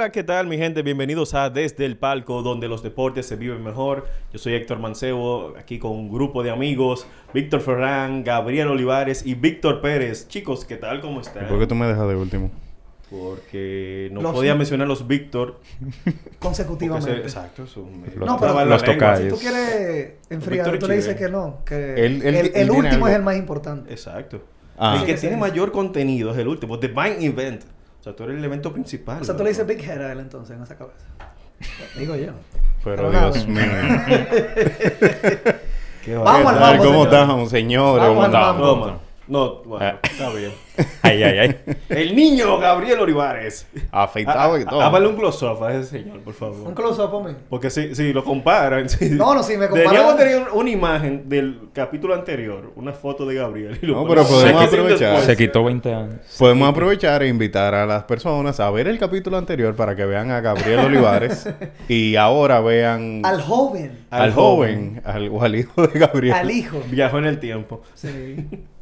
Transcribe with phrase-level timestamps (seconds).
[0.00, 0.80] Hola, ¿qué tal mi gente?
[0.80, 4.06] Bienvenidos a Desde el Palco, donde los deportes se viven mejor.
[4.32, 9.34] Yo soy Héctor Mancebo, aquí con un grupo de amigos, Víctor Ferrán, Gabriel Olivares y
[9.34, 10.26] Víctor Pérez.
[10.28, 11.02] Chicos, ¿qué tal?
[11.02, 11.46] ¿Cómo están?
[11.48, 12.50] ¿Por qué tú me dejas de último?
[13.10, 15.60] Porque no Los- podía mencionar los Víctor.
[16.38, 17.12] consecutivamente.
[17.16, 18.02] se- exacto, son...
[18.16, 22.22] Los No, pero- los Si tú quieres enfriar, tú le dices que no, que el,
[22.22, 23.08] él el tiene último algo.
[23.08, 23.92] es el más importante.
[23.92, 24.40] Exacto.
[24.78, 24.96] Ah.
[24.98, 25.40] El que Sí, tiene sí.
[25.42, 26.78] mayor contenido es el último.
[26.78, 27.64] The Main Event.
[28.00, 29.20] O sea, tú eres el evento principal.
[29.20, 31.04] O sea, tú le dices Big Head a él entonces en esa cabeza.
[31.98, 32.32] Digo yo.
[32.82, 33.66] Pero Pero Dios nada.
[33.66, 34.26] mío.
[36.04, 36.78] Qué Vamos ¿Qué tal?
[36.78, 37.04] ¿Cómo?
[38.00, 38.60] Vamos ¿Cómo al estamos?
[38.60, 38.86] mambo.
[38.86, 38.98] Toma.
[39.30, 39.98] No, bueno, Ah.
[40.02, 40.50] está bien.
[41.02, 41.56] Ay, ay, ay.
[41.90, 43.66] El niño Gabriel Olivares.
[43.92, 44.80] Afeitado y Ah, todo.
[44.80, 46.66] ah, Hágale un close-up a ese señor, por favor.
[46.66, 47.34] Un close-up a mí.
[47.48, 48.88] Porque si, si lo comparan...
[48.88, 53.24] si- No, no, si me comparan- Deberíamos tener una imagen del capítulo anterior, una foto
[53.26, 53.78] de Gabriel.
[53.82, 54.98] y lo No, pero podemos aprovechar.
[55.10, 55.24] después.
[55.26, 56.14] Se quitó 20 años.
[56.38, 60.30] Podemos aprovechar e invitar a las personas a ver el capítulo anterior para que vean
[60.30, 61.48] a Gabriel Olivares
[61.88, 64.06] y ahora vean Al joven.
[64.10, 66.34] al, al joven, al, o al hijo de Gabriel.
[66.34, 66.80] Al hijo.
[66.90, 67.82] Viajó en el tiempo.
[67.94, 68.48] Sí.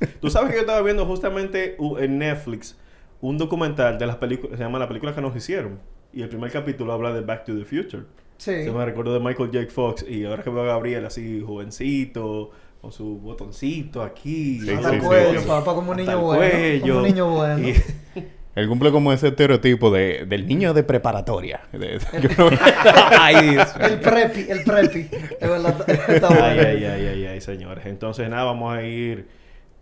[0.20, 2.76] Tú sabes que yo estaba viendo justamente u- en Netflix
[3.20, 5.78] un documental de las películas, se llama La película que nos hicieron.
[6.12, 8.04] Y el primer capítulo habla de Back to the Future.
[8.38, 8.62] Sí.
[8.64, 9.66] Se me recuerdo de Michael J.
[9.72, 12.50] Fox y ahora que veo a Gabriel así jovencito,
[12.80, 14.60] con su botoncito aquí.
[14.60, 15.46] Sí, Hasta sí, el sí, cuello, sí.
[15.48, 16.40] papá, como un niño el bueno.
[16.52, 16.86] cuello.
[16.94, 17.68] Como un niño bueno.
[17.68, 17.74] Y-
[18.54, 21.60] Él cumple como ese estereotipo de, del niño de preparatoria.
[21.72, 22.56] De- yo no-
[23.20, 23.68] Ay, Dios.
[23.80, 25.08] El prepi, el prepi.
[25.40, 26.44] Es verdad, está bueno.
[26.44, 27.86] ay, ay, ay, ay, ay, señores.
[27.86, 29.28] Entonces, nada, vamos a ir.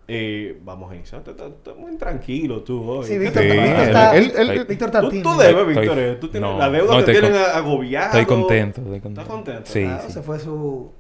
[0.09, 1.23] Eh, vamos a iniciar.
[1.27, 3.05] Estás estás muy tranquilo tú hoy.
[3.07, 5.99] Sí, ¿Qué Víctor, Sí, está, él- él- Víctor está Tú, debes, Víctor.
[5.99, 8.07] eh, Tú tienes no, la deuda no, te estoy tienen agobiado.
[8.07, 9.21] Estoy contento, estoy contento.
[9.21, 9.71] ¿Estás contento?
[9.71, 10.13] Sí, sí.
[10.13, 10.93] Se fue su...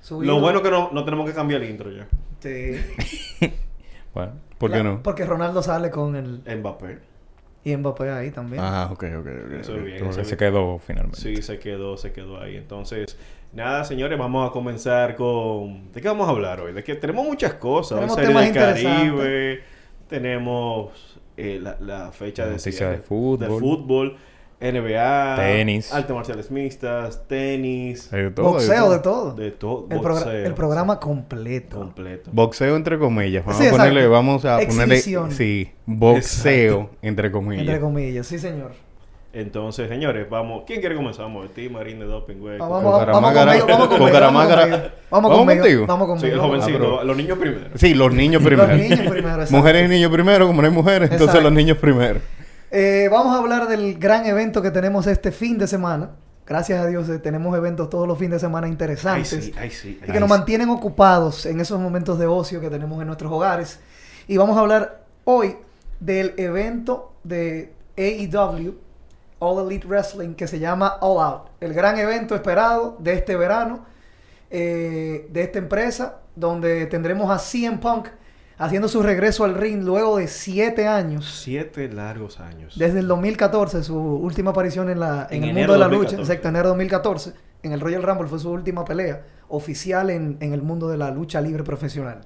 [0.00, 2.06] su Lo bueno que no, no tenemos que cambiar el intro ya.
[2.40, 3.50] Sí.
[4.12, 5.02] Bueno, ¿Por qué La- no?
[5.04, 6.40] Porque Ronaldo sale con el...
[6.58, 6.98] Mbappé.
[7.62, 8.60] Y Mbappé ahí también.
[8.64, 9.52] Ah, ok, ok, ok.
[9.60, 9.96] Eso es bien.
[10.04, 10.52] eso es se bien.
[10.52, 11.20] quedó finalmente.
[11.20, 12.56] Sí, se quedó, se quedó ahí.
[12.56, 13.16] Entonces,
[13.52, 15.92] nada, señores, vamos a comenzar con...
[15.92, 16.72] ¿De qué vamos a hablar hoy?
[16.72, 17.98] De que tenemos muchas cosas.
[17.98, 18.54] Tenemos Hoy temas del.
[18.54, 19.60] Caribe,
[20.08, 23.38] tenemos eh, la, la fecha de Noticias cierre de fútbol.
[23.38, 24.16] de fútbol,
[24.60, 25.90] NBA, Tenis.
[25.92, 29.32] artes marciales mixtas, tenis, Hay de todo, hay de Boxeo de todo.
[29.34, 31.78] de todo, el, programa completo.
[31.78, 32.30] completo.
[32.34, 33.42] Boxeo entre comillas.
[33.44, 36.96] Vamos Sí, a ponerle, vamos a ponerle, sí, boxeo Exacto.
[37.00, 37.62] entre comillas.
[37.66, 38.72] Entre comillas, sí señor.
[39.32, 40.64] Entonces, señores, vamos.
[40.66, 41.26] ¿Quién quiere comenzar?
[41.26, 42.56] Vamos a ver, ti, Marín de Doping, güey.
[42.56, 44.16] Ah, Con Vamos, vamos, vamos vamos con conmigo.
[44.20, 44.90] Vamos conmigo.
[45.10, 45.62] Vamos ¿Vamos conmigo.
[45.62, 45.86] contigo?
[45.86, 47.66] Vamos Sí, el jovencito, Ah, los niños primero.
[47.76, 48.66] Sí, los niños primero.
[48.68, 49.56] Los niños primero, exacto.
[49.56, 52.20] Mujeres y niños primero, como no hay mujeres, entonces los niños primero.
[52.72, 56.10] Eh, vamos a hablar del gran evento que tenemos este fin de semana.
[56.46, 59.28] Gracias a Dios eh, tenemos eventos todos los fines de semana Ay, interesantes.
[59.28, 59.98] sí, ay, sí.
[60.00, 60.36] y ay, que nos sí.
[60.36, 63.78] mantienen ocupados en esos momentos de ocio que tenemos en nuestros hogares.
[64.26, 65.56] Y vamos a hablar hoy
[66.00, 68.74] del evento de AEW,
[69.40, 71.48] All Elite Wrestling, que se llama All Out.
[71.60, 73.84] El gran evento esperado de este verano,
[74.50, 78.08] eh, de esta empresa, donde tendremos a CM Punk
[78.58, 81.40] haciendo su regreso al ring luego de siete años.
[81.42, 82.78] Siete largos años.
[82.78, 86.16] Desde el 2014, su última aparición en, la, en, En el mundo de la 2014.
[86.16, 87.32] lucha, exacto, enero de 2014,
[87.62, 91.10] en el Royal Rumble fue su última pelea oficial en, en el mundo de la
[91.10, 92.20] lucha libre profesional.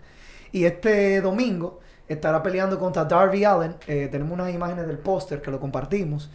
[0.50, 3.76] Y este domingo estará peleando contra Darby Allen.
[3.86, 6.30] Eh, tenemos unas imágenes del póster que lo compartimos.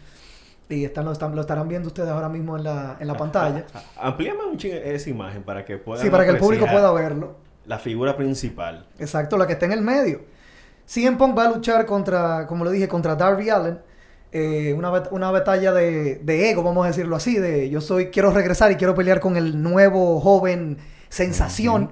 [0.69, 3.65] Y están, lo, están- lo estarán viendo ustedes ahora mismo en la, en la pantalla.
[3.99, 7.35] Amplíame un ching esa imagen para que puedan Sí, para que el público pueda verlo.
[7.65, 8.85] La figura principal.
[8.99, 10.21] Exacto, la que está en el medio.
[10.85, 13.79] CM Punk va a luchar contra, como le dije, contra Darby Allen.
[14.31, 18.29] Eh, una, una batalla de, de ego, vamos a decirlo así, de yo soy, quiero
[18.31, 20.77] regresar y quiero pelear con el nuevo joven
[21.09, 21.89] sensación.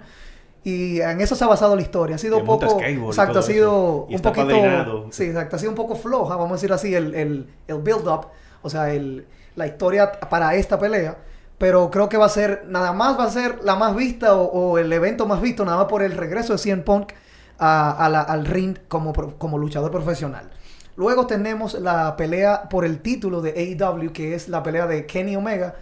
[0.64, 2.16] Y en eso se ha basado la historia.
[2.16, 2.80] Ha sido Que poco.
[3.08, 5.08] Exacto, ha sido un poquito.
[5.12, 5.56] Sí, exacto.
[5.56, 8.28] Ha sido un poco floja, vamos a decir así, el, el, el build-up.
[8.62, 9.26] O sea, el,
[9.56, 11.18] la historia para esta pelea.
[11.58, 14.78] Pero creo que va a ser, nada más va a ser la más vista o,
[14.78, 17.14] el evento más visto, nada más por el regreso de CM Punk
[17.58, 20.50] a- la- al ring como, como luchador profesional.
[20.96, 25.36] Luego tenemos la pelea por el título de AEW, que es la pelea de Kenny
[25.36, 25.76] Omega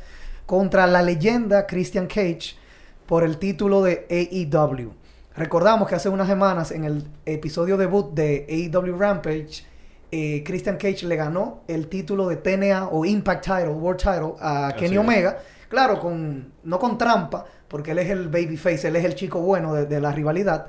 [0.46, 2.56] contra la leyenda Christian Cage
[3.06, 4.94] por el título de AEW.
[5.36, 9.66] Recordamos que hace unas semanas en el episodio debut de AEW Rampage,
[10.18, 14.74] eh, Christian Cage le ganó el título de TNA o Impact Title, World Title a
[14.78, 14.98] Kenny.
[14.98, 15.40] Omega.
[15.68, 19.74] Claro, con, no con trampa, porque él es el babyface, él es el chico bueno
[19.74, 20.68] de, de la rivalidad.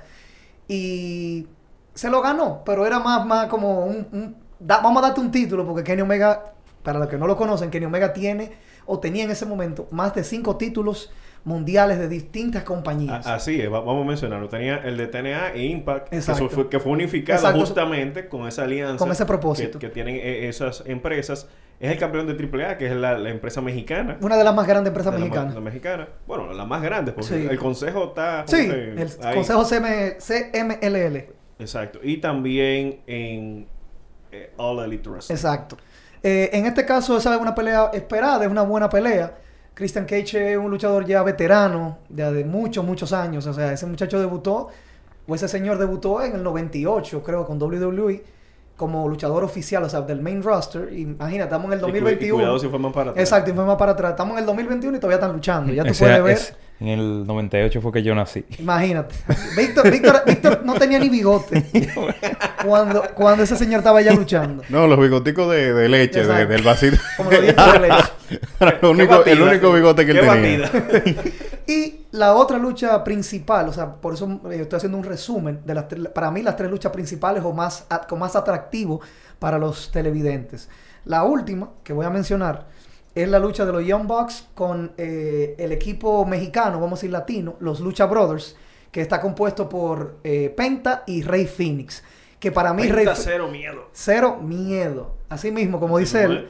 [0.68, 1.46] Y
[1.94, 4.08] se lo ganó, pero era más, más como un...
[4.12, 6.52] un- da- vamos a darte un título, porque Kenny Omega,
[6.82, 8.52] para los que no lo conocen, Kenny Omega tiene
[8.86, 11.10] o tenía en ese momento más de cinco títulos
[11.46, 13.26] mundiales de distintas compañías.
[13.26, 14.48] Así es, va- vamos a mencionarlo.
[14.48, 16.48] Tenía el de TNA e Impact, que, Exacto.
[16.50, 17.60] fue, que fue unificado Exacto.
[17.60, 18.98] justamente con esa alianza.
[18.98, 19.78] Con ese propósito.
[19.78, 21.48] Que, que tienen eh, esas empresas.
[21.78, 24.16] Es el campeón de AAA, que es la, la empresa mexicana.
[24.22, 25.54] Una de las más grandes empresas de la mexicanas.
[25.54, 26.08] La, mexicana.
[26.26, 27.46] Bueno, la más grande, porque Sí.
[27.48, 28.44] el consejo está...
[28.46, 29.34] Sí, el ahí.
[29.36, 31.26] Consejo CM CMLL.
[31.58, 32.00] Exacto.
[32.02, 33.66] Y también en
[34.32, 35.36] eh, All Elite Wrestling.
[35.36, 35.76] Exacto.
[36.22, 39.36] Eh, en este caso, esa es una pelea esperada, es una buena pelea.
[39.76, 43.46] Christian Cage es un luchador ya veterano, ya de muchos, muchos años.
[43.46, 44.68] O sea, ese muchacho debutó,
[45.28, 48.24] o ese señor debutó en el 98, creo, con WWE,
[48.74, 50.90] como luchador oficial, o sea, del main roster.
[50.92, 52.34] Imagínate, estamos en el Y cu- y 2021.
[52.38, 53.22] cuidado si fue más para atrás.
[53.22, 54.10] Exacto, y fue más para atrás.
[54.12, 55.72] Estamos en el 2021 y todavía están luchando.
[55.74, 56.32] Ya tú Ese- puedes ver.
[56.32, 58.44] es- en el 98 fue que yo nací.
[58.58, 59.14] Imagínate.
[59.56, 61.64] Víctor, Víctor, Víctor no tenía ni bigote
[62.64, 64.62] cuando, cuando ese señor estaba ya luchando.
[64.68, 66.96] No, los bigoticos de, de leche, de- del vasito.
[67.16, 68.04] Como los dientes de leche.
[68.60, 69.44] Era el único, el batida.
[69.50, 70.68] único bigote que él tenía.
[70.68, 71.22] batida.
[71.68, 75.74] Y la otra lucha principal, o sea, por eso eh, estoy haciendo un resumen de
[75.74, 79.00] las tres- para mí las tres luchas principales o más a- con más atractivo
[79.40, 80.68] para los televidentes.
[81.06, 82.66] La última que voy a mencionar
[83.16, 87.10] es la lucha de los Young Bucks con eh, el equipo mexicano, vamos a decir
[87.10, 88.56] latino, los Lucha Brothers,
[88.92, 92.04] que está compuesto por eh, Penta y Rey Phoenix.
[92.38, 93.88] Que para mí Rey Penta Ph- cero miedo.
[93.92, 95.14] cero miedo.
[95.30, 96.48] Así mismo, como dice él.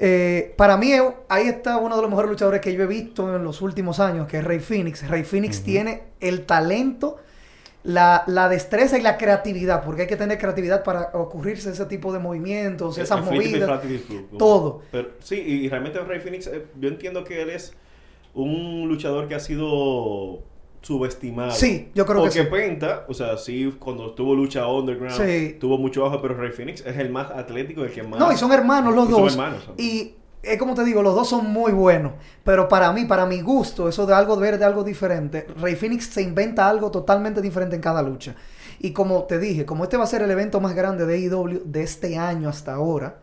[0.00, 0.92] Eh, para mí,
[1.28, 4.26] ahí está uno de los mejores luchadores que yo he visto en los últimos años,
[4.26, 5.08] que es Rey Phoenix.
[5.08, 7.18] Rey Phoenix tiene el talento,
[7.82, 12.12] la, la destreza y la creatividad, porque hay que tener creatividad para ocurrirse ese tipo
[12.12, 13.68] de movimientos, esas El flippy, movidas.
[13.68, 14.82] flappy, flip, todo.
[14.92, 17.74] Pero, sí, y realmente Rey Phoenix, eh, yo entiendo que él es
[18.34, 20.42] un luchador que ha sido
[20.82, 21.50] subestimado.
[21.52, 22.48] Sí, yo creo que Porque sí.
[22.50, 25.56] Penta, o sea, sí, cuando tuvo lucha underground, Sí.
[25.60, 28.18] tuvo mucho bajo, pero Rey Phoenix es el más atlético, el que más...
[28.18, 29.32] No, y son hermanos los Y son dos.
[29.32, 29.70] hermanos.
[29.76, 32.12] Y es como te digo, los dos son muy buenos.
[32.44, 36.06] Pero para mí, para mi gusto, eso de algo ver de algo diferente, Rey Phoenix
[36.06, 38.34] se inventa algo totalmente diferente en cada lucha.
[38.78, 41.62] Y como te dije, como este va a ser el evento más grande de AEW
[41.64, 43.18] de este año hasta ahora,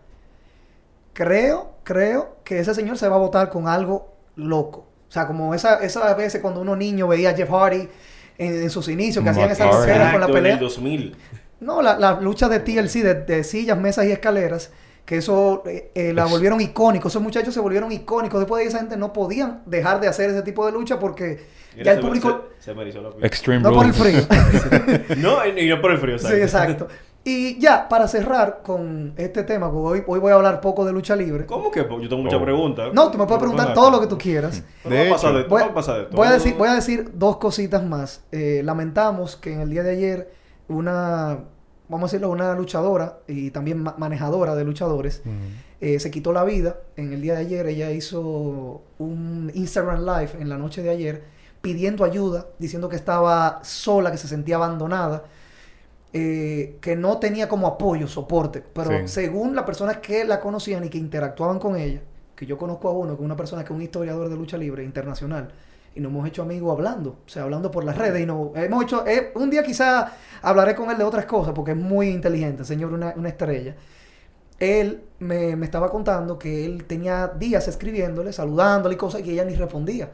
[1.13, 4.85] creo, creo que ese señor se va a votar con algo loco.
[5.09, 7.89] O sea, como esa, esas veces cuando uno niño veía a Jeff Hardy
[8.37, 10.53] en, en sus inicios, que hacían esas escenas con la pelea.
[10.53, 11.17] el 2000.
[11.61, 14.69] No, la, la lucha de TLC, de, de sillas, mesas y escaleras,
[15.07, 17.07] que eso eh, eh, la Es- volvieron icónico.
[17.07, 18.39] Esos muchachos se volvieron icónicos.
[18.41, 21.39] Después de esa gente no podían dejar de hacer ese tipo de lucha porque
[21.81, 22.45] ya el se- público...
[22.59, 23.09] Se, se me la.
[23.25, 24.19] Extreme No por el frío.
[25.17, 26.87] No, y y no por el frío, sí, exacto.
[27.23, 30.93] Y ya, para cerrar con este tema, porque hoy, hoy voy a hablar poco de
[30.93, 31.45] lucha libre.
[31.45, 31.79] ¿Cómo que?
[31.81, 32.43] Yo tengo muchas Oh.
[32.43, 32.93] preguntas.
[32.93, 34.63] No, tú me puedes preguntar todo lo que tú quieras.
[34.85, 35.33] De hecho.
[35.33, 36.15] de, Voy, a pasar de todo.
[36.17, 38.23] voy a decir, voy a decir dos cositas más.
[38.31, 40.31] Eh, lamentamos que en el día de ayer
[40.69, 41.39] una,
[41.89, 45.21] vamos a decirlo, una luchadora y también ma- manejadora de luchadores
[45.81, 46.77] eh, se quitó la vida.
[46.95, 51.23] En el día de ayer ella hizo un Instagram Live en la noche de ayer
[51.61, 55.23] pidiendo ayuda, diciendo que estaba sola, que se sentía abandonada,
[56.13, 58.63] eh, que no tenía como apoyo, soporte.
[58.73, 59.07] Pero Sí.
[59.07, 62.01] según las personas que la conocían y que interactuaban con ella,
[62.35, 64.57] que yo conozco a uno, que es una persona que es un historiador de lucha
[64.57, 65.49] libre internacional,
[65.97, 68.83] y nos hemos hecho amigos hablando, o sea, hablando por las redes, y no, hemos
[68.83, 70.11] hecho, eh, un día quizá
[70.41, 73.75] hablaré con él de otras cosas, porque es muy inteligente, señor, una, una estrella.
[74.59, 79.31] Él me, me estaba contando que él tenía días escribiéndole, saludándole y cosas, y que
[79.33, 80.09] ella ni respondía,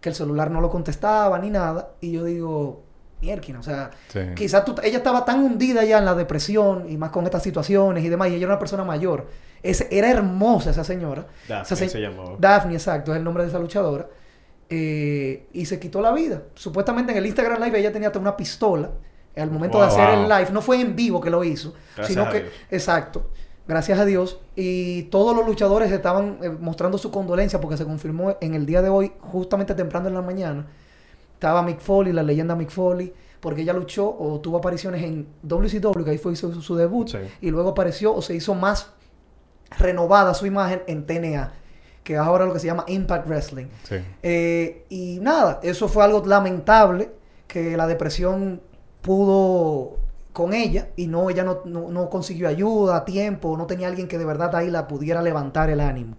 [0.00, 2.82] que el celular no lo contestaba ni nada, y yo digo,
[3.20, 4.20] mierda, o sea, Sí.
[4.34, 8.02] Quizás tú- ella estaba tan hundida ya en la depresión y más con estas situaciones
[8.04, 9.26] y demás, y ella era una persona mayor.
[9.62, 11.26] Ese- era hermosa esa señora.
[11.48, 12.34] Daphne Esa se- se llamaba.
[12.38, 14.08] Daphne, exacto, es el nombre de esa luchadora.
[14.74, 16.44] Eh, y se quitó la vida.
[16.54, 18.90] Supuestamente en el Instagram Live ella tenía hasta una pistola
[19.36, 19.86] al momento Wow.
[19.86, 20.48] de hacer el live.
[20.50, 22.40] No fue en vivo que lo hizo, Gracias sino que...
[22.40, 22.52] Dios.
[22.70, 23.30] Exacto.
[23.68, 24.40] Gracias a Dios.
[24.56, 28.80] Y todos los luchadores estaban eh, mostrando su condolencia porque se confirmó en el día
[28.80, 30.66] de hoy, justamente temprano en la mañana.
[31.34, 36.02] Estaba Mick Foley, la leyenda Mick Foley, porque ella luchó o tuvo apariciones en WCW,
[36.04, 37.18] que ahí fue hizo su, su debut, Sí.
[37.40, 38.90] y luego apareció o se hizo más
[39.78, 41.52] renovada su imagen en TNA,
[42.04, 43.66] que es ahora lo que se llama Impact Wrestling.
[43.84, 43.96] Sí.
[44.22, 47.10] Eh, y nada, eso fue algo lamentable,
[47.46, 48.60] que la depresión
[49.02, 49.98] pudo
[50.32, 54.08] con ella y no, ella no, no- no consiguió ayuda a tiempo, no tenía alguien
[54.08, 56.16] que de verdad ahí la pudiera levantar el ánimo.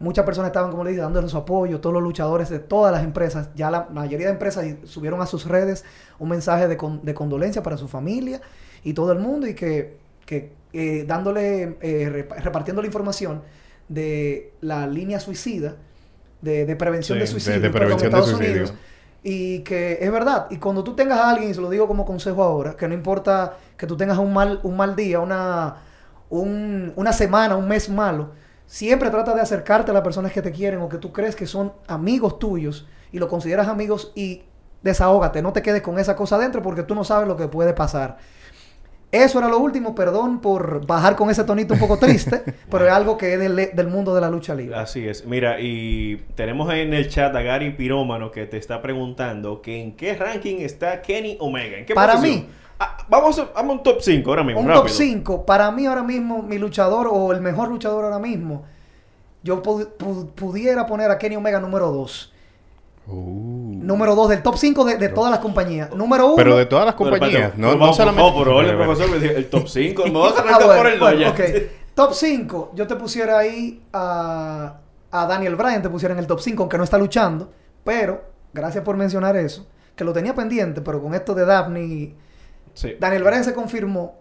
[0.00, 3.02] Muchas personas estaban, como le dije, dándole su apoyo, todos los luchadores de todas las
[3.04, 5.84] empresas, ya la mayoría de empresas subieron a sus redes
[6.18, 8.40] un mensaje de, con- de condolencia para su familia
[8.82, 9.96] y todo el mundo y que,
[10.26, 13.40] que, eh, dándole, eh, rep- repartiendo la información
[13.88, 15.76] de la línea suicida,
[16.40, 18.64] de, de prevención Sí, de suicidio, de perdón, en prevención de Estados suicidio.
[18.64, 18.74] Unidos.
[19.22, 20.46] Y que es verdad.
[20.50, 22.94] Y cuando tú tengas a alguien, y se lo digo como consejo ahora, que no
[22.94, 25.76] importa que tú tengas un mal, un mal día, una,
[26.30, 28.30] un- una semana, un mes malo,
[28.66, 31.46] siempre trata de acercarte a las personas que te quieren o que tú crees que
[31.46, 34.42] son amigos tuyos y lo consideras amigos y
[34.82, 35.42] desahógate.
[35.42, 38.18] No te quedes con esa cosa adentro porque tú no sabes lo que puede pasar.
[39.12, 42.92] Eso era lo último, perdón por bajar con ese tonito un poco triste, pero es
[42.92, 44.76] algo que es del, del mundo de la lucha libre.
[44.76, 45.24] Así es.
[45.24, 49.92] Mira, y tenemos en el chat a Gary Pirómano que te está preguntando que en
[49.96, 51.78] qué ranking está Kenny Omega.
[51.78, 52.40] ¿En qué Para posición?
[52.40, 52.48] mí.
[52.78, 54.60] Ah, vamos a vamos a un top 5 ahora mismo.
[54.60, 54.82] un rápido.
[54.82, 58.64] top 5, para mí ahora mismo, mi luchador o el mejor luchador ahora mismo,
[59.42, 62.34] yo pu- pu- pudiera poner a Kenny Omega número 2.
[63.08, 63.78] Uh.
[63.82, 65.90] Número 2 del top 5 de, de todas las compañías.
[65.94, 66.36] Número 1.
[66.36, 68.30] Pero de todas las Pero, compañías, no, pero no vamos- solamente...
[68.30, 70.04] No, pero Espera, profesor el top 5.
[70.06, 71.30] Me vas a Ah, bueno, por el bueno, doya.
[71.30, 71.40] ok.
[71.94, 74.78] Top 5, yo te pusiera ahí a,
[75.10, 77.50] a Daniel Bryan, te pusiera en el top 5, aunque no está luchando.
[77.84, 82.14] Pero, gracias por mencionar eso, que lo tenía pendiente, pero con esto de Daphne
[82.74, 82.94] Sí.
[83.00, 84.16] Daniel Bryan se confirmó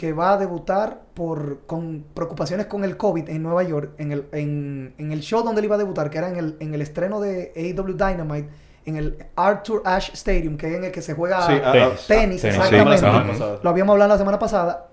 [0.00, 4.24] que va a debutar por con preocupaciones con el COVID en Nueva York, en el,
[4.32, 6.80] en, en el show donde él iba a debutar, que era en el, en el
[6.80, 8.48] estreno de AEW Dynamite,
[8.86, 11.84] en el Arthur Ashe Stadium, que es en el que se juega Sí, ah, Tenis.
[11.84, 13.34] ah, tenis, Tenis, exactamente.
[13.36, 13.44] sí.
[13.62, 14.88] Lo habíamos hablado la semana pasada.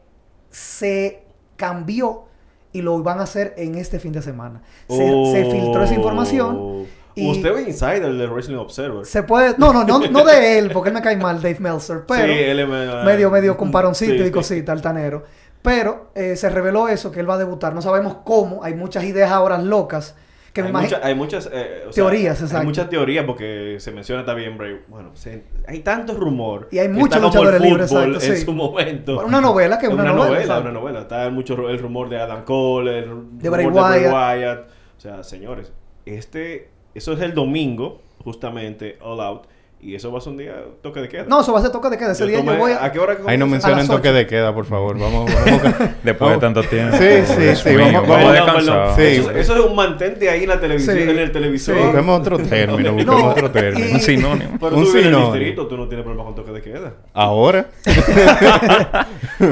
[0.49, 1.23] Se
[1.55, 2.25] cambió
[2.73, 4.61] y lo van a hacer en este fin de semana.
[4.89, 4.97] Se,
[5.31, 6.85] se filtró esa información.
[7.17, 9.05] Y- Usted es insider del Wrestling Observer.
[9.05, 9.55] Se puede...
[9.57, 12.25] No, no, no, no de él, porque él me cae mal, Dave Meltzer, pero...
[12.25, 15.23] sí, él es medio, medio, medio comparoncito Sí, y cosita, altanero.
[15.61, 17.73] Pero eh, se reveló eso, que él va a debutar.
[17.73, 18.63] No sabemos cómo.
[18.63, 20.15] Hay muchas ideas ahora locas.
[20.53, 22.59] Que me hay, mucha- hay muchas eh, o sea, Teorías, exacto.
[22.61, 24.79] Hay muchas teorías porque se menciona también Bray.
[24.87, 26.67] Bueno, se- hay tanto rumor.
[26.71, 28.37] Y hay muchos luchadores libres, exacto, en sí.
[28.45, 29.23] su momento.
[29.25, 30.99] Una novela, que es una una novela, novela, una novela.
[31.01, 33.05] Está mucho el rumor de Adam Cole, el
[33.39, 34.11] De rumor Bray de Wyatt.
[34.11, 34.59] Bray Wyatt.
[34.97, 35.71] O sea, señores,
[36.05, 39.43] este, eso es el domingo, justamente, All Out.
[39.79, 41.25] Y eso va a ser un día toque de queda.
[41.27, 42.11] No, eso va a ser toque de queda.
[42.13, 42.83] Ese Yo día tomé- yo voy a...
[42.83, 44.97] ¿A qué hora Ahí no mencionen toque de queda, por favor.
[44.97, 45.61] Vamos, vamos.
[46.03, 46.97] Después de tanto tiempo.
[46.97, 48.95] Sí, sí, sí, vamos- vamos descansados.
[48.95, 49.01] Sí.
[49.03, 51.03] Eso, eso es un mantente ahí en la televisión, Sí.
[51.03, 51.75] en el televisor.
[51.77, 51.83] Sí.
[51.83, 53.87] Busquemos otro término, busquemos No, otro término.
[53.87, 54.51] y- Un sinónimo.
[54.59, 55.33] Pero Un tú vives en el sinónimo.
[55.35, 56.93] distrito, tú no tienes problema con toque de queda.
[57.13, 57.67] Ahora.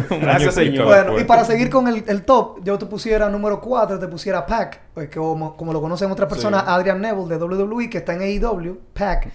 [0.10, 0.86] Gracias, señor.
[0.86, 4.46] Bueno, y para seguir con el, el top, yo te pusiera número 4, te pusiera
[4.46, 6.68] Pac, pues, que como, como lo conocen otras personas, Sí.
[6.70, 9.28] Adrian Neville de WWE, que está en AEW, Pac,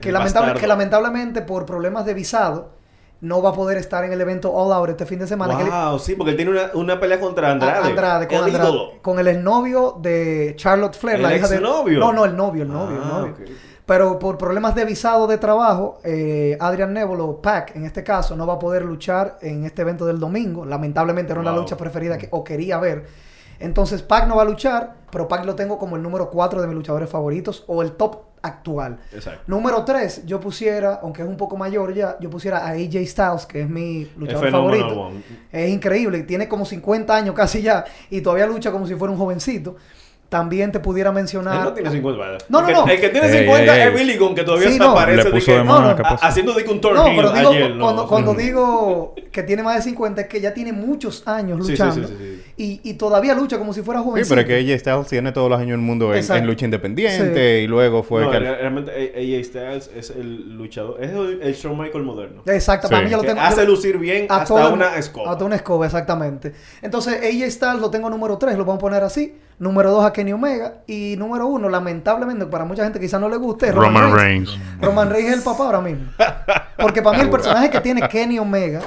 [0.00, 2.70] que, lamentable- que lamentablemente por problemas de visado
[3.20, 5.58] no va a poder estar en el evento All Out este fin de semana.
[5.58, 7.88] que Wow, sí, porque él tiene una, una pelea contra Andrade.
[7.88, 11.98] Andrade, con el Andrade, con el exnovio de Charlotte Flair, ¿El la hija de exnovio?
[11.98, 13.34] No, no, el novio, el novio, el Ah, novio.
[13.86, 18.36] Pero por problemas de visado de trabajo, eh, Adrian Neville o Pac, en este caso,
[18.36, 20.64] no va a poder luchar en este evento del domingo.
[20.66, 21.60] Lamentablemente era una Wow.
[21.62, 23.06] lucha preferida que, o quería ver.
[23.60, 26.68] Entonces Pac no va a luchar, pero Pac lo tengo como el número 4 de
[26.68, 28.98] mis luchadores favoritos o el top actual.
[29.12, 29.42] Exacto.
[29.46, 33.46] Número 3, yo pusiera, aunque es un poco mayor ya, yo pusiera a AJ Styles,
[33.46, 35.00] que es mi luchador favorito.
[35.00, 35.22] one.
[35.52, 39.18] Es increíble, tiene como 50 años casi ya y todavía lucha como si fuera un
[39.18, 39.76] jovencito.
[40.28, 41.64] También te pudiera Él mencionar.
[41.64, 42.38] no tiene 50, ¿verdad?
[42.50, 42.86] No, no, que, no.
[42.86, 43.88] El que tiene Ey, 50 ey, ey.
[43.88, 44.90] es Billy Gunn, que todavía Sí, se no.
[44.90, 45.16] aparece.
[45.16, 47.32] Le de puso que- de mano, No, no, haciendo de que un turn No, pero
[47.32, 47.82] digo, ayer, no.
[47.84, 51.74] cuando, cuando digo que tiene más de 50 es que ya tiene muchos años Sí,
[51.74, 52.37] sí, luchando sí, sí, sí.
[52.60, 54.34] Y, y todavía lucha como si fuera Sí, jovencito.
[54.34, 57.68] pero es que AJ Styles tiene todos los años del mundo en, lucha independiente y
[57.68, 58.38] luego fue No, que...
[58.40, 62.42] realmente A- AJ Styles es el luchador, es el, el Shawn Michael moderno.
[62.46, 62.92] Exacto, Sí.
[62.94, 63.40] para mí yo lo tengo.
[63.40, 65.30] hace yo- lucir bien a hasta todo- una escoba.
[65.30, 66.52] Hasta una escoba, exactamente.
[66.82, 69.36] Entonces, AJ Styles lo tengo número 3, lo vamos a poner así.
[69.60, 70.82] Número 2 a Kenny Omega.
[70.88, 74.50] Y número 1, lamentablemente, para mucha gente quizás no le guste, es Roman, Roman Reigns.
[74.50, 74.80] Reigns.
[74.82, 76.06] Roman Reigns es el papá ahora mismo.
[76.76, 78.80] Porque para mí el personaje que tiene Kenny Omega,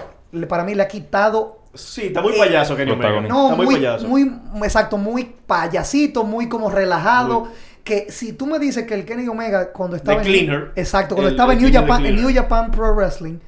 [0.50, 3.22] para mí le ha quitado Sí, está muy payaso Kenny Omega.
[3.22, 4.08] No, está muy, muy, payaso.
[4.08, 4.32] muy,
[4.64, 7.42] exacto, muy payasito, muy como relajado.
[7.42, 7.50] Muy-
[7.84, 10.72] Que si tú me dices que el Kenny Omega cuando estaba The en Cleaner.
[10.76, 12.04] exacto, cuando El- estaba en Japan.
[12.04, 13.40] New Japan Pro Wrestling,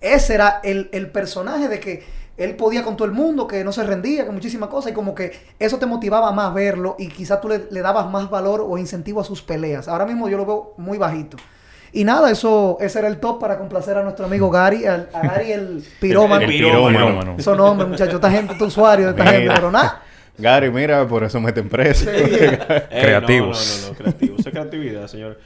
[0.00, 2.02] ese era el, el personaje de que
[2.36, 5.14] él podía con todo el mundo, que no se rendía, que muchísimas cosas, y como
[5.14, 8.76] que eso te motivaba más verlo y quizás tú le, le dabas más valor o
[8.76, 9.86] incentivo a sus peleas.
[9.88, 11.36] Ahora mismo yo lo veo muy bajito.
[11.92, 15.20] Y nada, eso, ese era el top para complacer a nuestro amigo Gary, al- a,
[15.28, 16.42] Gary el pirómano.
[16.44, 17.34] El El pirómano.
[17.38, 20.02] Esos nombres, muchachos, esta gente, este usuario de esta gente, pero nada.
[20.38, 22.10] Gary, mira, por eso meten preso.
[22.10, 22.58] Ey,
[22.90, 23.80] Creativos.
[23.82, 24.40] No, no, no, creativos.
[24.40, 25.38] Eso es creatividad, señor.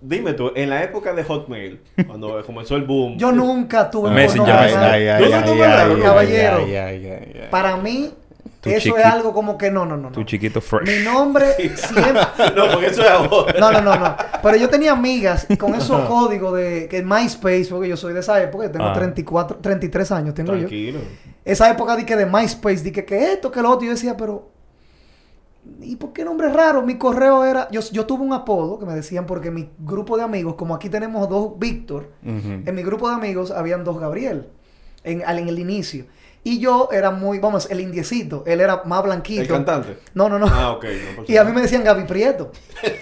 [0.00, 3.18] Dime tú, en la época de Hotmail, cuando comenzó el boom.
[3.18, 4.46] Yo nunca tuve un Messenger.
[4.54, 4.92] nombre Ay, raro.
[4.94, 5.34] ay, ay, ¿Tú
[5.64, 6.56] ay, no caballero?
[6.64, 7.48] ay, ay, ay, ay.
[7.50, 8.14] Para mí,
[8.60, 10.04] Tu eso chiqui- es algo como que no, no, no.
[10.10, 10.12] no.
[10.12, 10.86] Tu chiquito fresh.
[10.88, 12.22] Mi nombre siempre...
[12.56, 13.54] No, porque eso es ahora.
[13.60, 14.16] No, no, no, no.
[14.42, 18.42] Pero yo tenía amigas con esos códigos de que MySpace, porque yo soy de esa
[18.42, 18.92] época, yo tengo Ah.
[18.94, 20.60] 34, 33 años, tengo yo.
[20.60, 21.00] Tranquilo.
[21.44, 24.16] Esa época de que de MySpace, de que, que esto, que lo otro, yo decía,
[24.16, 24.50] pero
[25.80, 26.82] ¿y por qué nombre raro?
[26.82, 30.22] Mi correo era, yo, yo tuve un apodo que me decían porque mi grupo de
[30.24, 34.48] amigos, como aquí tenemos dos Víctor, en mi grupo de amigos habían dos Gabriel
[35.04, 36.06] en, al- en el inicio.
[36.48, 39.42] Y yo era muy, vamos, el indiecito, él era más blanquito.
[39.42, 39.98] ¿El cantante?
[40.14, 40.46] No, no, no.
[40.50, 40.84] Ah, ok.
[41.18, 42.50] no, Y a mí me decían Gaby Prieto.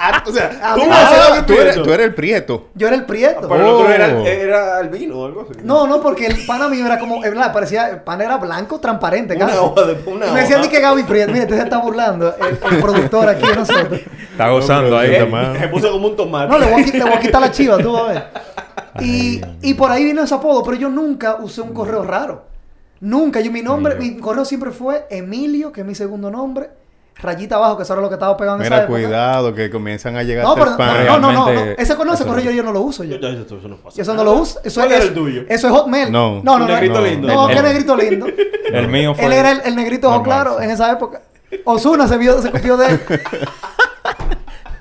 [0.00, 1.82] Ah, o sea, A tú mí me me decías Ah, que tú eres, Prieto.
[1.82, 2.68] tú eres el prieto.
[2.76, 3.48] Yo era el Prieto.
[3.48, 3.90] Pero el otro Oh.
[3.90, 5.58] era, era albino o algo así.
[5.64, 7.52] No, no, porque el pana mío era como, ¿verdad?
[7.52, 9.58] Parecía, el pana era blanco, transparente, Una casi.
[9.58, 10.70] hoja de una Y me decían hoja.
[10.70, 11.32] que Gaby Prieto.
[11.32, 14.00] Mire, usted se está burlando, el, el productor aquí de nosotros.
[14.30, 15.16] Está gozando ahí.
[15.16, 15.58] Eh, Tomás.
[15.58, 16.48] se puso como un tomate.
[16.52, 18.24] No, le voy a, qui- le voy a quitar la chiva, tú vas a ver.
[19.00, 22.46] Y, y por ahí vino ese apodo, pero yo nunca usé un correo raro.
[23.00, 23.40] Nunca.
[23.40, 24.14] Yo mi nombre, Mira.
[24.14, 26.70] mi correo siempre fue Emilio, que es mi segundo nombre,
[27.20, 28.86] rayita abajo, que eso era lo que estaba en esa Mira, época.
[28.88, 31.06] cuidado, que comienzan a llegar No, pero spam.
[31.06, 32.50] no, no, no, no, Ese correo, ese correo no.
[32.52, 33.28] yo no lo uso Yo- yo.
[33.30, 34.00] yo- eso, eso no pasa.
[34.02, 34.60] Eso no lo uso.
[34.64, 35.42] Eso ¿Cuál es, era el tuyo?
[35.48, 36.12] Eso es Hotmail.
[36.12, 36.40] No.
[36.42, 36.64] no, no.
[36.64, 37.00] Un negrito no.
[37.06, 37.28] lindo.
[37.28, 38.26] No, El- qué negrito lindo.
[38.72, 39.24] El mío fue.
[39.26, 40.64] Él era el, el negrito ojo normal, claro sí.
[40.64, 41.22] en esa época.
[41.64, 43.00] Osuna se vio, se copió de él.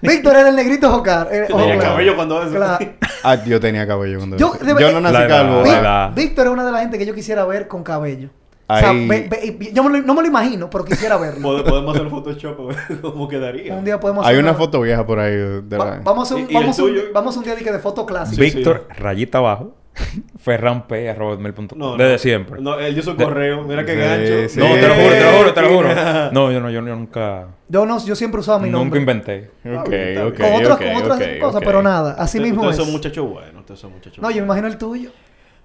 [0.02, 0.88] Víctor era el negrito
[1.32, 1.92] eh, ojo Tenía claro.
[1.92, 2.56] cabello cuando eso.
[2.56, 2.86] Claro.
[3.24, 4.64] Ah, yo tenía cabello cuando Yo- eso.
[4.66, 5.62] de- Yo no nací La calvo.
[5.64, 6.12] La edad.
[6.16, 8.30] Víctor es una de las gente que yo quisiera ver con cabello.
[8.70, 11.16] O sea, Ahí- ve- ve- y yo me lo- no me lo imagino, pero quisiera
[11.16, 11.42] verlo.
[11.48, 13.74] Pod- Podemos hacer un Photoshop a ver cómo quedaría.
[13.74, 15.36] Un día podemos Hay hacer una foto vieja por ahí.
[15.36, 17.56] De Va- vamos a hacer un, ¿Y- y el vamos a un- vamos un día
[17.56, 18.36] de, que de foto clásica.
[18.44, 19.74] Sí, Víctor, rayita abajo.
[20.40, 21.10] Ferran P.
[21.10, 21.68] arroba hotmail.com.
[21.78, 21.98] No, no.
[21.98, 22.62] Desde siempre.
[22.62, 23.64] No, él dio su correo.
[23.64, 24.50] Mira qué Sí, gancho.
[24.50, 24.60] sí.
[24.60, 25.90] No, te lo juro, te lo juro, te lo juro.
[26.32, 27.48] No, yo no, yo, yo nunca.
[27.68, 29.00] Yo no, yo siempre usaba mi Nunca nombre.
[29.00, 29.52] inventé.
[29.66, 32.12] Ok, bien, ok, con otras, con otras cosas, pero nada.
[32.14, 32.84] Así Ustedes- mismo ustedes es.
[32.86, 33.60] son muchachos buenos.
[33.62, 35.10] Ustedes son muchachos No, yo me imagino el tuyo.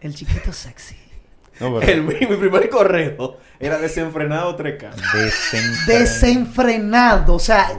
[0.01, 0.97] El chiquito sexy.
[1.61, 4.91] No, pero- El, mi, mi primer correo era desenfrenado 3K.
[5.87, 7.35] Desenfrenado.
[7.35, 7.71] O sea,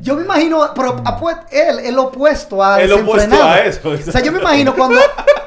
[0.00, 3.48] yo me imagino, pero apu- él, el opuesto a El opuesto desenfrenado.
[3.50, 5.00] a eso, O sea, yo me imagino cuando,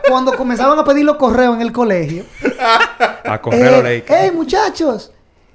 [0.07, 2.25] cuando comenzaban a pedir los correos en el colegio.
[3.25, 5.11] A correr Eh, hey, muchachos,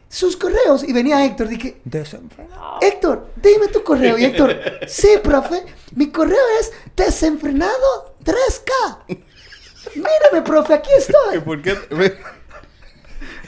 [0.08, 0.82] sus correos.
[0.82, 2.78] Y venía Héctor, dije, Desenfrenado.
[2.80, 4.18] Héctor, dime tu correo.
[4.18, 5.62] Y Héctor, sí, profe,
[5.94, 9.18] mi correo es desenfrenado 3K.
[9.94, 11.38] Mírame, profe, aquí estoy.
[11.44, 11.76] ¿Por qué?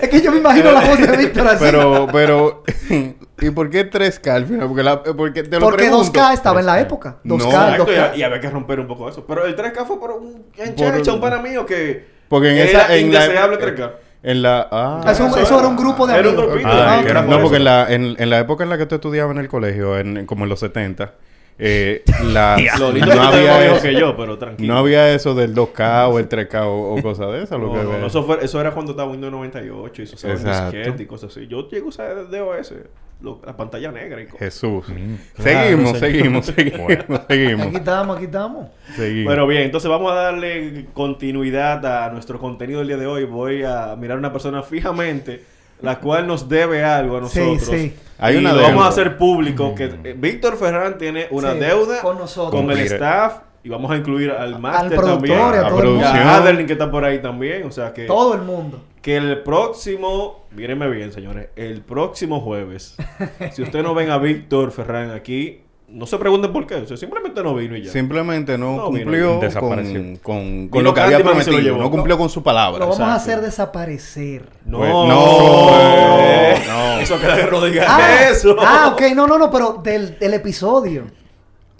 [0.00, 1.56] Es que yo me imagino la voz de Víctor así.
[1.58, 2.62] Pero, pero,
[3.40, 4.68] ¿y por qué 3K al final?
[4.68, 6.12] Porque, la, porque te lo Porque pregunto.
[6.12, 6.82] 2K estaba en la 3K.
[6.82, 7.16] época.
[7.24, 7.36] No.
[7.36, 8.10] 2K, Exacto, 2K.
[8.14, 9.26] y, y había que romper un poco eso.
[9.26, 12.82] Pero el 3K fue por un Por- enchacha, un pana mío que Porque en era
[12.82, 13.90] esa, en la, indeseable 3K.
[14.22, 16.46] en la, ah, Eso, Eso eso era- un grupo de era un amigos.
[16.46, 18.86] grupito Ah, amigos, por no, porque en la, en, en la época en la que
[18.86, 21.12] tú estudiabas en el colegio, en, como en los 70,
[21.58, 24.72] eh, la, no, había eso, que yo, pero tranquilo.
[24.74, 27.58] no había eso del 2K o el 3K o, o cosas de esas.
[27.58, 31.02] No, lo que no, eso, fue, eso era cuando estaba Windows 98 y eso disquete
[31.02, 31.46] y cosas así.
[31.48, 32.74] Yo llego a usar DOS,
[33.20, 34.38] lo- la pantalla negra y cosas.
[34.40, 34.84] Jesús.
[34.86, 35.98] Claro, seguimos, señor.
[35.98, 38.68] seguimos, seguimos, seguimos, Aquí estamos, aquí estamos.
[38.94, 39.24] seguimos.
[39.24, 43.24] Bueno, bien, entonces vamos a darle continuidad a nuestro contenido del día de hoy.
[43.24, 45.42] Voy a mirar a una persona fijamente,
[45.80, 47.68] la cual nos debe algo a Sí, nosotros.
[47.80, 47.94] sí.
[48.18, 48.68] Hay y una lo deuda.
[48.70, 52.50] vamos a hacer público que eh, Víctor Ferran tiene una Sí, deuda con nosotros.
[52.60, 52.94] con el Mire.
[52.96, 55.38] staff y vamos a incluir al máster también.
[55.38, 58.06] y a A todo el a Adeline que está por ahí también, o sea que
[58.06, 58.82] Todo el mundo.
[59.02, 62.96] que el próximo, mírenme bien, señores, el próximo jueves,
[63.52, 65.60] si usted no ven a Víctor Ferran aquí,
[65.90, 67.90] no se pregunten por qué, o sea, simplemente no vino y ya.
[67.92, 71.76] Simplemente no, No, cumplió con, con, Vino con lo que había prometido.
[71.78, 72.78] No cumplió con su palabra.
[72.80, 74.42] Lo vamos a hacer desaparecer.
[74.66, 77.00] No, Pues, no, eh, no.
[77.00, 77.86] eso queda de rodillas.
[77.88, 78.56] Ah, eso.
[78.60, 81.04] ah, ok, no, no, no, pero del, del episodio.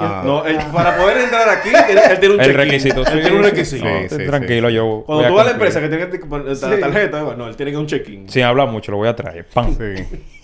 [0.00, 0.22] Ah.
[0.24, 3.00] No, él- para poder entrar aquí, él, él tiene un El requisito.
[3.04, 3.84] Él tiene un requisito.
[4.08, 4.74] Sí, sí, Tranquilo, sí.
[4.76, 5.02] yo.
[5.04, 6.80] Cuando voy tú vas a la empresa que tiene que poner la Sí.
[6.80, 8.28] tarjeta, bueno, él tiene que un check-in.
[8.28, 9.44] Sin hablar mucho, lo voy a traer.
[9.52, 9.76] ¡Pam!
[9.76, 10.04] Sí.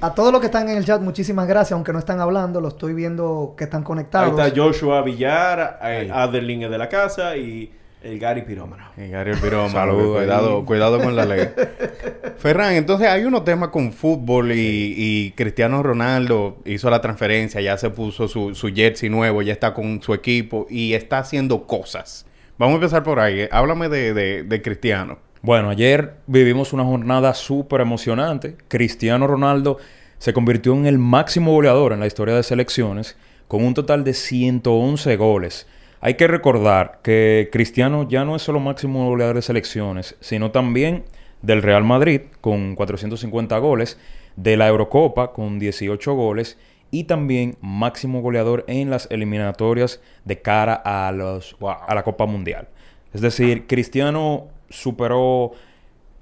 [0.00, 1.72] A todos los que están en el chat, muchísimas gracias.
[1.72, 4.38] Aunque no están hablando, lo estoy viendo que están Ahí conectados.
[4.38, 6.10] está Joshua Villar, eh, Ahí.
[6.12, 8.84] Adeline es de la casa y el Gary Pirómano.
[8.96, 10.64] Gary Pirómano, Saludos cuidado, ahí.
[10.64, 11.48] cuidado con la ley.
[12.38, 17.76] Ferran, entonces hay unos temas con fútbol y, y Cristiano Ronaldo hizo la transferencia, ya
[17.76, 22.26] se puso su, su jersey nuevo, ya está con su equipo y está haciendo cosas.
[22.56, 23.46] Vamos a empezar por ahí.
[23.50, 25.18] Háblame de, de, de Cristiano.
[25.42, 28.56] Bueno, ayer vivimos una jornada súper emocionante.
[28.68, 29.78] Cristiano Ronaldo
[30.18, 33.16] se convirtió en el máximo goleador en la historia de selecciones
[33.48, 35.66] con un total de 111 goles.
[36.02, 41.04] Hay que recordar que Cristiano ya no es solo máximo goleador de selecciones, sino también
[41.40, 43.98] del Real Madrid con 450 goles,
[44.36, 46.58] de la Eurocopa con 18 goles
[46.90, 52.68] y también máximo goleador en las eliminatorias de cara a, los, a la Copa Mundial.
[53.14, 55.52] Es decir, Cristiano superó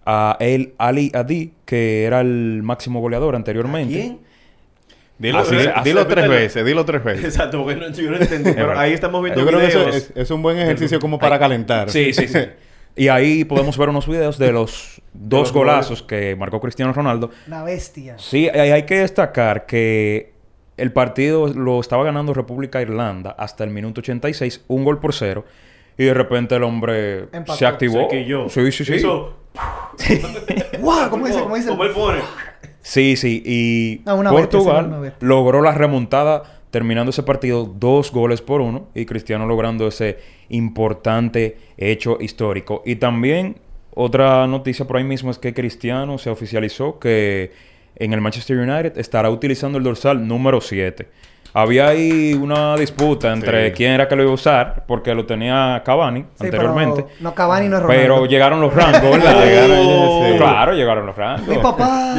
[0.04, 3.92] a el Ali Adi, que era el máximo goleador anteriormente.
[3.94, 4.18] ¿Quién?
[5.18, 5.56] Dilo, Así
[6.08, 7.24] tres veces, dilo tres veces.
[7.24, 8.52] Exacto, porque no, yo no entendí.
[8.54, 9.96] Pero ahí estamos viendo Yo creo que eso videos.
[9.96, 11.90] es, es un buen ejercicio como para calentar.
[11.90, 12.38] Sí, sí, sí.
[12.94, 17.30] Y ahí podemos ver unos videos de los dos los golazos que marcó Cristiano Ronaldo.
[17.46, 18.16] Una bestia.
[18.18, 20.32] Sí, hay, hay que destacar que
[20.76, 25.44] el partido lo estaba ganando República Irlanda hasta el minuto 86, un gol por cero.
[25.98, 27.54] Y de repente el hombre Empató.
[27.56, 28.08] se activó.
[28.08, 28.48] Se quilló.
[28.48, 28.94] Sí, sí, sí.
[28.94, 29.34] Hizo-
[30.80, 31.10] ¡Guau!
[31.10, 31.40] ¿Cómo dice?
[31.42, 31.68] ¿Cómo dice?
[31.68, 32.20] Como él pone.
[32.80, 33.42] Sí, sí.
[33.44, 38.88] Y Ah, una Portugal una logró la remontada terminando ese partido dos goles por uno
[38.94, 40.18] y Cristiano logrando ese
[40.50, 42.82] importante hecho histórico.
[42.86, 43.56] Y también
[43.94, 47.52] otra noticia por ahí mismo es que Cristiano se oficializó que
[47.96, 51.08] en el Manchester United estará utilizando el dorsal número 7.
[51.60, 53.72] Había ahí una disputa entre Sí.
[53.74, 57.02] quién era que lo iba a usar, porque lo tenía Cavani Sí, anteriormente.
[57.02, 58.02] pero no, Cavani no es Ronaldo.
[58.02, 59.44] Pero llegaron los rangos, ¿verdad?
[59.44, 60.38] Llegaron, sí.
[60.38, 61.48] Claro, llegaron los rangos.
[61.48, 62.14] Mi papá...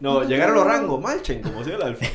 [0.00, 2.06] No, llegaron los rangos, marchen, como sea el alfa.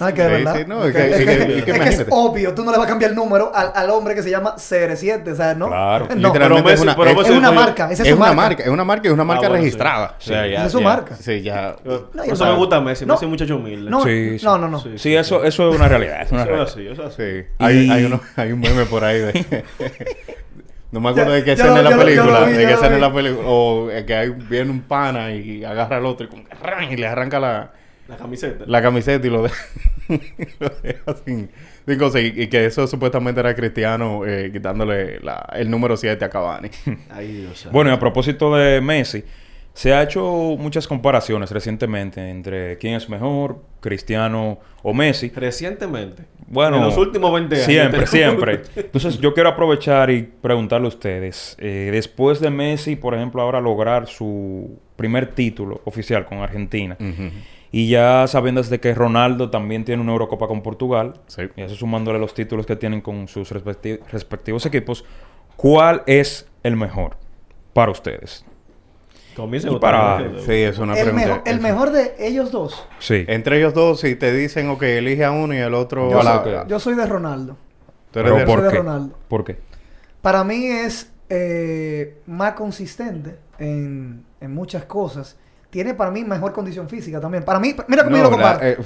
[0.00, 0.56] Ah, que de Sí, verdad.
[0.58, 0.96] sí, no, es Ok.
[0.96, 2.10] que- es es que, es que es que es imagínate.
[2.10, 4.54] obvio, tú no le vas a cambiar el número al, al hombre que se llama
[4.56, 5.56] CR7, ¿sabes?
[5.56, 5.68] ¿No?
[5.68, 6.08] Claro.
[6.16, 8.26] No, Literalmente Pero es una, pero es- es una marca, esa es, es su una
[8.32, 8.42] marca.
[8.42, 9.60] marca, es una marca, es una marca bueno, sí.
[9.62, 10.14] registrada.
[10.18, 10.84] Sí, O sea, ya, Esa es su ya.
[10.84, 11.16] marca.
[11.16, 11.76] Sí, ya.
[11.84, 13.06] No, eso me gusta Messi.
[13.06, 13.14] No.
[13.14, 13.90] Messi es un muchacho humilde.
[13.90, 14.44] No, Sí, sí.
[14.44, 14.80] no, no, no.
[14.80, 14.90] Sí.
[14.96, 16.22] Sí, eso, eso es una realidad.
[16.22, 16.72] Es una Eso es realidad.
[16.72, 17.22] así, eso es así.
[17.40, 17.46] Sí.
[17.58, 19.32] Hay, Y- hay, uno, hay un meme por ahí de...
[20.92, 22.44] no me acuerdo Ya- de qué escena en la ya lo- película.
[22.44, 23.48] vi, de qué escena en la película.
[23.48, 26.28] O que hay, viene un pana y agarra al otro
[26.90, 27.70] y le arranca la,
[28.08, 28.64] La camiseta.
[28.66, 29.50] la camiseta y lo, de-
[30.60, 31.50] lo deja sin.
[31.86, 36.68] Y, que eso supuestamente era Cristiano eh, quitándole la- el número 7 a Cavani.
[37.10, 37.68] Ay, Dios.
[37.72, 39.24] Bueno, y a propósito de Messi,
[39.74, 40.22] se ha hecho
[40.58, 45.30] muchas comparaciones recientemente entre quién es mejor, Cristiano o Messi.
[45.30, 46.24] Recientemente.
[46.46, 47.66] Bueno, En los últimos 20 años.
[47.66, 48.62] Siempre, siempre.
[48.76, 53.60] Entonces, yo quiero aprovechar y preguntarle a ustedes, eh, después de Messi, por ejemplo, ahora
[53.60, 57.30] lograr su primer título oficial con Argentina, Ujú.
[57.72, 61.42] Y ya sabiendo de que Ronaldo también tiene una Eurocopa con Portugal, Sí.
[61.56, 65.04] y eso sumándole los títulos que tienen con sus respecti- respectivos equipos,
[65.56, 67.16] ¿cuál es el mejor
[67.72, 68.44] para ustedes?
[69.34, 70.30] Y para-.
[70.44, 71.26] Sí, es una El, pregunta.
[71.26, 72.86] mejor, el mejor de ellos dos.
[72.98, 73.24] Sí.
[73.28, 76.22] Entre ellos dos, si te dicen, ok, elige a uno y al otro Yo, a
[76.22, 76.42] la...
[76.44, 77.56] soy- yo soy de Ronaldo.
[78.10, 78.76] Tú eres Pero de- ¿por soy de qué?
[78.76, 79.18] Ronaldo.
[79.28, 79.56] ¿Por qué?
[80.20, 85.38] Para mí es eh, más consistente en, en muchas cosas.
[85.72, 87.46] Tiene para mí mejor condición física también.
[87.46, 88.62] Para mí, mira cómo yo No, lo comparto.
[88.62, 88.76] eh,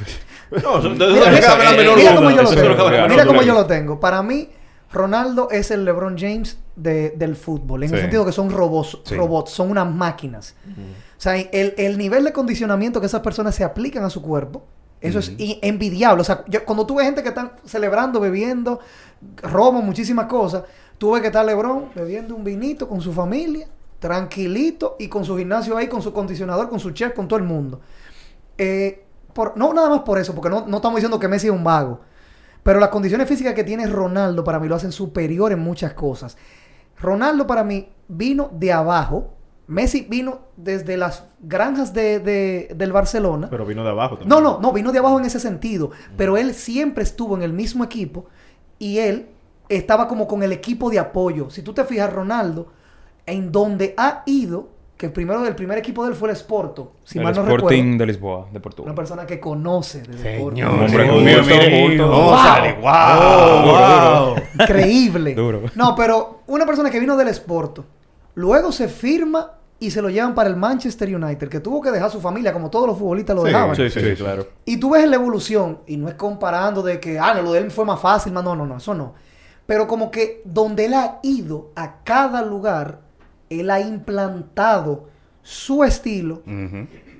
[0.62, 3.08] No, Mira, cómo yo lo tengo.
[3.08, 3.98] Mira cómo yo lo tengo.
[4.00, 4.50] Para mí,
[4.92, 7.82] Ronaldo es el LeBron James de- del fútbol.
[7.82, 9.16] En el sentido que son robots, Sí.
[9.16, 10.54] robots, son unas máquinas.
[10.68, 14.64] O sea, el, el nivel de condicionamiento que esas personas se aplican a su cuerpo,
[15.00, 16.20] eso es envidiable.
[16.20, 18.78] O sea, yo- cuando tú ves gente que están celebrando, bebiendo,
[19.42, 20.62] robo, muchísimas cosas,
[20.98, 23.66] tú ves que está LeBron bebiendo un vinito con su familia,
[24.06, 27.44] tranquilito y con su gimnasio ahí, con su condicionador, con su chef, con todo el
[27.44, 27.80] mundo.
[28.56, 31.52] Eh, por, no nada más por eso, porque no, no estamos diciendo que Messi es
[31.52, 32.00] un vago.
[32.62, 36.36] Pero las condiciones físicas que tiene Ronaldo para mí lo hacen superior en muchas cosas.
[36.98, 39.32] Ronaldo para mí vino de abajo.
[39.68, 43.48] Messi vino desde las granjas de, de- del Barcelona.
[43.50, 44.28] Pero vino de abajo también.
[44.28, 45.90] No, no, no, vino de abajo en ese sentido.
[46.16, 48.26] Pero él siempre estuvo en el mismo equipo
[48.78, 49.28] y él
[49.68, 51.50] estaba como con el equipo de apoyo.
[51.50, 52.68] Si tú te fijas, Ronaldo,
[53.26, 57.18] en donde ha ido, que primero del primer equipo de él fue el Sporto, si
[57.18, 57.98] el mal no Sporting recuerdo.
[57.98, 58.88] de Lisboa, de Portugal.
[58.90, 60.60] Una persona que conoce de deporte.
[60.60, 62.02] Señor, Hombre, mire.
[62.80, 64.36] Wow.
[64.60, 65.34] Increíble.
[65.34, 65.62] Duro.
[65.74, 67.84] No, pero una persona que vino del Sporto,
[68.34, 72.10] luego se firma y se lo llevan para el Manchester United, que tuvo que dejar
[72.10, 73.76] su familia, como todos los futbolistas lo Sí, dejaban.
[73.76, 74.46] Sí, sí, sí, claro.
[74.64, 77.58] Y tú ves la evolución, y no es comparando de que, ah, no, lo de
[77.60, 79.12] él fue más fácil, más, no, no, no, eso no.
[79.66, 83.00] Pero como que donde él ha ido a cada lugar,
[83.50, 85.08] él ha implantado
[85.42, 86.42] su estilo,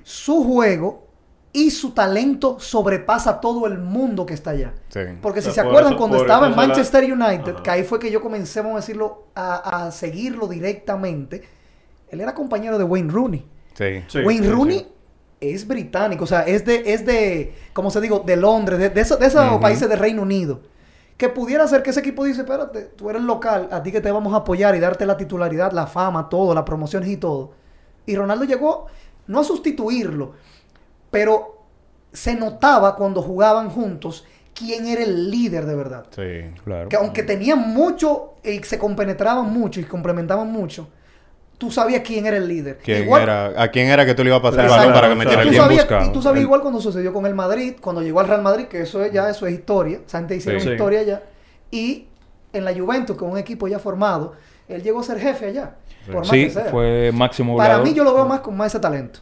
[0.03, 1.07] su juego
[1.53, 4.73] y su talento sobrepasa a todo el mundo que está allá.
[4.89, 4.99] Sí.
[5.21, 7.63] Porque si O sea, se por acuerdan eso- cuando estaba en la- Manchester United, Ajá.
[7.63, 11.43] que ahí fue que yo comencé, vamos a decirlo, a, a seguirlo directamente,
[12.09, 13.45] él era compañero de Wayne Rooney.
[13.73, 14.03] Sí.
[14.07, 14.87] Sí, Wayne sí, Rooney sí.
[15.41, 18.19] es británico, o sea, es de, es de, ¿cómo se digo?
[18.25, 19.59] De Londres, de, de, esos, de esos Ujú.
[19.59, 20.61] países de Reino Unido.
[21.17, 24.11] Que pudiera ser que ese equipo dice, espérate, tú eres local, a ti que te
[24.11, 27.51] vamos a apoyar y darte la titularidad, la fama, todo, las promociones y todo.
[28.05, 28.85] Y Ronaldo llegó
[29.25, 30.33] no a sustituirlo,
[31.09, 31.65] pero
[32.13, 36.05] se notaba cuando jugaban juntos quién era el líder de verdad.
[36.15, 36.61] Sí.
[36.63, 36.89] Claro.
[36.89, 40.89] Que aunque tenían mucho y se compenetraban mucho y complementaban mucho,
[41.57, 42.77] tú sabías quién era el líder.
[42.83, 45.09] ¿Quién Igual- era, ¿A quién era que tú le ibas a pasar el balón para
[45.09, 46.09] que metiera el sabías, buscado.
[46.09, 48.65] y tú sabías El- igual cuando sucedió con el Madrid, cuando llegó al Real Madrid,
[48.65, 50.69] que eso es ya eso es historia, esa gente hicieron Sí.
[50.71, 51.23] historia ya.
[51.71, 52.05] Y
[52.53, 54.33] en la Juventus, con un equipo ya formado,
[54.67, 55.75] él llegó a ser jefe allá.
[56.05, 56.65] Por más Sí, que sea.
[56.65, 59.19] fue máximo Para mí yo lo veo más con más ese talento.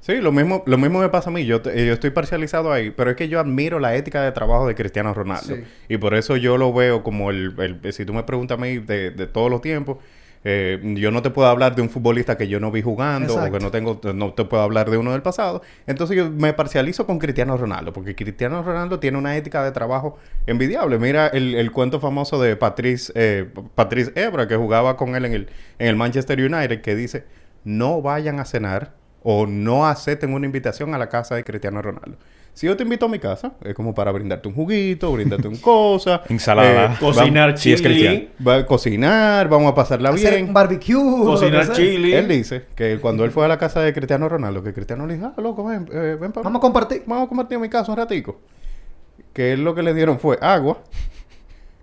[0.00, 1.44] Sí, lo mismo, lo mismo me pasa a mí.
[1.44, 4.66] Yo, te- yo estoy parcializado ahí, pero es que yo admiro la ética de trabajo
[4.66, 5.54] de Cristiano Ronaldo.
[5.56, 5.62] Sí.
[5.88, 7.54] Y por eso yo lo veo como el,
[7.84, 9.98] el- si tú me preguntas a mí de, de todos los tiempos,
[10.44, 13.50] eh, yo no te puedo hablar de un futbolista que yo no vi jugando o
[13.50, 15.62] que no tengo, no te puedo hablar de uno del pasado.
[15.86, 20.18] Entonces yo me parcializo con Cristiano Ronaldo, porque Cristiano Ronaldo tiene una ética de trabajo
[20.46, 20.98] envidiable.
[20.98, 25.34] Mira el, el cuento famoso de Patrice, eh, Patrice Ebra, que jugaba con él en
[25.34, 25.48] el,
[25.78, 27.24] en el Manchester United, que dice,
[27.64, 32.16] no vayan a cenar o no acepten una invitación a la casa de Cristiano Ronaldo.
[32.58, 35.58] Si yo te invito a mi casa, es como para brindarte un juguito, brindarte un
[35.58, 36.22] cosa.
[36.28, 36.86] Ensalada.
[36.92, 37.94] eh, Cocinar es cristiano.
[37.94, 38.30] chili.
[38.44, 40.46] Va a cocinar, vamos a pasarla Hacer bien.
[40.48, 41.22] un barbecue.
[41.24, 42.12] Cocinar chili.
[42.12, 45.14] Él dice que cuando él fue a la casa de Cristiano Ronaldo, que Cristiano le
[45.14, 47.04] dijo, ah, loco, ven, eh, ven para Vamos a compartir.
[47.06, 48.40] vamos a compartir en mi casa un ratico.
[49.32, 50.78] Que él lo que le dieron fue agua,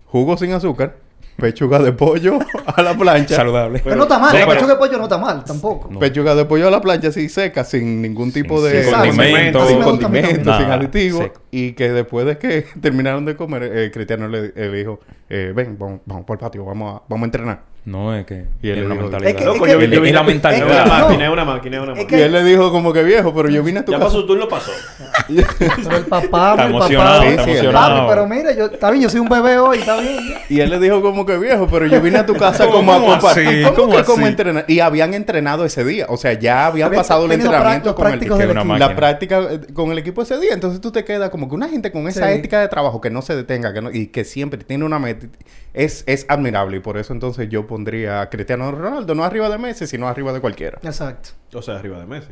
[0.07, 0.97] jugo sin azúcar,
[1.38, 3.36] pechuga de pollo a la plancha.
[3.36, 3.82] Saludable.
[3.84, 4.32] Pero, no está mal.
[4.32, 5.89] Sí, la pero- pechuga de pollo no está mal tampoco.
[5.91, 6.00] No.
[6.00, 9.67] Pechuga de pollo a la plancha así seca, sin ningún tipo Sin- de sin condimento.
[9.67, 10.26] Sin condimento, también.
[10.36, 11.19] sin Nada, aditivo.
[11.21, 11.41] seco.
[11.52, 15.78] Y que después de que terminaron de comer, eh, Cristiano le, le dijo, eh, ven,
[15.78, 17.74] vamos, vamos por el patio, vamos a, vamos a entrenar.
[17.86, 19.30] No, es que Y él le una dijo- mentalidad.
[19.30, 20.67] Es que- Loco, es yo, que- yo es vine la mentalidad.
[20.67, 22.19] Es una máquina, es una máquina, es una Es máquina.
[22.19, 24.08] Y él le dijo como que viejo, pero yo vine a tu Ya casa.
[24.10, 24.71] pasó su turno, pasó.
[25.28, 27.26] Pero el papá, Está emocionado, papá.
[27.30, 28.08] está Papi, emocionado.
[28.10, 30.17] pero mira, yo, está bien, yo soy un bebé hoy, está bien.
[30.30, 30.41] ya.
[30.50, 32.93] Y él le dijo como que viejo, pero yo vine a tu casa ¿Cómo como
[32.93, 33.48] a compartir.
[33.48, 33.63] así?
[33.63, 34.65] ¿Cómo, ¿Cómo que como entrenar?
[34.67, 36.06] Y habían entrenado ese día.
[36.10, 38.36] O sea, ya habían Habían pasado el entrenamiento con el, equipo.
[38.78, 40.54] la práctica eh, con el equipo ese día.
[40.54, 43.21] Entonces tú te quedas como que una gente con esa ética de trabajo que no
[43.21, 45.28] se detenga que no- y que siempre tiene una meta
[45.75, 46.77] es, es admirable.
[46.77, 50.33] Y por eso entonces yo pondría a Cristiano Ronaldo no arriba de Messi, sino arriba
[50.33, 50.79] de cualquiera.
[50.83, 51.29] Exacto.
[51.53, 52.31] O sea, arriba de Messi.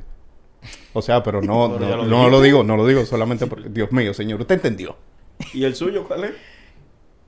[0.94, 3.68] O sea, pero no, Pero no, lo no lo digo, no lo digo solamente porque,
[3.70, 4.96] Dios mío, señor, usted entendió.
[5.54, 6.32] ¿Y el suyo cuál es?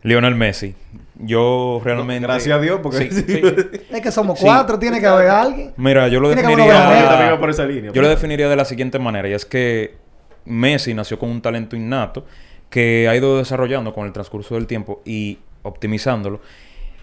[0.03, 0.75] Lionel Messi.
[1.15, 2.27] Yo realmente...
[2.27, 3.11] Gracias a Dios, porque...
[3.11, 3.41] Sí, sí.
[3.89, 4.45] Es que somos Sí.
[4.45, 5.73] cuatro, tiene que haber alguien.
[5.77, 7.01] Mira, yo lo Tiene definiría...
[7.01, 7.91] Yo también iba por esa línea.
[7.91, 9.97] Yo lo definiría de la siguiente manera, y es que
[10.45, 12.25] Messi nació con un talento innato
[12.69, 16.39] que ha ido desarrollando con el transcurso del tiempo y optimizándolo.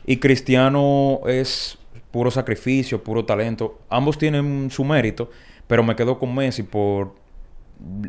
[0.06, 1.78] Y Cristiano es
[2.10, 3.78] puro sacrificio, puro talento.
[3.88, 5.30] Ambos tienen su mérito,
[5.66, 7.14] pero me quedo con Messi por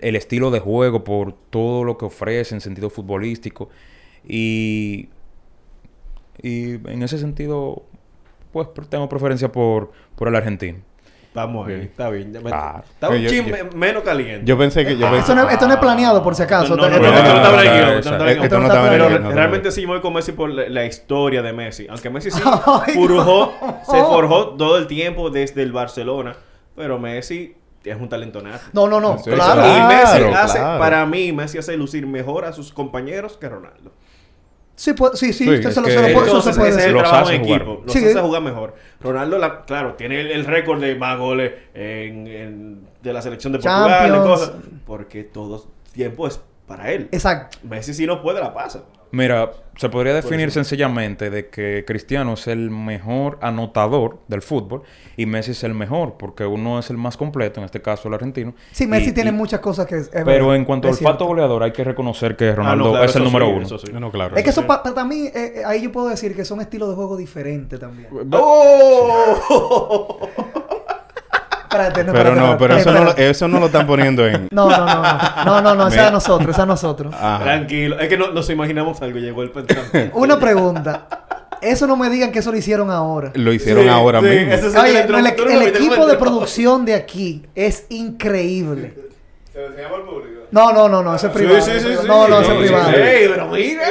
[0.01, 3.69] el estilo de juego, por todo lo que ofrece en sentido futbolístico.
[4.27, 5.09] Y,
[6.41, 7.83] y en ese sentido,
[8.51, 10.79] pues tengo preferencia por, por el argentino.
[11.33, 11.85] Vamos ahí, Bien.
[11.87, 12.31] está bien.
[12.31, 12.83] Ya me- Claro.
[12.93, 14.45] Está un Yo- chin yo- me- menos caliente.
[14.45, 14.95] Yo pensé que...
[14.97, 16.75] Yo Ah, pensé- Esto no, esto no es planeado, por si acaso.
[16.75, 17.99] No, no, no, no está en el guion, Exacto.
[17.99, 18.43] esto no está en el guion.
[18.43, 19.71] Esto no está estaba en el Pero guion, no estaba en el realmente guion.
[19.73, 21.87] sí me voy con Messi por la, la historia de Messi.
[21.89, 22.41] Aunque Messi sí
[22.85, 23.53] Ay, forjó,
[23.89, 26.35] se forjó todo el tiempo desde el Barcelona.
[26.75, 28.63] Pero Messi es un talento nato.
[28.71, 29.17] No, no, no.
[29.17, 29.61] Sí, claro.
[29.61, 30.79] y Messi claro, hace, claro.
[30.79, 33.91] para mí, Messi hace lucir mejor a sus compañeros que Ronaldo.
[34.75, 36.57] Sí, puede- sí, sí, Sí, usted se lo, que- se lo puede, eso se Entonces,
[36.57, 37.61] puede ese es el Los trabajo hace en jugar.
[37.61, 37.81] equipo.
[37.85, 38.05] Los Sí.
[38.05, 38.75] hace jugar mejor.
[39.01, 43.53] Ronaldo, la- claro, tiene el, el récord de más goles en, en- de la selección
[43.53, 44.15] de Portugal.
[44.15, 44.51] y cosas,
[44.85, 46.41] porque todo tiempo es
[46.77, 47.07] para él.
[47.11, 47.57] Exacto.
[47.63, 48.83] Messi si no puede, la pasa.
[49.11, 54.81] Mira, se podría definir sencillamente de que Cristiano es el mejor anotador del fútbol
[55.17, 58.15] y Messi es el mejor porque uno es el más completo, en este caso el
[58.15, 58.55] argentino.
[58.71, 59.97] Sí, Messi Y- tiene y- muchas cosas que...
[59.97, 62.89] es Pero verdad, en cuanto al olfato goleador hay que reconocer que Ah, Ronaldo no,
[62.91, 63.65] claro, es el número sí, uno.
[63.67, 63.87] eso sí.
[63.93, 64.35] No, claro.
[64.35, 66.89] Es que eso pa- pa- también, eh, eh, ahí yo puedo decir que son estilos
[66.89, 68.09] de juego diferentes también.
[68.31, 70.17] ¡Oh!
[71.73, 74.27] Espérate, no, Pero espérate, no, espérate, pero eso no, lo, eso no lo están poniendo
[74.27, 74.47] en...
[74.51, 77.13] No, no, no, no, no, no, no, esa a nosotros, esa es a nosotros.
[77.13, 77.43] Ajá.
[77.43, 77.99] Tranquilo.
[77.99, 79.19] Es que no, nos imaginamos algo.
[79.19, 80.15] Llegó el pensamiento.
[80.17, 81.07] Una pregunta.
[81.61, 83.31] Eso no me digan que eso lo hicieron ahora.
[83.35, 84.51] Lo hicieron Sí, ahora sí, mismo.
[84.53, 88.93] ese es Oye, el, el, intro- el el equipo de producción de aquí es increíble.
[89.53, 90.41] ¿Se lo enseñamos al público?
[90.51, 91.61] No, no, no, no, eso es Sí, privado.
[91.61, 92.07] sí, sí, sí.
[92.07, 92.89] No, no, eso es sí, privado.
[92.89, 92.95] sí.
[92.97, 93.83] Ey, pero mira.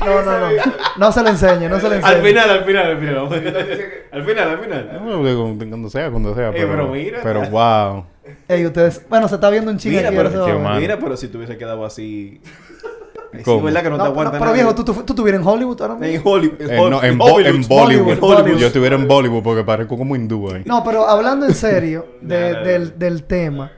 [0.00, 0.48] No, no, no.
[0.98, 2.14] No se lo enseñe, no se lo enseñe.
[2.14, 3.16] Al final, al final, al final.
[4.12, 5.68] Al final, al final.
[5.68, 6.48] Cuando sea, cuando sea.
[6.50, 7.20] Eh, Pero, mira.
[7.22, 8.04] Pero wow.
[8.48, 10.16] Ey, ustedes, bueno, se está viendo un chingo Mira, aquí.
[10.16, 12.40] pero, mira, pero si te hubiese quedado así.
[13.32, 13.62] Ahí Sí, ¿Cómo?
[13.62, 15.94] ¿verdad que no, No, te no, pero viejo, ¿tú, tú, tú estuvieras en Hollywood ahora
[15.94, 16.14] mismo?
[16.16, 16.60] En Hollywood.
[16.60, 17.46] Eh, no, en, Hollywood.
[17.46, 18.18] en Bollywood.
[18.18, 18.58] Bollywood.
[18.58, 20.62] Yo estuviera en Bollywood porque parezco como hindú ahí.
[20.66, 23.72] No, pero hablando en serio de- del, del tema,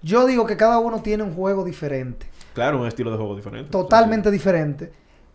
[0.00, 2.26] yo digo que cada uno tiene un juego diferente.
[2.54, 3.70] Claro, un estilo de juego diferente.
[3.70, 4.90] totalmente diferente.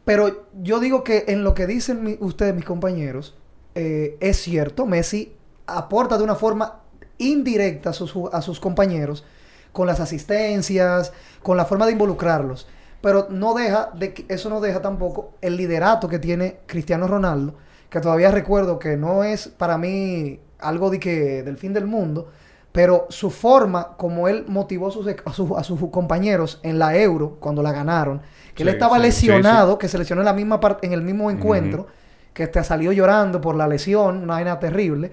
[0.07, 3.35] Pero yo digo que en lo que dicen ustedes, mis compañeros,
[3.75, 6.79] eh, es cierto, Messi aporta de una forma
[7.17, 7.93] indirecta a
[8.41, 9.25] sus, compañeros
[9.73, 11.11] con las asistencias,
[11.43, 12.69] con la forma de involucrarlos.
[13.01, 17.55] Pero no deja, de eso no deja tampoco el liderato que tiene Cristiano Ronaldo,
[17.89, 22.29] que todavía recuerdo que no es para mí algo de que, del fin del mundo,
[22.71, 28.21] pero su forma, como él motivó a sus compañeros en la Euro, cuando la ganaron,
[28.57, 31.01] que él Sí, estaba sí, lesionado, que se lesionó en, la misma par- en el
[31.01, 31.87] mismo encuentro,
[32.33, 35.11] que este salió llorando por la lesión, una vaina terrible.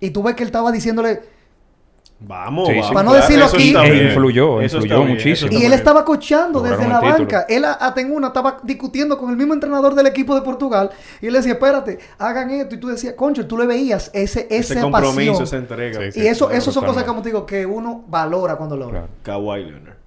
[0.00, 1.38] Y tú ves que él estaba diciéndole,
[2.20, 2.80] Vamos, Sí, sí.
[2.80, 2.94] vamos.
[2.94, 4.06] Para no decirlo Eso aquí- E bien.
[4.08, 5.52] influyó, Eso influyó bien, muchísimo.
[5.52, 7.46] y él estaba cochando desde la banca.
[7.48, 10.90] Él a- hasta en una estaba discutiendo con el mismo entrenador del equipo de Portugal.
[11.22, 12.74] Y él decía, espérate, hagan esto.
[12.74, 15.42] Y tú decías, concho, tú le veías ese, Ese esa compromiso, pasión.
[15.44, 16.00] esa entrega.
[16.06, 16.20] Sí, sí.
[16.22, 17.08] y eso, claro, eso son cosas, totalmente.
[17.08, 18.92] como te digo, que uno valora cuando lo ve.
[18.94, 19.08] Claro.
[19.22, 19.97] Kawhi Leonard.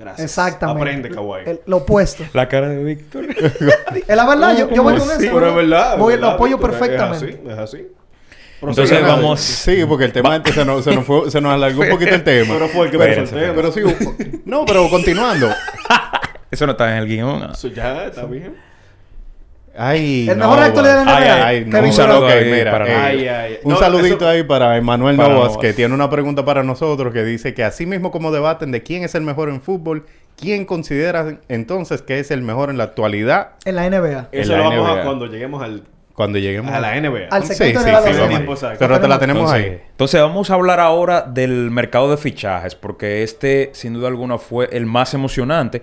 [0.00, 0.24] Gracias.
[0.24, 0.80] Exactamente.
[0.80, 1.40] Aprende, Kawhi.
[1.44, 2.24] El- lo opuesto.
[2.32, 3.26] La cara de Víctor.
[3.28, 5.34] es la verdad, yo, yo voy con Sí, eso.
[5.34, 5.98] pero es verdad.
[5.98, 7.28] Voy, verdad, lo apoyo Víctor, perfectamente.
[7.28, 7.86] Es así, es así.
[8.62, 11.82] Entonces vamos- Sí, porque el tema antes se nos, se nos, fue- se nos alargó
[11.82, 12.54] un poquito el tema.
[12.54, 13.06] Pero fue el que me
[13.54, 13.80] Pero sí,
[14.44, 15.48] no, pero continuando.
[16.50, 17.50] Eso no está en el guion.
[17.52, 18.54] Eso ya está bien.
[19.76, 21.04] Ay, El no, mejor actor de la.
[21.04, 21.28] NBA, Ay,
[21.58, 21.70] ay, no.
[21.70, 23.58] Kevin Un saludo Ok, ahí mira, para eh, Ay, ay.
[23.62, 27.22] Un No, saludito eso- ahí para Emanuel Novas, que tiene una pregunta para nosotros que
[27.24, 30.06] dice que así mismo como debaten de quién es el mejor en fútbol,
[30.36, 34.28] ¿quién considera entonces que es el mejor en la actualidad En la NBA.
[34.32, 37.28] Eso lo vamos a cuando lleguemos al, cuando lleguemos a la NBA.
[37.30, 38.66] Al Sí, sí, de la sí, sí.
[38.78, 39.82] Pero te la tenemos Entonces, ahí.
[39.92, 44.68] entonces vamos a hablar ahora del mercado de fichajes, porque este, sin duda alguna, fue
[44.72, 45.80] el más emocionante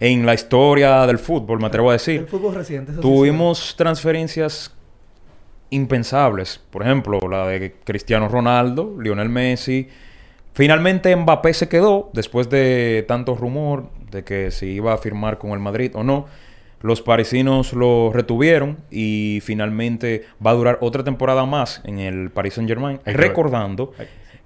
[0.00, 2.26] en la historia del fútbol, me atrevo a El decir.
[2.26, 2.92] fútbol reciente.
[2.92, 4.74] eso sí Tuvimos transferencias
[5.70, 9.88] impensables, por ejemplo, la de Cristiano Ronaldo, Lionel Messi.
[10.54, 15.50] Finalmente Mbappé se quedó después de tanto rumor de que si iba a firmar con
[15.50, 16.26] el Madrid o no.
[16.80, 22.54] Los parisinos lo retuvieron y finalmente va a durar otra temporada más en el Paris
[22.54, 23.92] Saint Germain, recordando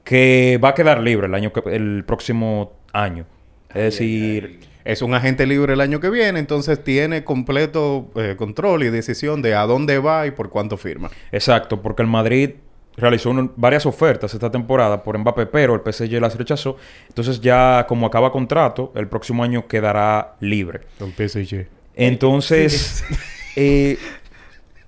[0.02, 3.26] que va a quedar libre el año que- el próximo año.
[3.68, 8.82] Es decir, Es un agente libre el año que viene, entonces tiene completo eh, control
[8.84, 11.10] y decisión de a dónde va y por cuánto firma.
[11.30, 12.50] Exacto, porque el Madrid
[12.96, 16.76] realizó un- varias ofertas esta temporada por Mbappé, pero el PSG las rechazó.
[17.08, 20.80] Entonces ya como acaba contrato, el próximo año quedará libre.
[21.00, 21.66] El PSG.
[21.94, 23.04] Entonces,
[23.56, 23.98] eh,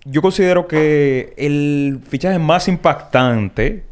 [0.05, 3.85] yo considero que el fichaje más impactante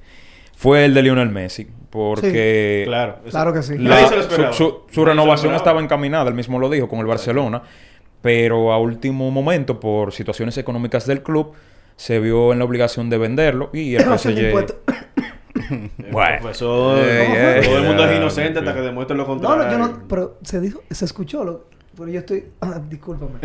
[0.57, 3.19] fue el de Lionel Messi, porque Claro.
[3.31, 3.79] Claro que sí.
[3.79, 4.53] la- Nadie se lo su, esperaba.
[4.55, 7.63] su- su Nadie se lo renovación estaba encaminada, él mismo lo dijo, con el Barcelona,
[8.23, 11.53] pero a último momento, por situaciones económicas del club,
[11.97, 14.53] se vio en la obligación de venderlo y el PSG...
[16.11, 16.39] Bueno.
[16.41, 17.63] profesor, Ey, ¿cómo ey, fue?
[17.67, 19.65] todo el mundo es ey, inocente hasta que demuestren lo No, contrario.
[19.65, 20.09] no, yo no.
[20.09, 21.45] Pero se dijo, se escuchó.
[21.45, 22.45] Lo, pero yo estoy.
[22.61, 23.39] ah, discúlpame.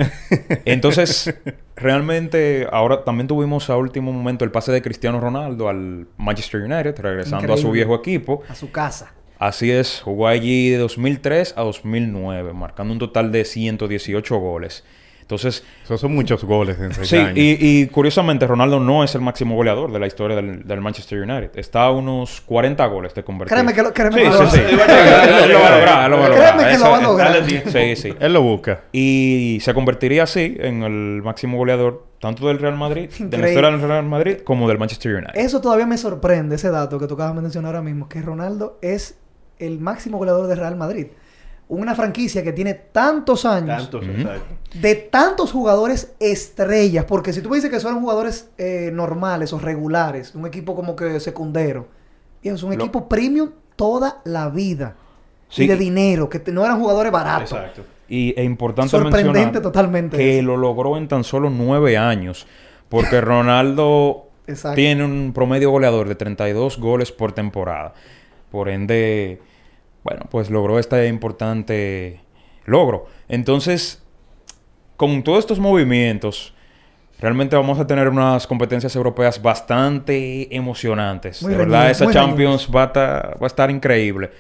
[0.65, 1.33] Entonces,
[1.77, 6.99] realmente, ahora también tuvimos a último momento el pase de Cristiano Ronaldo al Manchester United,
[6.99, 8.41] regresando a su viejo equipo.
[8.49, 9.13] A su casa.
[9.39, 14.83] Así es, jugó allí de 2003 a 2009, marcando un total de 118 goles.
[15.27, 17.33] Entonces, Esos son muchos goles en seis sí, años.
[17.37, 21.19] y, y curiosamente Ronaldo no es el máximo goleador de la historia del, del Manchester
[21.21, 21.51] United.
[21.59, 23.53] Está a unos 40 goles de convertir.
[23.53, 24.59] Créeme que lo, créeme Sí, que lo sí, va a sí.
[24.77, 27.43] va lo va lograr, Créeme que lo va a lograr.
[27.67, 28.13] Sí, sí.
[28.17, 28.83] Él lo busca.
[28.93, 33.71] Y se convertiría así en el máximo goleador tanto del Real Madrid, de la historia
[33.71, 35.33] del Real Madrid, como del Manchester United.
[35.35, 38.79] Eso todavía me sorprende, ese dato que tú acabas de mencionar ahora mismo, que Ronaldo
[38.81, 39.17] es
[39.59, 41.07] el máximo goleador de Real Madrid.
[41.69, 44.55] Una franquicia que tiene tantos años, Tantos, exacto.
[44.79, 49.59] de tantos jugadores estrellas, porque si tú me dices que son jugadores eh, normales o
[49.59, 51.87] regulares, un equipo como que secundero,
[52.41, 54.95] es un Lo- equipo premium toda la vida.
[55.49, 55.63] Sí.
[55.63, 57.51] Y de dinero, que no eran jugadores baratos.
[57.51, 57.83] Exacto.
[58.09, 60.47] Y es importante Sorprendente mencionar totalmente que eso.
[60.47, 62.47] lo logró en tan solo nueve años.
[62.89, 64.75] Porque Ronaldo Exacto.
[64.75, 67.93] tiene un promedio goleador de 32 goles por temporada.
[68.51, 69.41] Por ende,
[70.07, 72.21] bueno, pues logró este importante
[72.65, 73.07] logro.
[73.27, 74.01] Entonces,
[74.95, 76.53] con todos estos movimientos,
[77.19, 81.43] realmente vamos a tener unas competencias europeas bastante emocionantes.
[81.43, 84.31] Muy de verdad, esa Champions va a, va a estar increíble.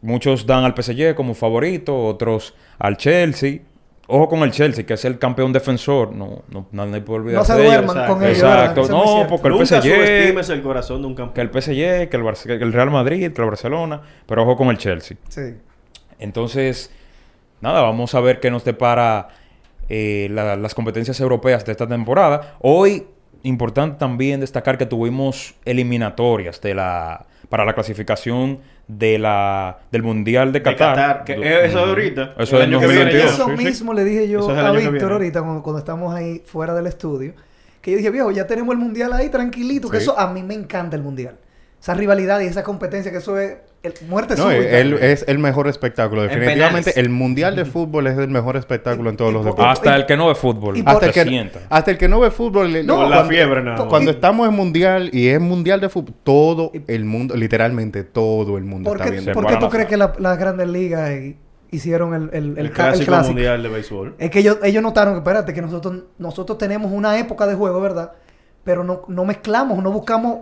[0.00, 3.62] Muchos dan al PSG como favorito, otros al Chelsea.
[4.06, 6.12] Ojo con el Chelsea, que es el campeón defensor.
[6.12, 7.96] No, no, nadie puede No olvidarse se ellos.
[8.22, 8.88] exacto.
[8.88, 9.82] No, porque el Nunca PSG...
[9.82, 11.34] subestimes el corazón de un campeón.
[11.34, 14.02] Que el PSG, que el, Barce- que el Real Madrid, que el Barcelona.
[14.26, 15.16] Pero ojo con el Chelsea.
[15.28, 15.54] Sí.
[16.18, 16.92] Entonces,
[17.60, 19.28] nada, vamos a ver qué nos depara
[19.88, 22.56] eh, la- las competencias europeas de esta temporada.
[22.60, 23.06] Hoy,
[23.42, 30.52] importante también destacar que tuvimos eliminatorias de la para la clasificación de la, del Mundial
[30.52, 31.24] de De Qatar.
[31.24, 31.32] Que
[31.64, 32.34] eso de ahorita.
[32.38, 32.94] Eso es año que 2022.
[32.94, 33.24] viene ya.
[33.26, 33.64] Eso Sí, sí.
[33.64, 37.34] mismo le dije yo es a Víctor ahorita cuando, cuando estamos ahí fuera del estudio.
[37.80, 39.90] Que yo dije, viejo, ya tenemos el mundial ahí tranquilito.
[39.90, 40.04] Que Sí.
[40.04, 41.36] eso a mí me encanta el mundial.
[41.80, 44.78] Esa rivalidad y esa competencia, que eso es el, muerte No, súbita.
[44.78, 46.24] él es el mejor espectáculo.
[46.24, 49.66] En Definitivamente, el mundial de fútbol es el mejor espectáculo en todos los deportes.
[49.72, 50.82] Hasta el que no ve fútbol.
[50.84, 51.60] Hasta el, se que, sienta.
[51.68, 52.86] hasta el que no ve fútbol.
[52.86, 53.86] No, Con la fiebre nada.
[53.88, 58.56] Cuando Y- estamos en mundial y es mundial de fútbol, todo el mundo, literalmente todo
[58.58, 59.32] el mundo ¿Por está qué, viendo.
[59.32, 61.36] Por qué tú crees que la- las grandes ligas eh,
[61.70, 63.32] hicieron el, el, el el clásico, clásico?
[63.34, 64.14] mundial de béisbol.
[64.18, 67.80] Es que ellos, ellos notaron que, espérate, que nosotros, nosotros tenemos una época de juego,
[67.80, 68.12] ¿verdad?
[68.64, 70.38] Pero no, no mezclamos, no buscamos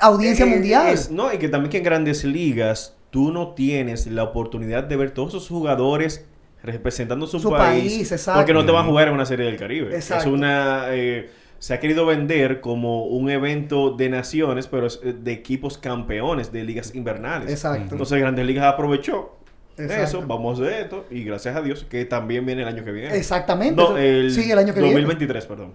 [0.00, 0.88] audiencia Eh, mundial.
[0.88, 4.96] es- no, y que también que en grandes ligas tú no tienes la oportunidad de
[4.96, 6.26] ver todos esos jugadores
[6.62, 8.40] representando su, Su país, país, exacto.
[8.40, 9.94] porque no te van a jugar en una serie del Caribe.
[9.94, 10.24] Exacto.
[10.28, 15.12] Es una eh, se ha querido vender como un evento de naciones, pero es eh,
[15.12, 17.50] de equipos campeones de ligas invernales.
[17.50, 17.92] Exacto.
[17.94, 19.36] Entonces Grandes Ligas aprovechó
[19.76, 20.02] Exacto.
[20.02, 23.16] eso, vamos de esto y gracias a Dios que también viene el año que viene.
[23.16, 23.74] Exactamente.
[23.80, 25.72] No, el, sí, el año que 2023, perdón.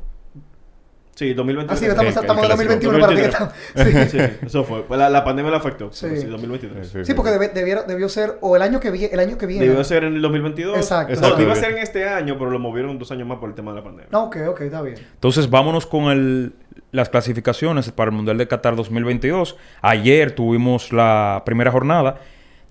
[1.17, 1.79] Sí, 2023.
[1.81, 1.93] viene.
[1.93, 3.91] Ah, sí, estamos, Sí, estamos en el 2021, espérate que 2023.
[4.05, 4.37] estamos- sí.
[4.39, 4.83] Sí, eso fue.
[4.83, 5.91] Pues La, la pandemia lo afectó.
[5.91, 6.05] Sí.
[6.09, 6.87] pero Sí, 2023.
[6.89, 9.47] Sí, Sí, porque debe- debiera- debió ser o el año que viene, el año que
[9.47, 9.65] viene.
[9.65, 10.77] Debió ser en el 2022.
[10.77, 11.13] Exacto.
[11.13, 11.41] No, Exacto.
[11.41, 13.71] iba a ser en este año, pero lo movieron dos años más por el tema
[13.71, 14.09] de la pandemia.
[14.11, 14.97] No, ok, ok, está bien.
[15.15, 16.53] Entonces, vámonos con el-
[16.91, 19.57] las clasificaciones para el Mundial de Qatar 2022.
[19.81, 22.17] Ayer tuvimos la primera jornada.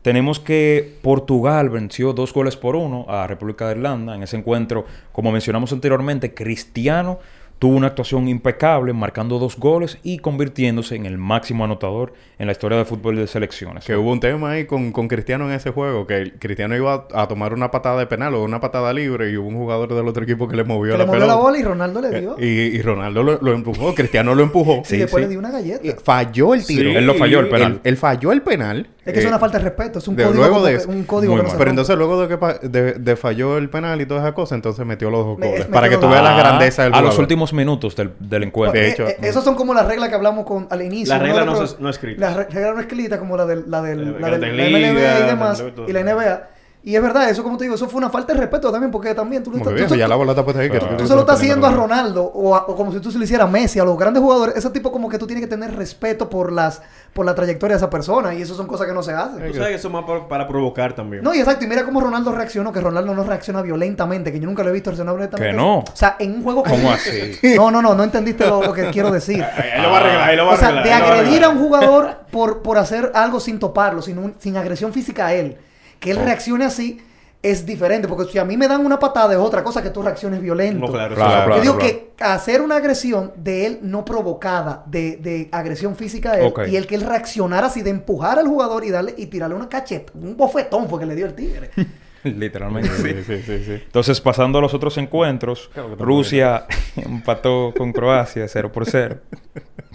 [0.02, 4.14] Tenemos que Portugal venció dos goles por uno a República de Irlanda.
[4.14, 7.18] En ese encuentro, como mencionamos anteriormente, Cristiano
[7.58, 12.52] tuvo una actuación impecable, marcando dos goles y convirtiéndose en el máximo anotador en la
[12.52, 13.84] historia del fútbol de selecciones.
[13.86, 17.06] Que hubo un tema ahí con, con Cristiano en ese juego, que el Cristiano iba
[17.14, 19.94] a, a tomar una patada de penal o una patada libre y hubo un jugador
[19.94, 21.34] del otro equipo que le movió Que la le movió pelota.
[21.34, 22.36] la bola y Ronaldo le dio.
[22.38, 24.82] Eh, Y, y Ronaldo lo, lo empujó, Cristiano lo empujó.
[24.90, 25.20] y después sí.
[25.22, 25.86] le dio una galleta.
[25.86, 26.90] Y falló el tiro.
[26.90, 26.96] Sí.
[26.96, 27.72] Él lo falló el penal.
[27.72, 28.86] Él, él falló el penal.
[29.06, 30.90] es que es eh, una falta de respeto, es un de- código, luego de eso.
[30.90, 31.52] un código Muy que no mal.
[31.52, 31.70] se Pero rompe.
[31.70, 34.84] entonces luego de que pa- de, de falló el penal y toda esa cosa, entonces
[34.84, 35.60] metió los dos goles.
[35.68, 37.16] me- para que tú veas la grandeza del a los jugador.
[37.52, 38.80] Últimos minutos del, del encuentro.
[38.80, 41.12] De Eh, hecho, eh, esas son como las reglas que hablamos con, al inicio.
[41.14, 41.24] La ¿no?
[41.24, 42.20] regla no se- no escrita.
[42.30, 45.22] La re- regla no escrita como la del, la del, Eh, la del la MLB
[45.24, 45.64] y demás.
[45.88, 46.48] Y la NBA.
[46.86, 49.12] Y es verdad, eso como te digo, eso fue una falta de respeto también, porque
[49.12, 50.70] también tú, estás- que tú- ya tú- la bola está puesta ahí.
[50.70, 51.70] que tú- tú- tú se lo estás haciendo a.
[51.72, 54.22] Ronaldo o, a- o como si tú se lo hicieras a Messi, a los grandes
[54.22, 54.54] jugadores.
[54.54, 56.80] Ese tipo como que tú tienes que tener respeto por las
[57.12, 59.36] por la trayectoria de esa persona y eso son cosas que no se hacen.
[59.48, 61.24] Tú sabes que eso es más para, para provocar también.
[61.24, 64.46] No, y exacto, y mira cómo Ronaldo reaccionó, que Ronaldo no reacciona violentamente, que yo
[64.46, 65.50] nunca lo he visto reaccionar violentamente.
[65.56, 65.78] Que no.
[65.78, 66.76] O sea, en un juego como...
[66.76, 67.32] ¿Cómo así?
[67.56, 69.42] No, no, no, no entendiste lo, lo que quiero decir.
[69.56, 71.58] Ahí, lo va a arreglar, ahí lo va a O sea, de agredir a un
[71.58, 75.56] jugador por, por hacer algo sin toparlo, sin, un- sin agresión física a él.
[76.00, 77.00] Que él reaccione así
[77.42, 80.02] es diferente, porque si a mí me dan una patada es otra cosa que tú
[80.02, 80.86] reacciones violento.
[80.86, 81.56] No, claro, Claro, claro.
[81.56, 81.94] Yo digo claro.
[82.16, 86.76] que hacer una agresión de él no provocada, de, de agresión física a él, y
[86.76, 90.12] el que él reaccionara así, de empujar al jugador y darle y tirarle una cacheta,
[90.14, 91.70] un bofetón fue que le dio el tigre.
[92.24, 92.90] Literalmente.
[92.90, 93.72] Sí, sí, sí, sí.
[93.72, 96.66] Entonces, pasando a los otros encuentros, Rusia
[96.96, 99.18] empató con Croacia 0 por 0.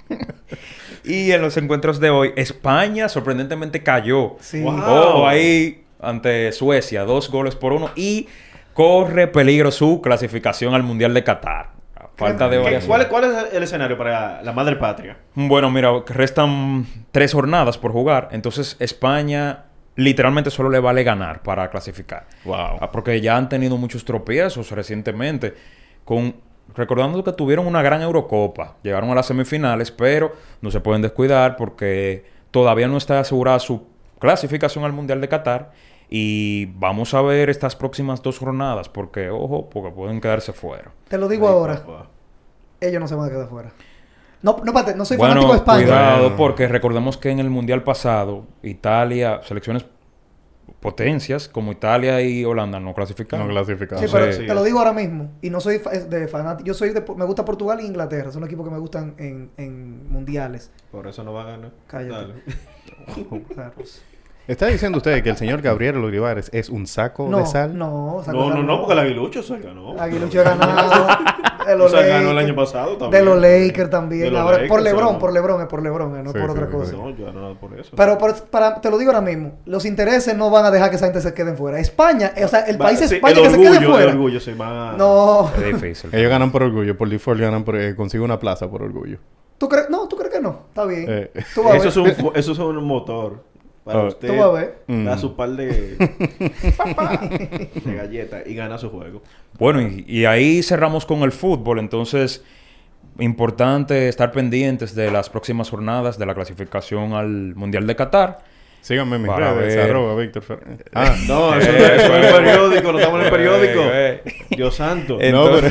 [1.03, 4.37] y en los encuentros de hoy, España sorprendentemente cayó.
[4.39, 4.61] Sí.
[4.61, 4.79] Wow.
[4.87, 7.89] Oh, ahí ante Suecia, dos goles por uno.
[7.95, 8.27] Y
[8.73, 11.69] corre peligro su clasificación al Mundial de Qatar.
[12.15, 15.17] Falta de ¿Qué- varias ¿Cuál, ¿Cuál es el escenario para la madre patria?
[15.33, 18.29] Bueno, mira, restan tres jornadas por jugar.
[18.31, 19.63] Entonces, España
[19.95, 22.25] literalmente solo le vale ganar para clasificar.
[22.45, 22.77] Wow.
[22.79, 25.53] Ah, Porque ya han tenido muchos tropiezos recientemente.
[26.05, 26.35] Con,
[26.75, 28.75] recordando que tuvieron una gran Eurocopa.
[28.83, 33.87] Llegaron a las semifinales, pero no se pueden descuidar porque todavía no está asegurada su
[34.19, 35.71] clasificación al Mundial de Qatar.
[36.13, 38.89] Y vamos a ver estas próximas dos jornadas.
[38.89, 40.91] Porque, ojo, porque pueden quedarse fuera.
[41.07, 42.07] Te lo digo Ay, ahora, papá.
[42.81, 43.71] ellos no se van a quedar fuera.
[44.41, 45.83] No, no, espérate, no soy bueno, fanático de España.
[45.85, 49.85] cuidado, porque recordemos que en el Mundial pasado, Italia, selecciones
[50.79, 53.47] potencias como Italia y Holanda no clasificaron.
[53.47, 54.03] No clasificaron.
[54.03, 54.47] Sí, pero Sí.
[54.47, 55.29] te lo digo ahora mismo.
[55.41, 56.65] Y no soy de fanático.
[56.67, 57.01] Yo soy de...
[57.15, 58.31] Me gusta Portugal e Inglaterra.
[58.31, 60.71] Son los equipos que me gustan en, en mundiales.
[60.91, 61.71] Por eso no va a ganar.
[61.87, 62.15] Cállate.
[62.15, 62.33] Dale.
[64.51, 67.77] ¿Está diciendo usted que el señor Gabriel Olivares es un saco No, de sal?
[67.77, 68.21] no.
[68.27, 69.99] No, no, no, porque el aguilucho se ganó.
[69.99, 71.07] Aguilucho ganado.
[71.61, 73.23] De O sea, ganó el año pasado De también.
[73.23, 74.21] los Lakers también.
[74.23, 76.39] De los Ahora, por Lebron, o sea, por Lebron, es por Lebron, eh, no Sí,
[76.39, 76.91] por sí, otra sí, cosa.
[76.93, 77.91] No, yo no por eso.
[77.95, 80.95] Pero por- para, te lo digo ahora mismo, los intereses no van a dejar que
[80.95, 81.79] esa gente se queden fuera.
[81.79, 84.03] España, eh, o sea, el Va- país sí, España el que se quede fuera.
[84.03, 84.95] El orgullo se va.
[84.97, 85.51] No.
[85.55, 86.09] Es difícil.
[86.13, 87.75] Ellos ganan por orgullo, por default ganan por...
[87.79, 89.19] eh, consiguen una plaza por orgullo.
[89.59, 89.87] ¿Tú crees?
[89.91, 90.61] No, ¿tú crees que no?
[90.69, 91.05] Está bien.
[91.07, 91.31] Eh.
[91.53, 93.43] Tú vas a Eso es, un, eso es un motor.
[93.83, 94.03] Para Ah.
[94.03, 94.77] usted Tú vas a ver.
[94.87, 95.19] da Mm.
[95.19, 95.95] su par de,
[97.85, 99.21] de galletas y gana su juego.
[99.57, 101.79] Bueno, y, y ahí cerramos con el fútbol.
[101.79, 102.43] Entonces,
[103.19, 108.39] importante estar pendientes de las próximas jornadas de la clasificación al Mundial de Qatar.
[108.81, 109.89] Síganme en mis Para redes, ver.
[109.91, 110.85] arroba Víctor Fernández.
[110.93, 113.81] Ah, No, eso, eso es el periódico, no estamos en el periódico.
[113.85, 114.21] Eh,
[114.51, 115.17] Dios santo.
[115.19, 115.67] Eh, no, pero...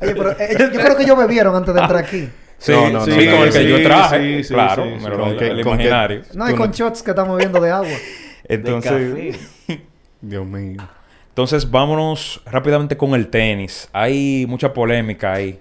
[0.00, 2.28] Oye, pero eh, yo, yo creo que ellos bebieron antes de entrar aquí.
[2.64, 4.36] Sí, No, no, sí, no, con no, el que sí, yo traje.
[4.38, 6.22] sí, sí, claro, Con el, que- con que- imaginario.
[6.34, 7.88] No, y con no- shots que estamos bebiendo de agua.
[8.48, 9.36] De Entonces,
[9.66, 9.80] café.
[10.22, 10.80] Dios mío.
[11.28, 13.88] entonces vámonos rápidamente con el tenis.
[13.92, 15.58] Hay mucha polémica ahí.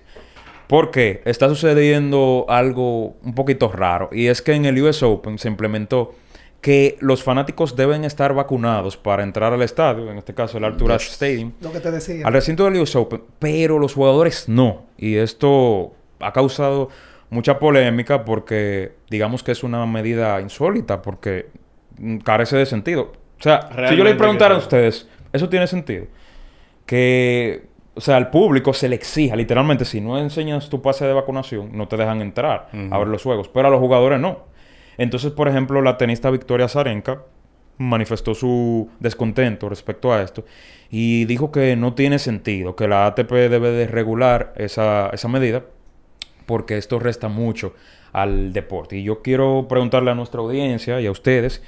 [0.67, 4.09] Porque está sucediendo algo un poquito raro.
[4.11, 6.15] Y es que en el US Open se implementó
[6.61, 10.93] que los fanáticos deben estar vacunados para entrar al estadio, en este caso el Arthur
[10.93, 12.25] Ashe Stadium, Lo que te decía.
[12.25, 14.83] al recinto del US Open, pero los jugadores no.
[14.97, 15.91] Y esto
[16.25, 16.89] ha causado
[17.29, 21.47] mucha polémica porque digamos que es una medida insólita porque
[22.23, 23.13] carece de sentido.
[23.39, 26.05] O sea, si yo le preguntara a ustedes, ¿eso tiene sentido?
[26.85, 27.65] Que,
[27.95, 31.71] o sea, al público se le exija, literalmente, si no enseñas tu pase de vacunación,
[31.73, 34.45] no te dejan entrar a ver los juegos, pero a los jugadores no.
[34.97, 37.23] Entonces, por ejemplo, la tenista Victoria Zarenka
[37.77, 40.45] manifestó su descontento respecto a esto
[40.91, 45.63] y dijo que no tiene sentido, que la ATP debe de regular esa, esa medida
[46.45, 47.73] porque esto resta mucho
[48.11, 48.97] al deporte.
[48.97, 51.61] Y yo quiero preguntarle a nuestra audiencia y a ustedes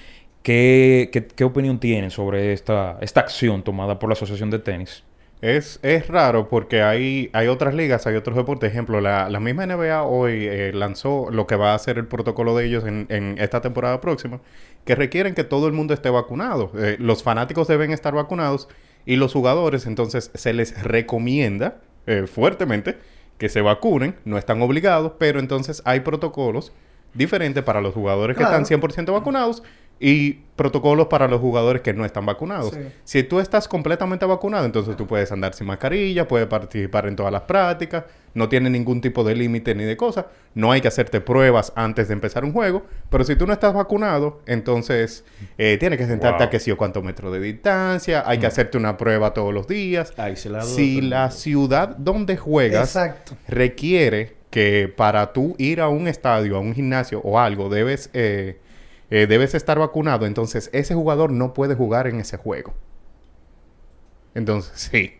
[0.43, 5.03] qué, qué, opinión tienen sobre esta, esta acción tomada por la Asociación de Tenis.
[5.41, 8.71] Es, es raro porque hay, hay otras ligas, hay otros deportes.
[8.71, 12.55] Ejemplo, la, la misma NBA hoy eh, lanzó lo que va a ser el protocolo
[12.55, 14.39] de ellos en, en esta temporada próxima,
[14.85, 16.71] que requieren que todo el mundo esté vacunado.
[16.77, 18.69] Eh, los fanáticos deben estar vacunados
[19.05, 22.97] y los jugadores, entonces, se les recomienda eh, fuertemente
[23.37, 24.15] que se vacunen.
[24.25, 26.71] No están obligados, pero entonces hay protocolos
[27.13, 28.51] diferentes para los jugadores Claro.
[28.57, 29.63] que están 100% vacunados
[29.99, 32.73] y protocolos para los jugadores que no están vacunados.
[32.73, 32.79] Sí.
[33.03, 37.31] Si tú estás completamente vacunado, entonces tú puedes andar sin mascarilla, puedes participar en todas
[37.31, 41.19] las prácticas, no tiene ningún tipo de límite ni de cosa, no hay que hacerte
[41.21, 45.25] pruebas antes de empezar un juego, pero si tú no estás vacunado, entonces
[45.57, 46.47] eh, tienes que sentarte Wow.
[46.47, 49.67] a que sí o cuántos metros de distancia, hay que hacerte una prueba todos los
[49.67, 50.13] días.
[50.17, 53.35] Aislado Si la ciudad donde juegas Exacto.
[53.47, 58.57] requiere que para tú ir a un estadio, a un gimnasio o algo, debes, eh,
[59.09, 62.73] eh, debes estar vacunado, entonces ese jugador no puede jugar en ese juego.
[64.33, 65.13] Entonces, sí.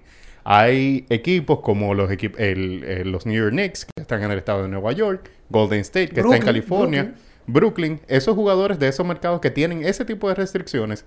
[0.47, 4.37] Hay equipos como los, equip- el- eh, los New York Knicks, que están en el
[4.37, 7.15] estado de Nueva York, Golden State, que está Brooklyn, en California,
[7.47, 7.99] Brooklyn.
[8.07, 11.03] esos jugadores de esos mercados que tienen ese tipo de restricciones,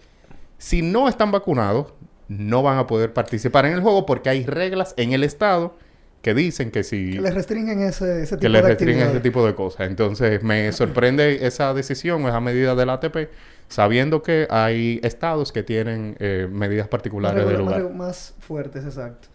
[0.58, 1.92] si no están vacunados,
[2.26, 5.76] no van a poder participar en el juego porque hay reglas en el estado
[6.22, 9.14] que dicen que si Que les restringen ese, ese tipo que les de restringen actividades.
[9.16, 9.86] ese tipo de cosas.
[9.88, 13.28] Entonces, me sorprende esa decisión o esa medida del ATP,
[13.68, 17.82] sabiendo que hay estados que tienen eh, medidas particulares regular- lugar.
[17.82, 19.28] más, más fuertes, exacto.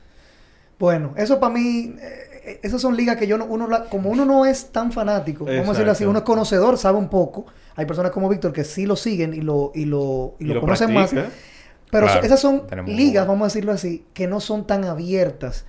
[0.79, 4.25] Bueno, eso para mí, eh, esas son ligas que yo no, uno, la- como uno
[4.25, 7.45] no es tan fanático, vamos a decirlo así, uno es conocedor, sabe un poco.
[7.75, 10.55] Hay personas como Víctor que sí lo siguen y lo, y lo, y Y lo
[10.55, 11.11] lo conocen más.
[11.11, 15.63] Pero Claro, esas son ligas, vamos a decirlo así, que no son tan abiertas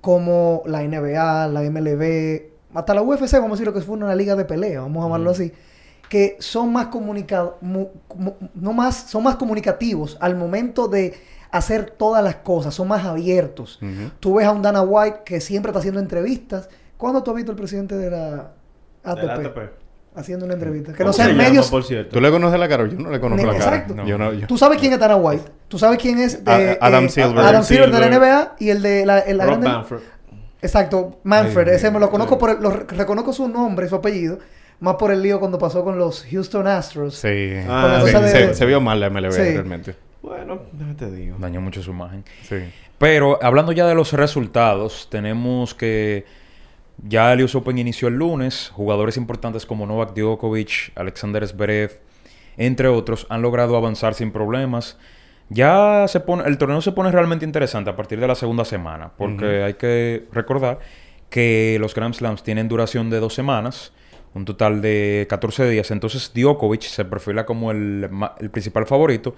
[0.00, 2.42] como la NBA, la MLB,
[2.74, 5.30] hasta la UFC, vamos a decirlo que fue una liga de pelea, vamos a llamarlo
[5.30, 5.52] así,
[6.08, 11.14] que son más comunicados, no más, son más comunicativos al momento de
[11.50, 13.80] hacer todas las cosas, son más abiertos.
[14.20, 16.68] Tú ves a un Dana White que siempre está haciendo entrevistas.
[16.96, 18.52] ¿Cuándo tú has visto al presidente de la
[19.04, 19.58] ATP, Del ATP.
[20.14, 20.92] Haciendo una entrevista?
[20.92, 21.70] Que ¿Cómo no sea se en llama, medios.
[21.70, 22.10] por cierto?
[22.12, 22.86] ¿Tú le conoces la cara?
[22.88, 23.76] Yo no le conozco la cara.
[23.76, 24.04] exacto.
[24.06, 25.44] Yo no, yo- Tú sabes quién es Dana White.
[25.68, 27.38] Tú sabes quién es de, A- Adam Silver.
[27.38, 28.20] Adam Silver de la Silver.
[28.20, 29.98] NBA y el de la, el- la Rob grande- Manfred.
[30.62, 31.68] Exacto, Manfred.
[31.68, 32.40] Ay, ese me lo conozco sí.
[32.40, 34.38] por el- lo re- reconozco su nombre y su apellido.
[34.80, 37.14] Más por el lío cuando pasó con los Houston Astros.
[37.16, 37.52] Sí.
[37.68, 39.40] Ah, Sí, de- se, se vio mal la MLB Sí.
[39.42, 39.94] realmente.
[40.22, 41.36] Bueno, déjame te digo.
[41.38, 42.24] Dañó mucho su imagen.
[42.48, 42.56] Sí.
[42.98, 46.24] Pero hablando ya de los resultados, tenemos que
[47.02, 48.70] ya el US Open inició el lunes.
[48.74, 52.00] Jugadores importantes como Novak Djokovic, Alexander Zverev,
[52.56, 54.98] entre otros, han logrado avanzar sin problemas.
[55.48, 59.10] Ya se pone, el torneo se pone realmente interesante a partir de la segunda semana,
[59.16, 60.78] porque hay que recordar
[61.28, 63.92] que los Grand Slams tienen duración de dos semanas,
[64.34, 65.90] un total de 14 días.
[65.90, 69.34] Entonces Djokovic se perfila como el, el principal favorito.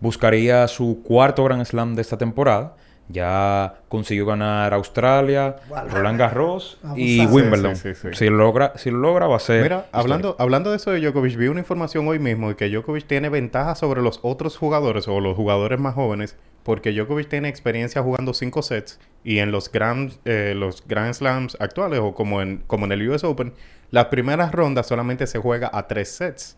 [0.00, 2.74] Buscaría su cuarto Grand Slam de esta temporada.
[3.08, 5.88] Ya consiguió ganar Australia, Wow.
[5.90, 7.26] Roland Garros y.
[7.26, 7.76] Wimbledon.
[7.76, 8.14] Sí, sí, sí, sí.
[8.16, 9.62] Si, lo logra, si lo logra, va a ser.
[9.64, 9.98] Mira, histórico.
[9.98, 13.28] hablando, hablando de eso de Djokovic, vi una información hoy mismo de que Djokovic tiene
[13.28, 18.34] ventaja sobre los otros jugadores o los jugadores más jóvenes porque Djokovic tiene experiencia jugando
[18.34, 22.84] cinco sets y en los Grand, eh, los Grand Slams actuales o como en, como
[22.86, 23.52] en el US Open,
[23.90, 26.56] las primeras rondas solamente se juega a tres sets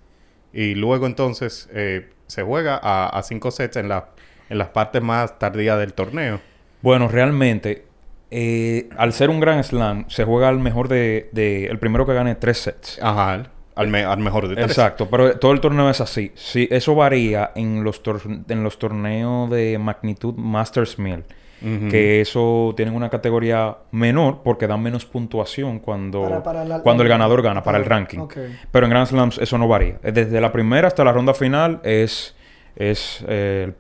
[0.53, 4.11] y luego entonces eh, se juega a, a cinco sets en, la,
[4.49, 6.41] en las partes más tardías del torneo.
[6.83, 7.85] Bueno, realmente,
[8.31, 12.15] eh, al ser un Grand Slam, se juega al mejor de, de- El primero que
[12.15, 12.99] gane tres sets.
[13.03, 13.45] Ajá.
[13.77, 14.67] Al, me- al mejor de tres.
[14.67, 16.31] Exacto, pero todo el torneo es así.
[16.35, 21.25] Sí, eso varía en los, tor- en los torneos de magnitud Masters 1000.
[21.63, 21.89] Ujú.
[21.89, 27.03] Que eso tienen una categoría menor porque dan menos puntuación cuando, Para- para la- cuando
[27.03, 28.19] el ganador gana, para el Ah, ranking.
[28.19, 28.37] ok.
[28.71, 29.99] Pero en Grand Slams eso no varía.
[30.03, 32.37] Desde la primera hasta la ronda final es,
[32.77, 33.73] es eh,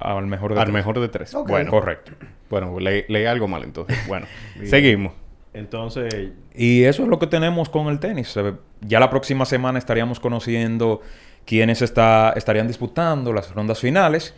[0.00, 0.74] al mejor de Al tres.
[0.74, 1.34] mejor de tres.
[1.46, 2.12] Bueno, Correcto.
[2.48, 3.98] bueno leí, leí algo mal entonces.
[4.08, 4.26] Bueno,
[4.64, 5.12] seguimos.
[5.52, 8.34] Entonces, Y eso es lo que tenemos con el tenis.
[8.82, 11.00] Ya la próxima semana estaríamos conociendo
[11.44, 14.34] quiénes está, estarían disputando las rondas finales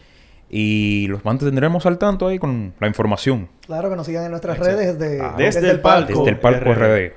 [0.49, 4.57] y los mantendremos al tanto ahí con la información Claro que nos sigan en nuestras
[4.59, 4.77] Exacto.
[4.79, 6.19] redes de, Ah, desde el palco.
[6.21, 7.09] desde el palco RD.
[7.09, 7.13] RD.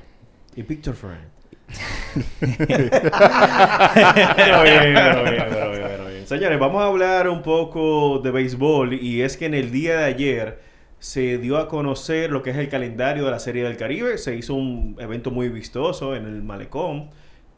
[0.55, 1.35] y Picture Frame.
[6.25, 10.05] Señores, vamos a hablar un poco de béisbol y es que en el día de
[10.05, 10.59] ayer
[10.97, 14.17] se dio a conocer lo que es el calendario de la Serie del Caribe.
[14.17, 17.11] Se hizo un evento muy vistoso en el Malecón,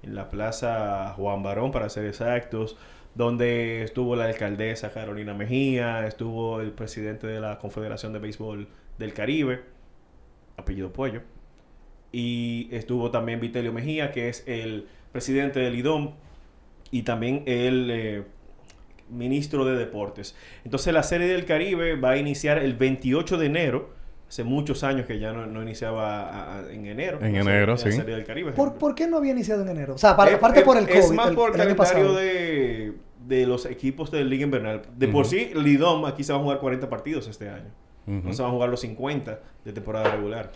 [0.03, 2.75] en la Plaza Juan Barón, para ser exactos,
[3.15, 9.13] donde estuvo la alcaldesa Carolina Mejía, estuvo el presidente de la Confederación de Béisbol del
[9.13, 9.61] Caribe,
[10.57, 11.21] apellido Pollo,
[12.11, 16.15] y estuvo también Vitelio Mejía, que es el presidente del IDOM,
[16.91, 18.23] y también el eh,
[19.09, 20.35] ministro de Deportes.
[20.63, 23.97] Entonces la Serie del Caribe va a iniciar el 28 de enero.
[24.29, 27.19] Hace muchos años que ya no, no iniciaba a- a- en enero.
[27.21, 27.91] En enero, la sí.
[27.93, 28.51] Serie del Caribe.
[28.51, 29.93] ¿Por, por qué no había iniciado en enero?
[29.95, 30.97] O sea, para- aparte por el COVID.
[30.99, 32.93] Es más el- por el, calendario de,
[33.25, 34.81] de los equipos de Liga Invernal.
[34.97, 37.69] De por sí, el IDOM aquí se van a jugar 40 partidos este año.
[38.05, 40.51] No se van a jugar los 50 de temporada regular.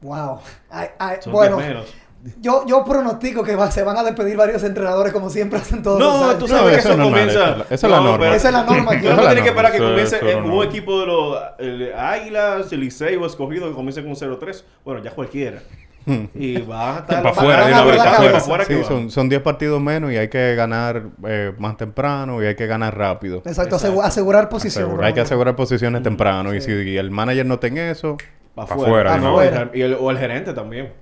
[0.00, 0.38] Wow.
[0.70, 1.94] Ay, ay, Son bueno, 10 menos.
[2.40, 5.98] Yo, yo pronostico que va- se van a despedir varios entrenadores como siempre hacen todos
[5.98, 6.38] los No, años.
[6.38, 7.56] tú No, sabes que eso comienza.
[7.68, 8.18] esa es la- norma.
[8.18, 9.06] pero- Esa es la norma aquí.
[9.06, 10.54] La tiene que esperar que comience Eso- eso no.
[10.56, 14.64] un equipo de los el Águilas, el Liceo escogido que comience con 0-3.
[14.84, 15.58] Bueno, ya cualquiera.
[16.34, 18.64] y va a estar Pa' van afuera de una vez, pa' afuera.
[18.64, 22.46] pa' Sí, son, son 10 partidos menos y hay que ganar eh, más temprano y
[22.46, 23.38] hay que ganar rápido.
[23.46, 24.00] Exacto, Exacto.
[24.00, 24.84] asegu- asegurar posición.
[24.84, 28.16] Asegura- hay que asegurar posiciones temprano y si el manager no tenga eso,
[28.54, 29.14] Pa' Pa' afuera.
[29.14, 29.22] Ah, ¿no?
[29.22, 29.70] no, Afuera.
[29.72, 30.92] y el- o el gerente también.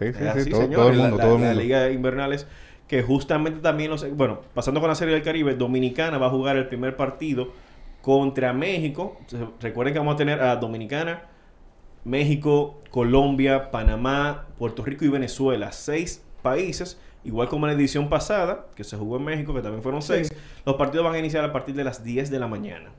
[0.00, 1.54] Sí, sí, Es sí, así, todo, todo el mundo, la, todo el mundo.
[1.54, 2.46] la Liga Invernales,
[2.88, 6.56] que justamente también, los, bueno, pasando con la Serie del Caribe, Dominicana va a jugar
[6.56, 7.52] el primer partido
[8.02, 9.18] contra México.
[9.60, 11.22] Recuerden que vamos a tener a Dominicana,
[12.04, 15.70] México, Colombia, Panamá, Puerto Rico y Venezuela.
[15.72, 19.82] Seis países, igual como en la edición pasada, que se jugó en México, que también
[19.82, 20.14] fueron Sí.
[20.14, 20.34] seis.
[20.64, 22.90] Los partidos van a iniciar a partir de las 10 de la mañana.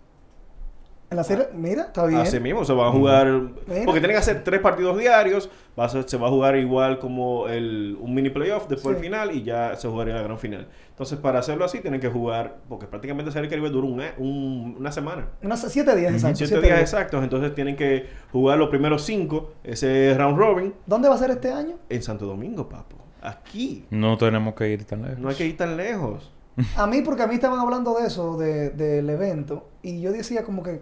[1.11, 2.21] En la serie, mira, está bien.
[2.21, 3.27] Así mismo, se va a jugar.
[3.67, 3.83] Mira.
[3.85, 5.49] Porque tienen que hacer tres partidos diarios.
[5.77, 9.01] Va a ser- se va a jugar igual como el, un mini playoff después Sí.
[9.01, 10.69] del final y ya se jugaría la gran final.
[10.89, 12.59] Entonces, para hacerlo así, tienen que jugar.
[12.69, 15.27] Porque prácticamente Serie Caribe dura un, un- una semana.
[15.43, 16.37] Unos siete días, exacto.
[16.37, 16.93] Siete siete días días.
[16.93, 17.21] exactos.
[17.23, 19.51] Entonces, tienen que jugar los primeros cinco.
[19.65, 21.75] Ese round robin ¿Dónde va a ser este año?
[21.89, 22.95] en Santo Domingo, papo.
[23.21, 23.85] Aquí.
[23.89, 25.19] No tenemos que ir tan lejos.
[25.19, 26.31] No hay que ir tan lejos.
[26.75, 30.43] A mí, porque a mí estaban hablando de eso, de- del evento, y yo decía
[30.43, 30.81] como que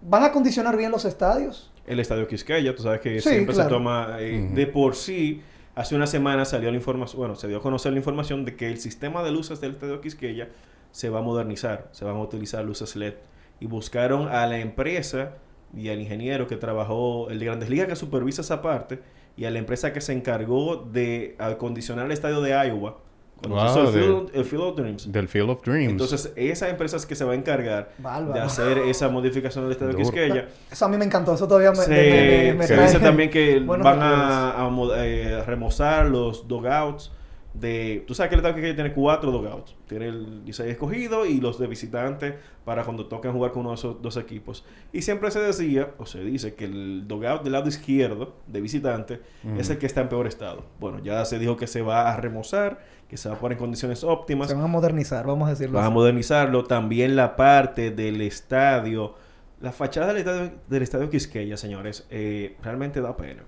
[0.00, 1.72] van a condicionar bien los estadios.
[1.86, 3.68] El estadio Quisqueya, tú sabes que Sí, siempre claro.
[3.68, 5.42] se toma eh, de por sí.
[5.74, 8.68] Hace una semana salió la información, bueno, se dio a conocer la información de que
[8.68, 10.48] el sistema de luces del estadio Quisqueya
[10.90, 13.14] se va a modernizar, se van a utilizar luces LED.
[13.60, 15.34] Y buscaron a la empresa
[15.76, 19.00] y al ingeniero que trabajó, el de Grandes Ligas que supervisa esa parte,
[19.36, 22.98] y a la empresa que se encargó de acondicionar el estadio de Iowa,
[23.40, 25.12] cuando se hizo Wow, el, de- Field, el Field of Dreams.
[25.12, 25.90] Del Field of Dreams.
[25.92, 28.34] Entonces, esa empresa es que se va a encargar Bárbaro.
[28.34, 30.04] de hacer esa modificación del estadio Duro.
[30.04, 30.48] Quisqueya.
[30.70, 32.98] Eso a mí me encantó, eso todavía me, Se, me- me- me se trae dice
[33.00, 37.12] también que buenos van a, a eh, remozar los dogouts
[37.54, 38.04] de...
[38.06, 39.74] Tú sabes que el estadio que tiene cuatro dogouts.
[39.88, 42.34] Tiene el 16 escogido y los de visitantes
[42.64, 44.64] para cuando toquen jugar con uno de esos dos equipos.
[44.92, 49.20] Y siempre se decía, o se dice, que el dogout del lado izquierdo de visitante
[49.56, 50.64] es el que está en peor estado.
[50.78, 53.60] Bueno, ya se dijo que se va a remozar, que se va a poner en
[53.60, 54.48] condiciones óptimas.
[54.48, 56.64] Se van a modernizar, vamos a decirlo Van a modernizarlo.
[56.64, 59.14] También la parte del estadio.
[59.60, 63.42] La fachada del estadio, del estadio Quisqueya, señores, eh, realmente da pena.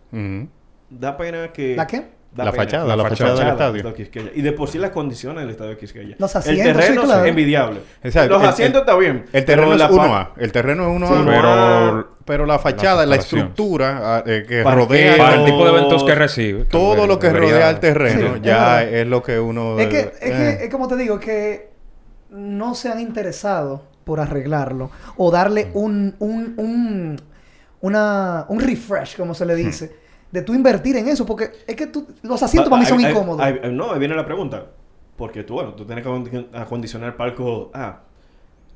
[0.89, 1.77] Da pena que...
[1.77, 2.20] ¿La qué?
[2.33, 3.95] Da La fachada, la fachada del estadio.
[4.37, 6.15] Y de por sí las condiciones del estadio Quisqueya.
[6.17, 7.25] Los El asientos, terreno sí, claro.
[7.25, 7.81] es envidiable.
[8.05, 8.35] Exacto.
[8.35, 9.25] Los El- asientos el- está bien.
[9.33, 10.09] El terreno es la 1A.
[10.09, 11.09] par- El terreno es 1A.
[11.09, 14.87] Sí, pero, pero la fachada, la estructura ah, eh, que Parqueo.
[14.87, 16.59] rodea Para el tipo de eventos que recibe.
[16.61, 19.79] que todo lo que debería- rodea el terreno Sí, es ya es lo que uno
[19.81, 20.57] Es que, es, eh.
[20.61, 21.71] que, es como te digo, que
[22.31, 27.21] no se han interesado por arreglarlo o darle un, un, un,
[27.81, 29.97] una, un refresh, como se le dice,
[30.31, 33.45] de tú invertir en eso, porque es que tú, los asientos para mí son incómodos.
[33.73, 34.67] no, ahí viene la pregunta.
[35.17, 37.71] Porque tú, bueno, tú tienes que acond- acondicionar palco.
[37.75, 38.01] Ah,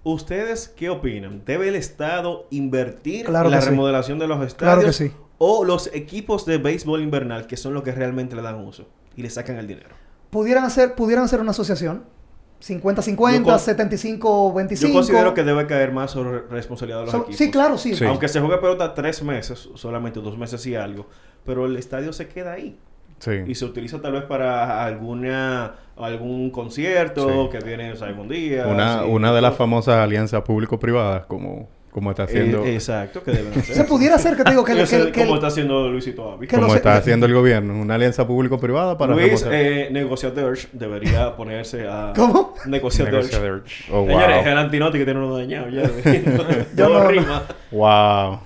[0.02, 1.42] ¿Ustedes qué opinan?
[1.46, 3.70] ¿Debe el Estado invertir Claro en la sí.
[3.70, 4.74] remodelación de los estadios?
[4.74, 5.12] Claro que sí.
[5.38, 8.86] ¿O los equipos de béisbol invernal, que son los que realmente le dan uso
[9.16, 9.88] y le sacan el dinero?
[10.30, 12.04] Pudieran hacer, pudieran hacer una asociación.
[12.66, 14.88] 50-50, Yo con- 75-25.
[14.88, 17.36] Yo considero que debe caer más sobre responsabilidad de los So- equipos.
[17.36, 17.94] sí, claro, sí.
[17.94, 18.04] Sí.
[18.04, 21.06] Aunque se juegue pelota tres meses, solamente dos meses y algo,
[21.44, 22.78] pero el estadio se queda ahí.
[23.18, 23.32] Sí.
[23.46, 27.48] Y se utiliza tal vez para alguna algún concierto Sí.
[27.58, 28.66] que viene o sea, algún día.
[28.66, 33.30] Una, así, una de las famosas alianzas público-privadas, como, como está haciendo, Eh, exacto, que
[33.30, 33.76] deben hacer.
[33.76, 36.48] Se pudiera hacer que te digo que, que- sé que- cómo está haciendo Luisito que
[36.48, 37.80] como está haciendo el gobierno.
[37.80, 42.12] Una alianza público-privada para Luis, eh, negociador, debería ponerse a...
[42.16, 42.54] ¿Cómo?
[42.66, 43.12] Negociador.
[43.14, 43.62] Negociador.
[43.92, 44.08] Oh, wow.
[44.08, 45.82] Señores, es el antinote que tiene uno dañado ya.
[46.76, 47.42] Todo no- rima.
[47.70, 48.40] Wow.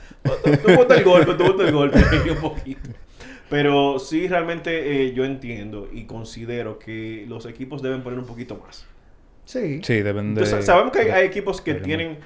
[0.45, 1.99] Tú botas el golpe, tú botas el golpe
[2.31, 2.91] un poquito.
[3.49, 8.61] Pero sí, realmente eh, yo entiendo y considero que los equipos deben poner un poquito
[8.63, 8.85] más.
[9.47, 9.81] Sí.
[9.83, 10.43] Sí, deben de...
[10.43, 12.19] Entonces, sabemos que hay, equipos que tienen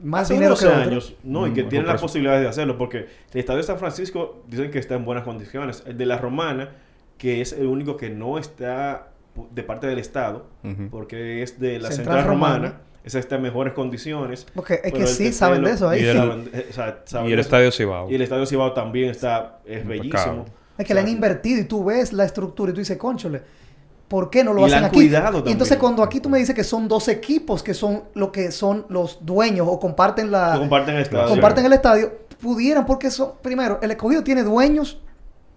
[0.00, 3.06] Más hace dinero que años, no, y que Mm, tienen las posibilidades de hacerlo, porque
[3.32, 5.82] el estadio de San Francisco dicen que está en buenas condiciones.
[5.86, 6.70] El de la Romana,
[7.16, 9.08] que es el único que no está
[9.52, 10.88] de parte del Estado, Ujú.
[10.90, 12.80] porque es de la Central Central, Romana, Romana.
[13.04, 14.46] esa está en mejores condiciones.
[14.54, 16.02] Porque es que sí saben de eso ahí.
[16.02, 17.38] Y el- saben- eh, o sea, Y el.
[17.38, 18.10] Estadio Cibao.
[18.10, 20.44] Y el Estadio Cibao también está, es bellísimo.
[20.76, 22.96] Es que le han O sea, invertido y tú ves la estructura y tú dices,
[22.98, 23.42] conchole,
[24.08, 24.94] ¿por qué no lo Y hacen aquí?
[24.96, 28.30] cuidado y entonces cuando aquí tú me dices que son dos equipos que son lo
[28.32, 31.28] que son los dueños o comparten la comparten el estadio.
[31.28, 35.00] comparten el estadio, pudieran porque son primero, el escogido tiene dueños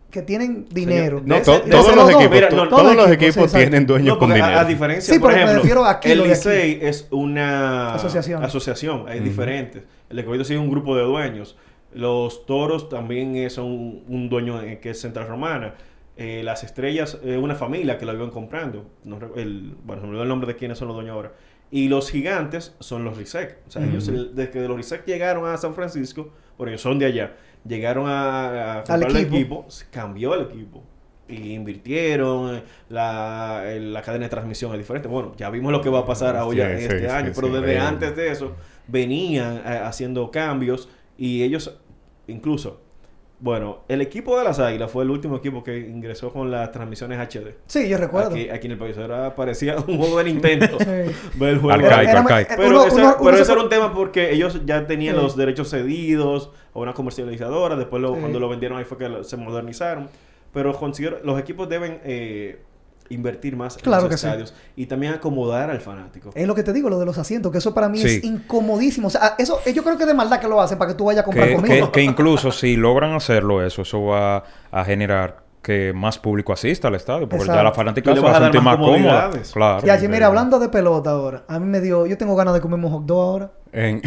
[0.10, 1.22] que tienen dinero.
[1.24, 3.58] No, to- todos los equipos, mira, to- no, todos los los equipos, equipos sí, exacto.
[3.58, 4.60] tienen dueños No, con a- dinero.
[4.60, 6.24] A, diferencia, Sí, por pero me ejemplo, refiero aquí, el.
[6.24, 8.42] Licey es una Asociación.
[8.44, 9.84] asociación, hay diferentes.
[10.10, 11.58] El escogido sí es un grupo de dueños.
[11.94, 15.76] Los toros también son un, un dueño que es Central Romana.
[16.18, 18.90] Eh, las estrellas es una familia que lo iban comprando.
[19.04, 21.34] No re- el, bueno, se me olvidó el nombre de quiénes son los dueños ahora.
[21.70, 23.58] Y los gigantes son los Risek.
[23.68, 26.98] O sea, ellos, el- desde que los Risek llegaron a San Francisco, porque ellos son
[26.98, 27.36] de allá,
[27.68, 29.68] llegaron a, a comprar el equipo.
[29.92, 30.84] cambió el equipo.
[31.30, 35.10] Y invirtieron, eh, la, la cadena de transmisión es diferente.
[35.10, 37.78] Bueno, ya vimos lo que va a pasar ahora Sí, este sí, año, pero desde
[37.78, 38.56] antes de eso
[38.88, 40.88] venían eh, haciendo cambios
[41.18, 41.78] y ellos,
[42.28, 42.80] incluso,
[43.40, 47.20] bueno, el equipo de las Águilas fue el último equipo que ingresó con las transmisiones
[47.20, 47.54] HD.
[47.68, 48.32] Sí, yo recuerdo.
[48.32, 50.66] Aquí, aquí en el país era, parecía un juego de Nintendo.
[50.80, 50.86] Sí.
[51.36, 51.72] ver el juego.
[51.74, 52.54] Arcaico, Era- arcaico.
[52.58, 55.22] Pero, uno- uno- pero uno se ese era un tema porque ellos ya tenían Sí.
[55.22, 57.76] los derechos cedidos a una comercializadora.
[57.76, 58.20] Después, lo- Sí.
[58.22, 60.10] cuando lo vendieron, ahí fue que lo- se modernizaron.
[60.54, 62.60] Pero considero, los equipos deben eh,
[63.10, 64.28] invertir más Claro en los sí.
[64.28, 66.32] estadios y también acomodar al fanático.
[66.36, 69.08] Es lo que te digo, lo de los asientos, que eso para mí es incomodísimo.
[69.08, 71.06] O sea, eso eh, yo creo que de maldad que lo hacen para que tú
[71.06, 71.86] vayas a comprar Que, comida.
[71.86, 76.88] que- que incluso si logran hacerlo eso, eso va a generar que más público asista
[76.88, 77.28] al estadio.
[77.28, 77.64] Porque ya Exacto.
[77.64, 79.30] la fanática Y le se va a sentir más más cómoda.
[79.54, 79.86] Claro.
[79.86, 82.62] Ya, sí, mira, hablando de pelota ahora, a mí me dio, yo tengo ganas de
[82.62, 83.52] comerme un hot dog ahora.
[83.72, 84.02] En-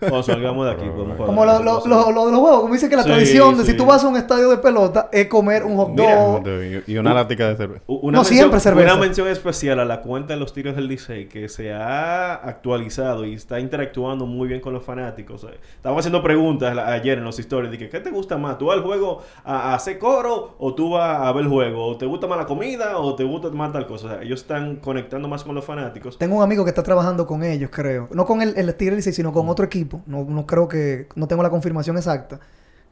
[0.00, 1.88] Cuando salgamos de aquí, Como lo, lo, cosa.
[1.88, 3.70] lo- lo de los juegos, como dice que la Sí, tradición de sí.
[3.72, 6.42] si tú vas a un estadio de pelota es comer un hot Mira, dog.
[6.86, 7.82] y una lática de cerveza.
[7.86, 8.92] Una No, mención, siempre cerveza.
[8.94, 13.24] Una mención especial a la cuenta de los tiros del Licey que se ha actualizado
[13.24, 15.46] y está interactuando muy bien con los fanáticos.
[15.76, 17.70] Estaba haciendo preguntas ayer en los stories.
[17.70, 18.58] Dije, ¿qué te gusta más?
[18.58, 21.86] ¿Tú vas al juego a, a hacer coro o tú vas a ver el juego?
[21.86, 24.06] ¿O te gusta más la comida o te gusta más tal cosa?
[24.06, 26.18] O sea, ellos están conectando más con los fanáticos.
[26.18, 28.08] Tengo un amigo que está trabajando con ellos, creo.
[28.12, 30.02] No con el, el Tigre Licey, sino con otro equipo.
[30.06, 31.08] No, no creo que...
[31.14, 32.40] No tengo la confirmación exacta.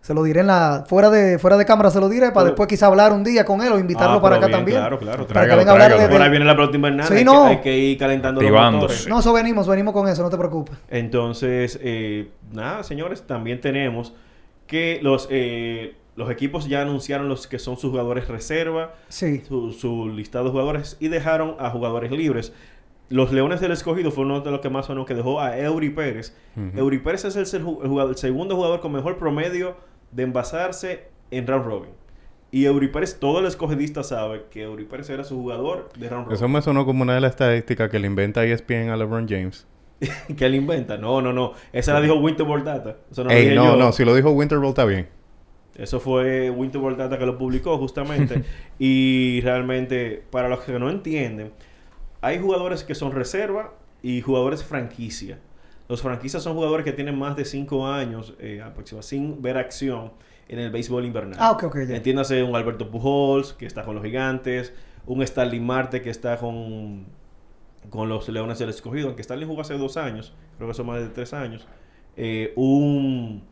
[0.02, 0.84] Se lo diré en la...
[0.86, 3.44] Fuera de, fuera de cámara se lo diré para Pero- después quizá hablar un día
[3.44, 4.78] con él o invitarlo Ah, para acá bien, también.
[4.78, 5.26] Claro, claro.
[5.26, 5.96] Para que Tráigalo, venga a hablar de...
[5.96, 6.12] tráigalo.
[6.14, 7.06] Por ahí de- viene la pelota invernal.
[7.08, 7.42] Sí, hay, no.
[7.44, 9.08] que, hay que ir calentando los.
[9.08, 10.76] No, eso venimos, venimos con eso, no te preocupes.
[10.88, 14.12] Entonces, eh, nada, señores, también tenemos
[14.68, 19.42] que los, eh, los equipos ya anunciaron los que son sus jugadores reserva, Sí.
[19.48, 22.52] su, su listado de jugadores y dejaron a jugadores libres.
[23.08, 25.90] Los Leones del Escogido fue uno de los que más sonó que dejó a Eury
[25.90, 26.36] Pérez.
[26.74, 29.76] Eury Pérez es el, jugador- segundo jugador con mejor promedio
[30.10, 31.90] de envasarse en round robin.
[32.50, 36.24] Y Eury Pérez, todo el escogidista sabe que Eury Pérez era su jugador de round
[36.26, 36.36] robin.
[36.36, 39.66] Eso me sonó como una de las estadísticas que le inventa ESPN a LeBron James.
[40.36, 40.96] que él inventa.
[40.96, 41.52] No, no, no.
[41.72, 42.96] Esa la dijo Winterboard Data.
[43.10, 43.76] Eso no Ey, dije no, yo.
[43.76, 45.08] no, si lo dijo Winterbolt está bien.
[45.76, 48.42] Eso fue Winterboard Data que lo publicó justamente.
[48.78, 51.52] y realmente, para los que no entienden,
[52.26, 53.72] hay jugadores que son reserva
[54.02, 55.38] y jugadores franquicia.
[55.88, 60.12] Los franquicias son jugadores que tienen más de 5 años eh, aproximadamente sin ver acción
[60.48, 61.38] en el béisbol invernal.
[61.40, 61.96] Ah, ok, ok, ya.
[61.96, 64.72] Entiéndase un Alberto Pujols, que está con los gigantes,
[65.06, 67.06] un Stanley Marte, que está con,
[67.90, 70.98] con los Leones del Escogido, aunque Stanley jugó hace dos años, creo que son más
[71.00, 71.64] de tres años.
[72.16, 73.44] Eh, un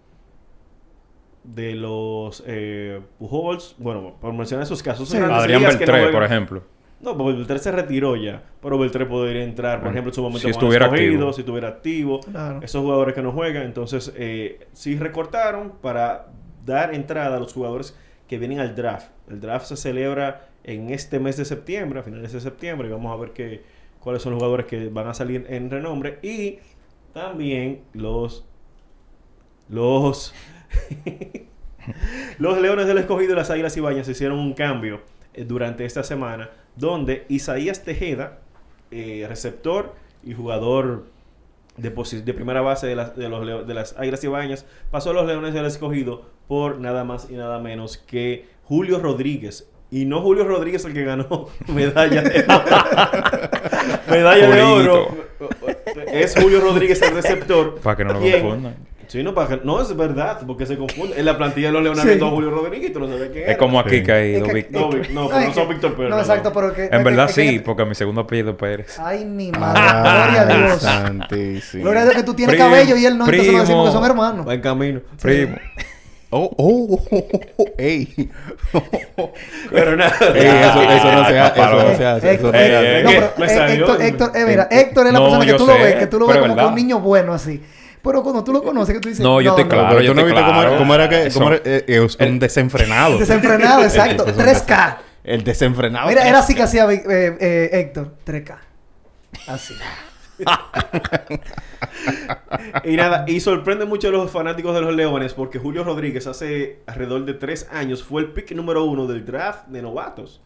[1.45, 5.18] de los eh, Pujols, bueno, por mencionar esos casos, Sí.
[5.18, 6.74] Adrián no Beltré, por ejemplo.
[7.05, 8.42] No, porque Beltré se retiró ya.
[8.62, 11.32] Pero Beltré podría entrar, por Bueno, ejemplo, en su momento si con estuviera escogido, activo.
[11.34, 12.20] si estuviera activo.
[12.20, 12.61] Claro.
[12.62, 13.64] Esos jugadores que no juegan.
[13.64, 16.28] Entonces, eh, sí recortaron para
[16.64, 17.94] dar entrada a los jugadores
[18.26, 19.11] que vienen al draft.
[19.28, 23.12] El draft se celebra en este mes de septiembre, a finales de septiembre, y vamos
[23.12, 23.62] a ver que,
[24.00, 26.18] cuáles son los jugadores que van a salir en renombre.
[26.22, 26.59] Y
[27.12, 28.46] también los...
[29.68, 30.34] Los...
[32.38, 35.02] Los Leones del Escogido y las Águilas Ibañas hicieron un cambio
[35.34, 38.39] eh, durante esta semana donde Isaías Tejeda,
[38.91, 41.05] eh, receptor y jugador
[41.77, 45.27] de, de primera base de las, de, los de las Águilas Ibañas, pasó a los
[45.27, 49.68] Leones del Escogido por nada más y nada menos que Julio Rodríguez.
[49.91, 52.45] Y no Julio Rodríguez el que ganó medalla de
[54.11, 55.09] medalla de oro.
[56.12, 57.77] Es Julio Rodríguez el receptor.
[57.81, 58.77] Para que no lo quien- confundan.
[59.09, 61.18] Sí, no, para no es verdad, porque se confunde.
[61.18, 62.18] En la plantilla de los Leones Sí.
[62.20, 63.59] Julio Rodríguez y tú no sabes quién Es era.
[63.59, 63.96] como aquí Sí.
[63.98, 64.80] Es que- Víctor.
[64.82, 66.11] No, Vic- no, pero es no son Víctor Pérez.
[66.11, 66.22] No, no.
[66.22, 66.84] exacto, pero que...
[66.90, 68.98] En verdad es que- sí, porque mi segundo apellido es Pérez.
[68.98, 69.80] Ay, mi madre.
[69.82, 70.80] Gloria a Ay, Dios.
[70.82, 71.82] santísimo.
[71.84, 73.92] Gloria a Dios que tú tienes Primo, cabello y él no, entonces no decimos que
[73.92, 74.48] son hermanos.
[74.48, 75.00] Va en camino.
[75.20, 75.57] Primo.
[76.36, 77.28] Oh, oh, oh,
[77.59, 78.09] oh, ey.
[79.70, 80.12] Pero nada.
[80.34, 82.76] Ey, eso, eso no se hace, eso no se hace, eso no Héctor, se eh,
[82.76, 82.88] hace.
[83.72, 83.74] eh.
[83.74, 86.26] Héctor, Héctor, eh, mira, Héctor es la persona que tú lo ves, que tú lo
[86.26, 87.62] ves como es un niño bueno así.
[88.05, 89.88] Pero cuando tú lo conoces, que tú dices, No, yo estoy claro.
[89.88, 90.78] Pero yo tú no viste cómo era, claro.
[90.78, 93.18] cómo era que cómo era, eh, es un desenfrenado.
[93.18, 94.26] Desenfrenado, exacto.
[94.26, 94.96] Es un 3K.
[95.24, 96.09] El desenfrenado.
[96.09, 97.02] Mira, era así que hacía eh,
[97.40, 98.59] eh, Héctor, 3K.
[99.48, 99.74] Así.
[102.84, 106.80] Y nada, y sorprende mucho a los fanáticos de los Leones porque Julio Rodríguez hace
[106.86, 110.42] alrededor de tres años fue el pick número uno del draft de novatos.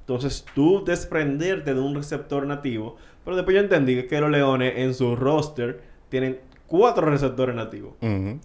[0.00, 2.96] Entonces, tú desprenderte de un receptor nativo.
[3.24, 6.40] Pero después yo entendí que los Leones en su roster tienen
[6.70, 7.94] cuatro receptores nativos.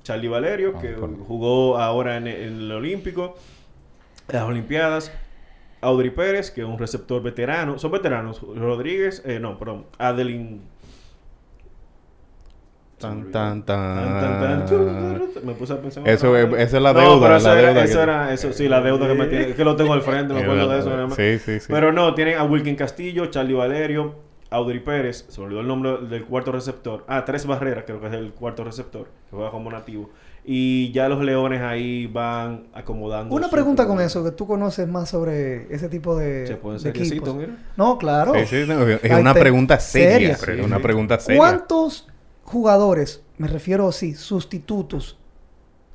[0.01, 3.35] Charlie Valerio, Ah, que por- jugó ahora en, en el Olímpico,
[4.27, 5.11] en las Olimpiadas.
[5.81, 7.77] Audrey Pérez, que es un receptor veterano.
[7.77, 8.41] Son veteranos.
[8.41, 9.85] Rodríguez, eh, no, perdón.
[9.99, 10.61] Adeline.
[12.97, 14.65] Tan, tan, Tan, tan, tan.
[14.65, 15.45] tan.
[15.45, 16.07] Me puse a pensar.
[16.07, 18.03] en Eso es- esa es la No, deuda, pero eso, la era, deuda eso que-
[18.03, 19.53] era, eso sí, la deuda que me tiene.
[19.53, 20.89] Que lo tengo al frente, me acuerdo de eso.
[20.89, 21.15] nada más.
[21.15, 21.67] Sí, sí, sí.
[21.69, 24.15] Pero no, tienen a Wilkin Castillo, Charlie Valerio,
[24.55, 27.03] Audrey Pérez, se me olvidó el nombre del cuarto receptor.
[27.07, 30.09] Ah, Tres Barreras, creo que es el cuarto receptor, que juega como nativo.
[30.47, 33.33] Y ya los Leones ahí van acomodando.
[33.33, 36.79] Una pregunta con eso, que tú conoces más sobre ese tipo de, Se puede de
[36.79, 37.35] ser equipos.
[37.35, 37.57] mira.
[37.77, 38.33] No, claro.
[38.35, 40.35] Sí, sí, no, es una te- pregunta seria.
[40.37, 40.61] seria.
[40.61, 40.83] Es una Sí.
[40.83, 41.39] pregunta seria.
[41.39, 42.07] ¿Cuántos
[42.43, 45.17] jugadores, me refiero así, sustitutos,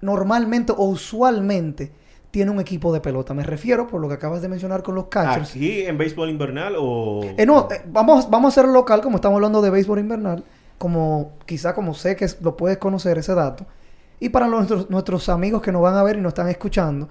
[0.00, 1.92] normalmente o usualmente
[2.30, 3.34] tiene un equipo de pelota?
[3.34, 5.50] Me refiero por lo que acabas de mencionar con los catchers.
[5.50, 7.22] ¿Aquí en béisbol invernal o...?
[7.36, 10.44] Eh, no, eh, vamos, vamos a hacer local, como estamos hablando de béisbol invernal,
[10.78, 13.66] como quizá como sé que lo puedes conocer ese dato.
[14.20, 17.08] Y para nuestros, nuestros amigos que nos van a ver y nos están escuchando,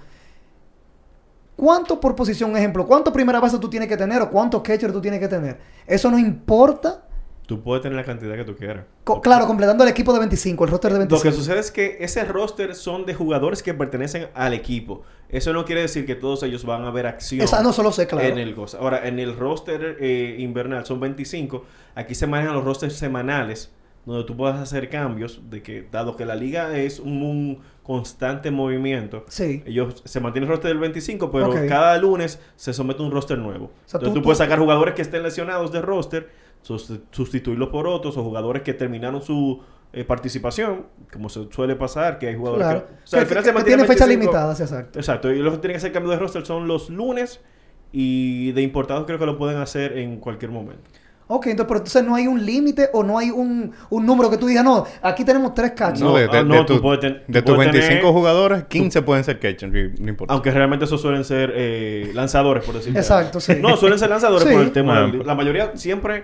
[1.56, 5.02] ¿cuánto por posición, ejemplo, cuánto primera base tú tienes que tener o cuántos catchers tú
[5.02, 5.60] tienes que tener?
[5.86, 7.04] Eso no importa.
[7.50, 8.86] Tú puedes tener la cantidad que tú quieras.
[9.04, 11.24] Co- claro, completando el equipo de 25, el roster de Lo 25.
[11.24, 15.02] que sucede es que ese roster son de jugadores que pertenecen al equipo.
[15.30, 17.42] Eso no quiere decir que todos ellos van a ver acción.
[17.42, 18.28] Esa no solo sé, claro.
[18.28, 18.78] En el cosa.
[18.78, 21.66] Ahora, en el roster eh, invernal son 25.
[21.96, 23.72] Aquí se manejan los rosters semanales,
[24.06, 28.52] donde tú puedes hacer cambios, de que dado que la liga es un, un constante
[28.52, 29.64] movimiento, Sí.
[29.66, 33.72] ellos se mantiene el roster del 25, pero cada lunes se somete un roster nuevo.
[33.86, 36.30] sea, Entonces tú- tú, tú- puedes sacar jugadores que estén lesionados de roster,
[36.62, 42.20] sus- sustituirlos por otros, o jugadores que terminaron su eh, participación, como se suele pasar,
[42.20, 42.86] que hay jugadores Claro.
[42.88, 42.94] que...
[42.94, 44.32] O sea, Que- final que- se que mantiene tiene fechas 25.
[44.32, 45.00] limitadas, exacto.
[45.00, 47.42] Exacto, y los que tienen que hacer cambio de roster son los lunes
[47.92, 50.84] y de importados creo que lo pueden hacer en cualquier momento.
[51.32, 54.38] Ok, entonces, pero entonces no hay un límite o no hay un, un número que
[54.38, 56.02] tú digas, no, aquí tenemos tres catchers.
[56.02, 59.40] No, de, de- ah, no, de tu- tus puedes 25 tener- jugadores, 15 pueden ser
[59.40, 60.34] catchers, no importa.
[60.34, 63.54] Aunque realmente esos suelen ser eh, lanzadores, por decirlo Exacto, sí.
[63.62, 64.54] No, suelen ser lanzadores Sí.
[64.54, 65.02] por el tema.
[65.04, 66.24] Bueno, del- la mayoría siempre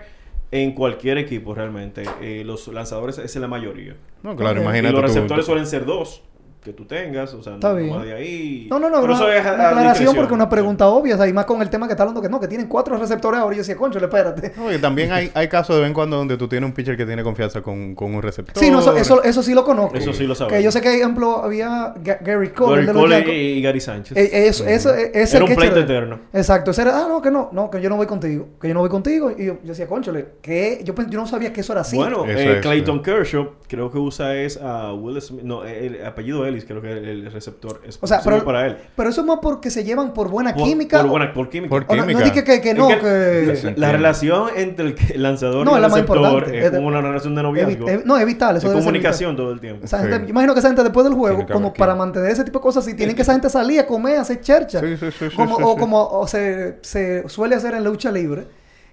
[0.51, 3.95] en cualquier equipo realmente eh, los lanzadores es la mayoría.
[4.23, 6.21] no, claro, imagínate y los tú- receptores suelen ser dos
[6.65, 7.95] que tú tengas, o sea, Está no, bien.
[7.95, 8.67] más de ahí.
[8.71, 11.17] No, no, no, Pero una, eso es a- una aclaración porque una pregunta obvia, o
[11.17, 13.39] sea, y más con el tema que está hablando que no, que tienen cuatro receptores
[13.39, 13.53] ahora.
[13.53, 14.51] Y yo decía, concho, espérate.
[14.57, 16.97] No, y también hay, hay casos de vez en cuando donde tú tienes un pitcher
[16.97, 18.57] que tiene confianza con, con un receptor.
[18.61, 19.95] Sí, no, eso, eso, eso sí lo conozco.
[19.95, 20.57] Eso sí lo sabemos.
[20.57, 23.79] Que yo sé que, ejemplo, había Ga- Gary Cole, Gary de los Cole y, Gary
[23.79, 24.17] Sánchez.
[24.17, 26.19] Eh, eso, eso, eh, ese Era un pleito eterno.
[26.33, 26.71] Exacto.
[26.71, 28.47] Ese era, ah, no, que no, no, que yo no voy contigo.
[28.59, 29.31] Que yo no voy contigo.
[29.31, 31.95] Y yo, yo decía, conchole, que yo, yo no sabía que eso era así.
[31.95, 36.03] Bueno, Eso eh, es, Clayton Kershaw creo que usa es a Will Smith, no, el,
[36.05, 38.77] apellido él Creo que el receptor es O sea, pero, para él.
[38.95, 40.97] pero eso es más porque se llevan por buena Por- química.
[40.99, 41.69] Por, o- buena, por química.
[41.69, 43.71] Por o no, no dije que, que no, Es que que...
[43.75, 46.87] la, la relación entre el, el lanzador No, y es el receptor es Es como
[46.87, 47.85] una relación de es noviazgo.
[47.85, 48.55] vi- es- no, es vital.
[48.57, 49.85] Eso ser comunicación todo el tiempo.
[49.85, 49.95] Sí.
[50.09, 52.85] yo imagino que esa gente después del juego, como para mantener ese tipo de cosas,
[52.85, 54.79] si tienen que esa gente salir a comer, a hacer chercha.
[54.79, 55.79] Sí, sí, sí, sí, como, sí, o sí.
[55.79, 58.45] como o se, se suele hacer en la lucha libre,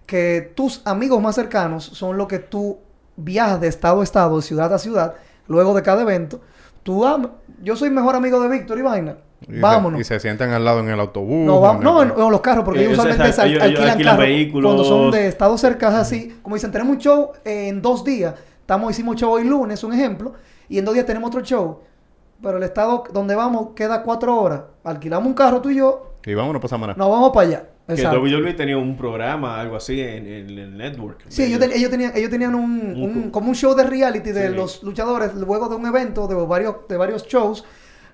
[0.06, 2.78] que tus amigos más cercanos son los que tú
[3.16, 5.14] viajas de estado a estado, de ciudad a ciudad,
[5.46, 6.40] luego de cada evento.
[6.82, 7.04] Tú,
[7.62, 9.16] yo soy mejor amigo de Víctor y vaina.
[9.42, 10.00] Y se- Vámonos.
[10.00, 11.44] y se sientan al lado en el autobús.
[11.46, 13.44] No, va- en no, el- en, en los carros, porque Eh, ellos usualmente al- ellos-
[13.46, 14.68] ellos alquilan, alquilan carros vehículos.
[14.68, 16.38] cuando son de estados cercanos así.
[16.42, 18.34] Como dicen, tenemos un show en dos días.
[18.60, 20.34] Estamos, hicimos show hoy lunes, un ejemplo,
[20.68, 21.80] y en dos días tenemos otro show.
[22.40, 24.62] Pero el estado donde vamos queda cuatro horas.
[24.84, 26.94] Alquilamos un carro tú y yo, Y vámonos para Samaná.
[26.96, 27.64] nos vamos para allá.
[27.86, 28.20] Que Exacto.
[28.20, 31.24] WWE tenía un programa, algo así, en, en el network.
[31.28, 33.82] Sí, ellos, ten- ellos tenían, ellos tenían un, Un un- co- como un show de
[33.84, 34.54] reality de Sí.
[34.54, 37.64] los luchadores luego de un evento, de varios, de varios shows.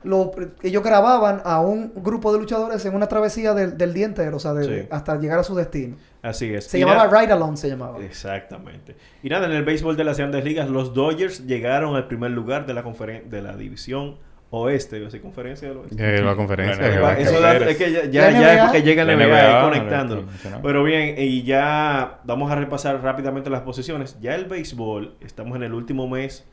[0.04, 0.30] Lo,
[0.62, 4.40] ellos grababan a un grupo de luchadores en una travesía del, del día entero, o
[4.40, 4.70] sea, de- Sí.
[4.70, 5.96] de- hasta llegar a su destino.
[6.22, 6.64] Así es.
[6.66, 7.98] Se Y llamaba Ride Along, se llamaba.
[8.04, 8.96] Exactamente.
[9.22, 12.64] Y nada, en el béisbol de las grandes ligas, los Dodgers llegaron al primer lugar
[12.64, 14.16] de la de la división
[14.50, 15.96] oeste, iba a decir conferencia del oeste.
[16.18, 16.82] Eh, la conferencia.
[16.82, 19.02] La que va- que Eso da- es que ya, La ya, ya es porque llega
[19.02, 20.24] el La NBA, NBA, ahí conectándolo.
[20.62, 24.18] Pero bien, y ya vamos a repasar rápidamente las posiciones.
[24.20, 26.46] Ya el béisbol, estamos en el último mes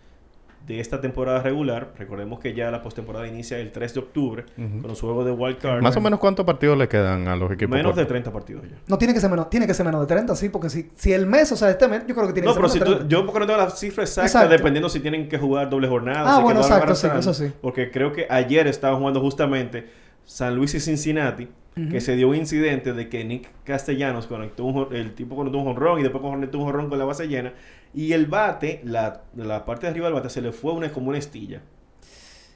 [0.66, 1.93] de esta temporada regular.
[1.97, 5.57] Recordemos que ya la postemporada inicia el 3 de octubre con los juegos de Wild
[5.59, 5.82] Card.
[5.82, 7.72] Más o menos cuántos partidos le quedan a los equipos.
[7.76, 8.07] Menos de cortos?
[8.07, 8.76] 30 partidos ya.
[8.88, 11.13] No tiene que ser menos, tiene que ser menos de 30, sí, porque si, si
[11.13, 12.80] el mes, o sea, este mes, yo creo que tiene No, que pero ser si
[12.80, 13.16] menos de tú, 30.
[13.16, 14.49] yo porque no tengo la cifra exacta, Exacto.
[14.49, 16.24] dependiendo si tienen que jugar doble jornada.
[16.34, 17.51] Ah, si bueno, exacto, sí, eso sí.
[17.61, 19.88] Porque creo que ayer estaban jugando justamente
[20.26, 21.47] San Luis y Cincinnati,
[21.91, 25.66] que se dio un incidente de que Nick Castellanos conectó un, el tipo conectó un
[25.66, 27.51] jonrón y después conectó un jonrón con la base llena
[27.95, 31.09] y el bate, la, la parte de arriba del bate se le fue una como
[31.09, 31.61] una estilla.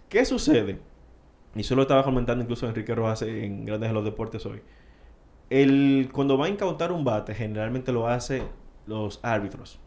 [0.10, 0.80] ¿Qué sucede?
[1.56, 4.62] Y eso lo estaba comentando incluso Enrique Rojas en Grandes de los Deportes hoy.
[5.50, 8.44] El, cuando va a incautar un bate, generalmente lo hace
[8.86, 9.80] los árbitros.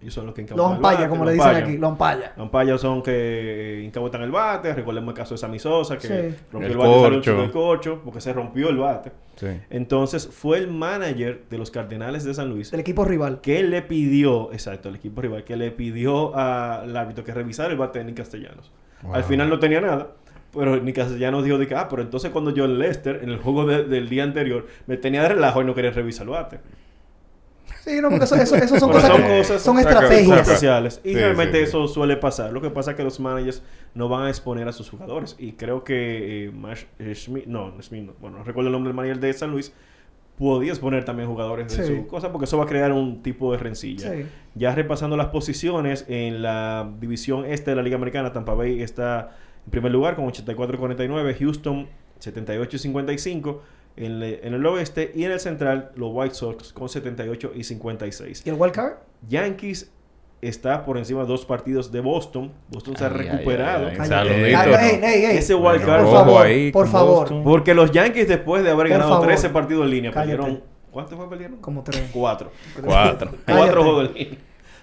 [0.00, 2.32] Ellos son los que incautan Los el bate, como los le dicen aquí, los ampaya.
[2.36, 4.72] Los son que incautan el bate.
[4.72, 6.36] Recordemos el caso de Sammy Sosa, que Sí.
[6.50, 8.00] rompió El el, bate, salió un corcho.
[8.04, 9.12] porque se rompió el bate.
[9.36, 9.48] Sí.
[9.70, 13.40] Entonces, fue el manager de los Cardenales de San Luis Del equipo rival.
[13.42, 17.76] que le pidió, exacto, el equipo rival, que le pidió al árbitro que revisara el
[17.78, 18.70] bate de Nick Castellanos.
[19.02, 19.14] Wow.
[19.14, 20.08] Al final no tenía nada.
[20.52, 23.66] Pero Nick Castellanos dijo de que, ah, pero entonces cuando John Lester, en el juego
[23.66, 26.58] de- del día anterior, me tenía de relajo y no quería revisar el bate.
[27.84, 30.40] Sí, no, porque eso, eso, eso son cosas, son que- cosas- son estrategias.
[30.48, 31.00] especiales.
[31.04, 31.68] Y Sí, realmente sí, sí.
[31.68, 32.52] eso suele pasar.
[32.52, 33.62] Lo que pasa es que los managers
[33.94, 35.34] no van a exponer a sus jugadores.
[35.38, 38.72] Y creo que eh, Mash eh, Schmidt, no, no Schmidt, no, bueno, no recuerdo el
[38.72, 39.72] nombre del manager de San Luis,
[40.38, 41.96] podía exponer también jugadores de Sí.
[41.96, 44.10] su cosa porque eso va a crear un tipo de rencilla.
[44.12, 44.26] Sí.
[44.54, 49.36] Ya repasando las posiciones en la división este de la Liga Americana, Tampa Bay está
[49.66, 51.88] en primer lugar con 84-49, Houston
[52.20, 53.60] 78-55
[53.96, 57.64] en, le- en el oeste y en el central los White Sox con 78 y
[57.64, 58.42] 56.
[58.46, 58.92] ¿Y el wild card?
[59.28, 59.90] Yankees
[60.40, 62.52] está por encima de dos partidos de Boston.
[62.68, 63.86] Boston se ha Ay, ay, recuperado.
[63.88, 64.08] ay, ay.
[64.08, 64.58] Saludito,
[65.06, 65.24] Ay.
[65.36, 67.42] Ese wild card- Por favor, ahí por favor.
[67.44, 69.26] Porque los Yankees después de haber Por ganado favor.
[69.26, 70.36] 13 partidos en línea Cállate.
[70.38, 70.62] perdieron...
[70.90, 71.58] ¿Cuántos fue perdieron?
[71.58, 72.02] Como tres.
[72.12, 72.50] Cuatro.
[72.84, 73.30] Cuatro.
[73.46, 74.38] Cuatro juegos en línea.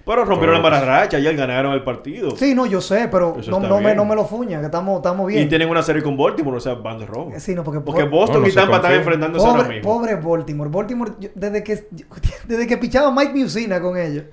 [0.08, 1.18] Pero rompieron la mala racha.
[1.18, 2.36] Ayer ganaron el partido.
[2.38, 3.98] Sí, no, yo sé, pero no, me, bien.
[3.98, 5.44] no me lo fuña, que estamos, estamos bien.
[5.44, 7.32] Y tienen una serie con Baltimore, o sea, van de robo.
[7.38, 9.94] Sí, no, porque, Porque po- Boston y Tampa están enfrentándose ahora pobre, mismo.
[9.94, 10.70] pobre Baltimore.
[10.72, 11.88] Baltimore, yo- desde que
[12.48, 14.24] desde que pichaba Mike Musina con ellos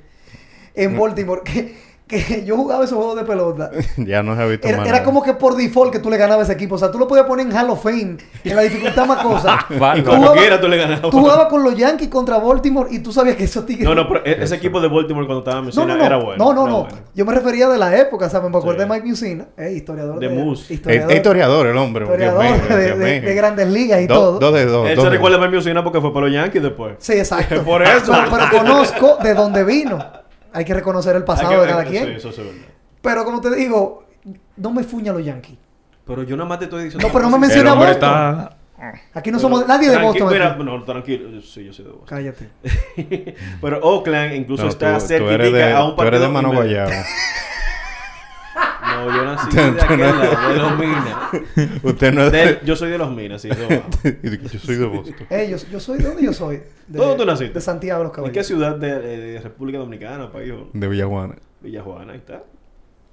[0.76, 0.80] Mm.
[0.80, 1.76] en Baltimore, que,
[2.06, 3.70] que yo jugaba esos juegos de pelota.
[3.96, 5.04] ya no se ha visto Era, más era nada.
[5.04, 6.74] como que por default que tú le ganabas a ese equipo.
[6.74, 9.66] O sea, tú lo podías poner en Hall of Fame, en la dificultad más cosa.
[9.96, 11.00] Y como jugabas- quiera tú le ganabas.
[11.02, 13.88] Tú jugabas con los Yankees contra Baltimore y tú sabías que esos tigres...
[13.88, 16.06] No, no, pero e- ese equipo de Baltimore cuando estaba No, mencionado no, no.
[16.06, 16.44] era bueno.
[16.44, 16.80] no, no, no.
[16.84, 16.96] bueno.
[17.14, 18.50] Yo me refería de la época, ¿sabes?
[18.50, 18.88] Me acuerdo Sí.
[18.88, 19.46] de Mike Musina.
[19.56, 20.64] Eh, historiador De Moose.
[20.64, 22.04] Es Historiador, historiador el hombre.
[22.04, 24.38] Historiador de, Dios de- de grandes ligas y Do- todo.
[24.40, 24.88] Dos de dos.
[24.88, 26.94] Él dos se de- recuerda más Musina porque fue para los Yankees después.
[26.98, 27.62] Sí, exacto.
[27.62, 28.12] Por eso.
[28.12, 29.98] Pero, pero conozco de dónde vino.
[30.54, 32.06] Hay que reconocer el pasado de cada quien.
[32.06, 32.68] sí, eso sí es verdad.
[33.02, 34.06] Pero como te digo,
[34.56, 35.58] no me fuña los Yankees.
[36.06, 37.06] Pero yo nada más te estoy diciendo.
[37.06, 37.92] No, pero no me menciona Boston.
[37.92, 38.56] está...
[39.14, 40.28] Aquí no somos nadie de Boston.
[40.32, 41.40] Mira, no, tranquilo.
[41.42, 42.06] Sí, yo soy de Boston.
[42.06, 43.34] Cállate.
[43.60, 46.26] pero Oakland incluso No, está tú, cerca tú eres de, a un tú eres de
[46.26, 46.90] partido mano guayaba.
[48.54, 51.80] No, yo nací de aquel lado, de los Minas.
[51.82, 52.66] Usted no es Del- de...
[52.66, 53.48] yo soy de los Minas, sí.
[54.52, 55.14] Yo soy de Boston.
[55.30, 56.56] Eh, yo, yo soy, ¿de dónde yo soy?
[56.86, 57.54] De, ¿Dónde tú naciste?
[57.54, 58.36] De Santiago de los ¿En Caballeros.
[58.36, 60.52] qué ciudad de, de República Dominicana, país?
[60.52, 61.34] o- De Villajuana.
[61.60, 62.42] Villajuana, ahí está.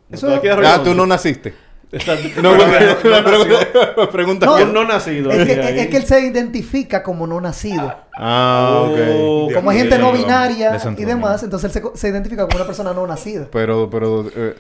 [0.09, 1.53] Eso de Ah, tú no naciste.
[1.91, 2.79] Está- No, no, me
[3.97, 5.29] no pregunta, No, no nacido.
[5.31, 5.79] Es que, ahí.
[5.79, 7.93] es que él se identifica como no nacido.
[8.17, 8.97] Ah, ok.
[9.17, 12.57] Oh, Como hay gente no de binaria y demás, entonces él se, se identifica como
[12.57, 13.47] una persona no nacida.
[13.51, 14.25] Pero, pero...
[14.33, 14.55] eh,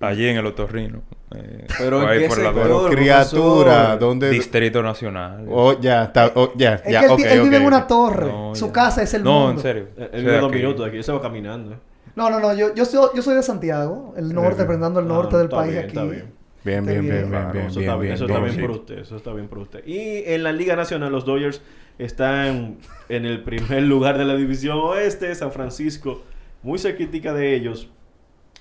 [0.00, 1.02] Allí en el otorrino.
[1.34, 2.68] Eh, Pero ¿en qué por la- sector?
[2.68, 2.90] Profesor.
[2.96, 4.30] criatura, ¿dónde?
[4.30, 5.44] Distrito Nacional.
[5.50, 7.66] Oh, ya, está, oh, ya, Es ya, que él, ok, ti- él vive ok, en
[7.66, 8.26] una torre.
[8.32, 8.72] No, Su ya.
[8.72, 9.50] casa es el No, mundo.
[9.52, 9.88] en serio.
[10.12, 11.76] Él vive dos minutos de aquí, él se va caminando.
[12.14, 12.54] No, no, no.
[12.54, 15.72] Yo, yo, soy, yo soy de Santiago, el norte, representando el norte Ah, del país
[15.72, 15.88] bien, aquí.
[15.96, 16.32] Está bien.
[16.64, 17.30] Bien, Está bien, bien.
[17.30, 18.66] bien, bien, eso está bien, bien, eso bien, está bien bien.
[18.70, 19.86] por usted, eso está bien por usted.
[19.86, 21.60] Y en la Liga Nacional los Dodgers
[21.98, 22.78] están
[23.08, 26.22] en el primer lugar de la división oeste, San Francisco,
[26.62, 27.88] muy cerquita de ellos.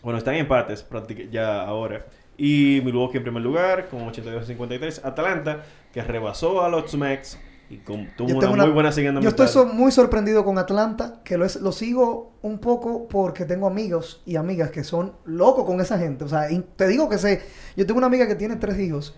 [0.03, 2.05] Bueno, están en empates prácticamente ya ahora.
[2.37, 5.01] Y Milwaukee en primer lugar con 82-53.
[5.03, 7.37] Atlanta, que rebasó a los Mex
[7.69, 11.37] y con, tuvo una muy buena segunda Yo estoy so- muy sorprendido con Atlanta, que
[11.37, 15.81] lo, es- lo sigo un poco porque tengo amigos y amigas que son locos con
[15.81, 16.23] esa gente.
[16.23, 17.41] O sea, te digo que sé,
[17.75, 19.15] yo tengo una amiga que tiene tres hijos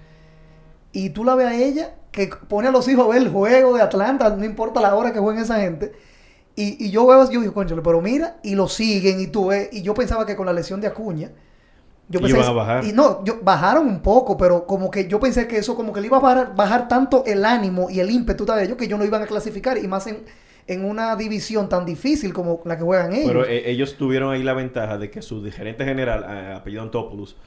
[0.92, 3.76] y tú la ves a ella que pone a los hijos a ver el juego
[3.76, 5.92] de Atlanta, no importa la hora que jueguen esa gente.
[6.62, 9.70] Y, y yo veo, yo digo, conchale, pero mira, y lo siguen y tú ves,
[9.72, 11.32] y yo pensaba que con la lesión de Acuña,
[12.10, 12.84] yo pensé, iban a bajar.
[12.86, 16.02] y no, yo, bajaron un poco, pero como que yo pensé que eso como que
[16.02, 19.00] le iba a bajar, bajar tanto el ánimo y el ímpetu de ellos que ellos
[19.00, 20.24] no iban a clasificar y más en,
[20.68, 23.28] en una división tan difícil como la que juegan ellos.
[23.28, 27.38] Pero eh, ellos tuvieron ahí la ventaja de que su gerente general, eh, apellido Antopoulos,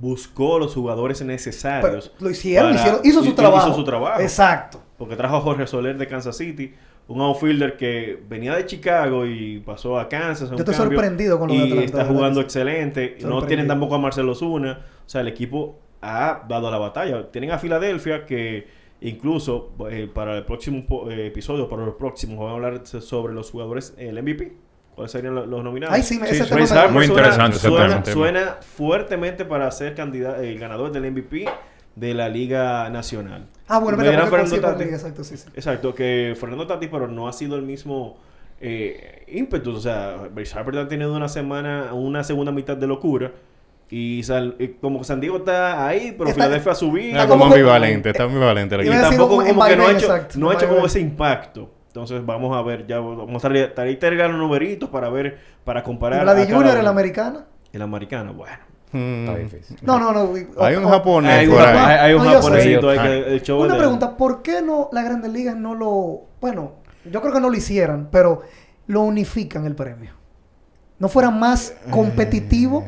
[0.00, 2.12] buscó los jugadores Pero necesarios.
[2.20, 3.68] lo hicieron, para- hicieron- hizo su y trabajo.
[3.68, 4.20] Hizo su trabajo.
[4.20, 4.80] Exacto.
[4.98, 6.74] Porque trajo a Jorge Soler de Kansas City,
[7.08, 10.48] un outfielder que venía de Chicago y pasó a Kansas.
[10.50, 13.18] Yo estoy cambio, sorprendido con lo de Y Atlanta, está de verdad jugando excelente.
[13.22, 14.80] No tienen tampoco a Marcelo Zuna.
[15.04, 17.30] O sea, el equipo ha dado la batalla.
[17.30, 18.66] Tienen a Filadelfia que
[19.00, 23.50] incluso eh, para el próximo eh, episodio, para los próximos, van a hablar sobre los
[23.50, 24.52] jugadores, el MVP.
[24.94, 25.94] ¿Cuáles serían lo- los nominados?
[25.94, 28.56] Ay, sí, me- Sí, ese sí, tema Bryce me Harper Muy suena- interesante suena, suena
[28.60, 31.46] fuertemente para ser candidato, el ganador del MVP
[31.94, 33.46] de la Liga Nacional.
[33.68, 34.92] Ah, bueno, dirán porque Fernando la Tatis.
[34.92, 35.48] exacto, sí, sí.
[35.54, 38.16] Exacto, que Fernando Tati, pero no ha sido el mismo
[38.60, 39.72] eh, ímpetu.
[39.72, 43.32] O sea, Bryce Harper ha tenido una semana, una segunda mitad de locura.
[43.90, 47.08] Y Sal- eh, como que San Diego está ahí, pero Está- Filadelfia ha subido.
[47.08, 50.50] Está Está como ambivalente, está ambivalente Y tampoco como que no ha hecho, exacto, no
[50.50, 51.70] ha hecho como ese impacto.
[51.88, 55.82] Entonces vamos a ver, ya vamos a estar, ahí los numeritos para ver, para ¿Y
[55.82, 56.20] comparar.
[56.20, 57.42] a Vladi cada Junior, el americano?
[57.70, 58.71] El americano, bueno.
[58.92, 59.24] Mm.
[59.28, 59.76] Está difícil.
[59.82, 60.30] No, no, no.
[60.60, 61.76] Hay un japonés Hay un, por ahí.
[61.78, 65.04] hay- hay un No, japonesito que el show Una de- pregunta, ¿por qué no las
[65.04, 66.22] grandes ligas no lo...
[66.40, 66.72] Bueno,
[67.10, 68.42] yo creo que no lo hicieran, pero
[68.86, 70.12] lo unifican el premio?
[70.98, 72.84] ¿No fuera más competitivo?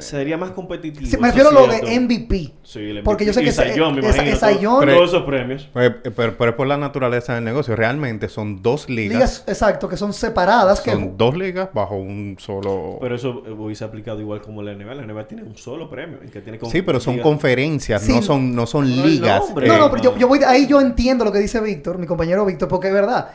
[0.00, 1.06] Sería más competitivo.
[1.10, 2.00] Sí, me refiero a lo de.
[2.00, 2.52] MVP.
[2.62, 3.02] Sí, el MVP.
[3.04, 5.68] Porque yo sé que Young, me imagino, esa todo- Young- todos esos premios.
[5.74, 7.76] Eh, pero, pero es por la naturaleza del negocio.
[7.76, 9.14] Realmente son dos ligas.
[9.14, 10.80] Ligas, exacto, que son separadas.
[10.80, 12.98] que son dos ligas bajo un solo...
[13.00, 14.94] Pero eso hubiese aplicado igual como la NBA.
[14.94, 16.18] La NBA tiene un solo premio.
[16.22, 18.12] El que tiene con- sí, pero son conferencias, Sí.
[18.14, 19.42] no son, no son No, ligas.
[19.54, 22.06] No, eh, no, pero yo, yo voy, ahí yo entiendo lo que dice Víctor, mi
[22.06, 23.30] compañero Víctor, porque es verdad.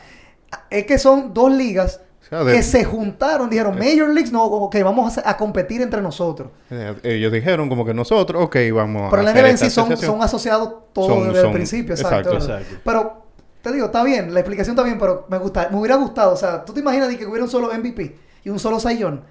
[0.70, 4.44] Es que son dos ligas o sea, de- que se juntaron, dijeron, Major Leagues, no,
[4.44, 6.50] ok, vamos a, competir entre nosotros.
[6.70, 10.22] eh, ellos dijeron como que nosotros, ok, vamos Pero a NBA en sí son, son
[10.22, 12.34] asociados todos Son- desde el principio, exacto.
[12.34, 12.76] exacto.
[12.84, 13.26] Pero,
[13.62, 16.36] te digo, está bien, la explicación está bien, pero me gusta, me hubiera gustado, o
[16.36, 19.24] sea, ¿tú te imaginas de que hubiera un solo MVP y un solo sayón?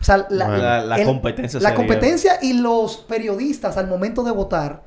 [0.00, 0.62] O sea, la, Bueno.
[0.62, 4.82] La- la el- competencia La sería- competencia y los periodistas al momento de votar,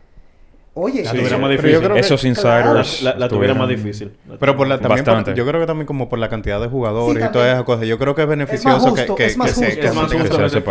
[0.76, 1.42] oye, La Sí, tuviera sí.
[1.42, 1.80] más difícil.
[1.92, 2.70] que- Esos Claro.
[2.80, 3.02] insiders.
[3.04, 4.12] La, la tuviera más difícil.
[4.28, 6.68] La Pero por la, también por- yo creo que también como por la cantidad de
[6.68, 7.86] jugadores Sí, y todas esas cosas.
[7.88, 9.76] Yo creo que es beneficioso justo, que, que- es más que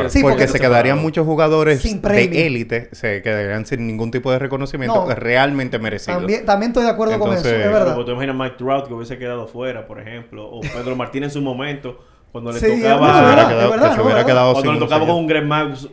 [0.08, 4.38] se, porque se quedarían muchos jugadores Sin de élite, se quedarían sin ningún tipo de
[4.38, 5.14] reconocimiento No.
[5.14, 6.18] realmente merecido.
[6.18, 7.96] también, también estoy de acuerdo con eso, es verdad.
[7.96, 11.40] tú imaginas Mike Trout que hubiese quedado fuera, por ejemplo, o Pedro Martínez en su
[11.42, 11.98] momento,
[12.32, 13.06] cuando le Sí, tocaba...
[13.06, 14.26] que se hubiera verdad, quedado, es verdad, que se no, hubiera verdad.
[14.26, 15.44] quedado Cuando sin le tocaba con un Greg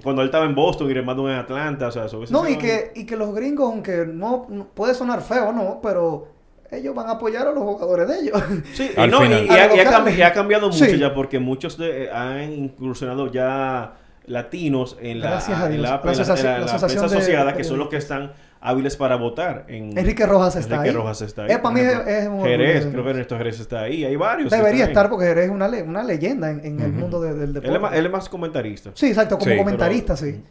[0.01, 2.57] cuando él estaba en Boston y Greg en Atlanta, o sea, eso hubiese No, y
[2.57, 6.27] que, y que los gringos, aunque no, no- puede sonar feo, no, pero
[6.71, 8.41] ellos van a apoyar a los jugadores de ellos.
[8.73, 9.45] Sí, Al no, y- final.
[9.45, 9.79] y ha, y
[10.17, 10.97] y cambiado mucho Sí.
[10.97, 13.95] ya porque muchos de- eh, han incursionado ya
[14.29, 15.81] latinos en la, Gracias a en Dios.
[15.83, 19.65] la, prensa asociada, que son los que están hábiles para votar.
[19.67, 20.95] En, Enrique Rojas está Enrique ahí.
[20.95, 21.51] Rojas está ahí.
[21.51, 22.09] Eh, para mí ejemplo.
[22.11, 24.05] es- es un Jerez, creo que Ernesto Jerez está ahí.
[24.05, 24.49] Hay varios.
[24.51, 24.91] Debería están ahí.
[24.91, 27.75] estar porque eres una, le- una leyenda en, en el mundo de- del Él deporte.
[27.75, 28.91] es, más, él es más comentarista.
[28.93, 30.41] Sí, exacto, como Sí, pero- comentarista, sí.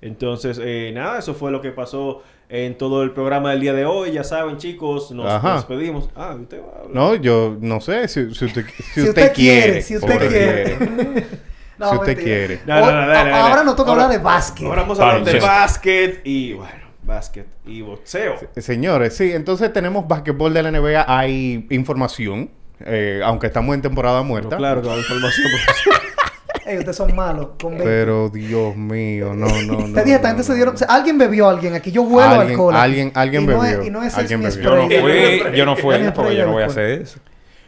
[0.00, 3.86] Entonces, eh, nada, eso fue lo que pasó en todo el programa del día de
[3.86, 4.12] hoy.
[4.12, 5.54] Ya saben, chicos, nos Ajá.
[5.54, 6.10] despedimos.
[6.14, 6.90] Ah, usted va a hablar.
[6.94, 9.82] No, yo no sé si, si usted, si Si usted usted quiere, quiere.
[9.82, 11.26] si usted porque quiere.
[11.78, 12.24] No, Si usted mentira.
[12.36, 12.60] quiere.
[12.66, 13.64] No, no, dale, dale, Ahora dale.
[13.64, 14.66] nos toca Ahora- hablar de básquet.
[14.66, 18.36] Ahora vamos a hablar de básquet y, bueno, básquet y boxeo.
[18.56, 24.22] Señores, sí, entonces tenemos basquetbol de la NBA, hay información, eh, aunque estamos en temporada
[24.22, 24.50] muerta.
[24.50, 25.46] Pero claro que información.
[26.66, 27.48] Ey, ustedes son malos.
[27.60, 27.76] Con.
[27.76, 29.92] Pero Dios mío, no, no, no.
[29.94, 30.72] Te dije, esta no, gente se dieron.
[30.72, 30.76] no.
[30.76, 31.90] o sea, alguien bebió a alguien aquí.
[31.92, 32.74] Yo huelo Alguien- alcohol.
[32.76, 33.80] alguien- alguien y no bebió.
[33.82, 34.62] Es, y no es Alguien bebió.
[34.62, 37.18] Yo no fui, yo no fui, porque yo no voy a hacer eso.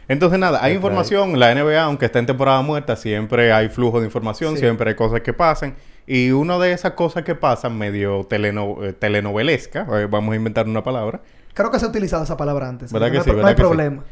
[0.07, 1.37] Entonces, nada, hay información.
[1.39, 4.59] La NBA, aunque está en temporada muerta, siempre hay flujo de información, Sí.
[4.61, 5.75] siempre hay cosas que pasan.
[6.05, 10.67] Y una de esas cosas que pasan medio teleno- eh, telenovelesca, eh, vamos a inventar
[10.67, 11.21] una palabra,
[11.53, 12.93] Creo que se ha utilizado esa palabra antes.
[12.93, 13.29] ¿Verdad no que hay sí?
[13.31, 13.67] No ¿Verdad hay que sí?
[13.67, 14.03] problema.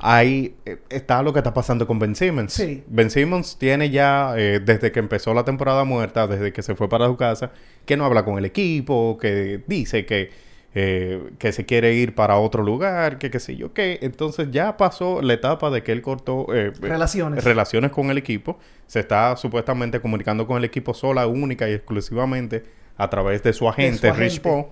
[0.00, 2.52] ahí eh, está lo que está pasando con Ben Simmons.
[2.52, 2.82] Sí.
[2.88, 6.88] Ben Simmons tiene ya, eh, desde que empezó la temporada muerta, desde que se fue
[6.88, 7.52] para su casa,
[7.86, 10.30] que no habla con el equipo, que dice que,
[10.74, 13.98] eh, que se quiere ir para otro lugar, que qué sé yo qué.
[14.02, 17.42] Entonces ya pasó la etapa de que él cortó eh, eh, Relaciones.
[17.44, 18.58] relaciones con el equipo.
[18.86, 22.64] Se está supuestamente comunicando con el equipo sola, única y exclusivamente
[22.96, 24.28] a través de su agente, agente.
[24.28, 24.66] Rich Paul.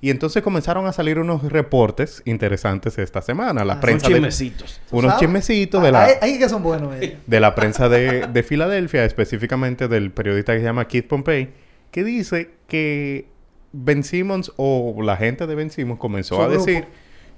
[0.00, 3.64] Y entonces comenzaron a salir unos reportes interesantes esta semana.
[3.64, 4.80] La Ah, prensa de- chismecitos.
[4.90, 7.18] ¿Tú unos chismecitos Ah, de la, Ahí, que son buenos ellos.
[7.24, 11.50] de la prensa de, de Filadelfia, específicamente del periodista que se llama Keith Pompey,
[11.92, 13.26] que dice que
[13.72, 16.64] Ben Simmons o la gente de Ben Simmons comenzó Su a grupo.
[16.64, 16.84] decir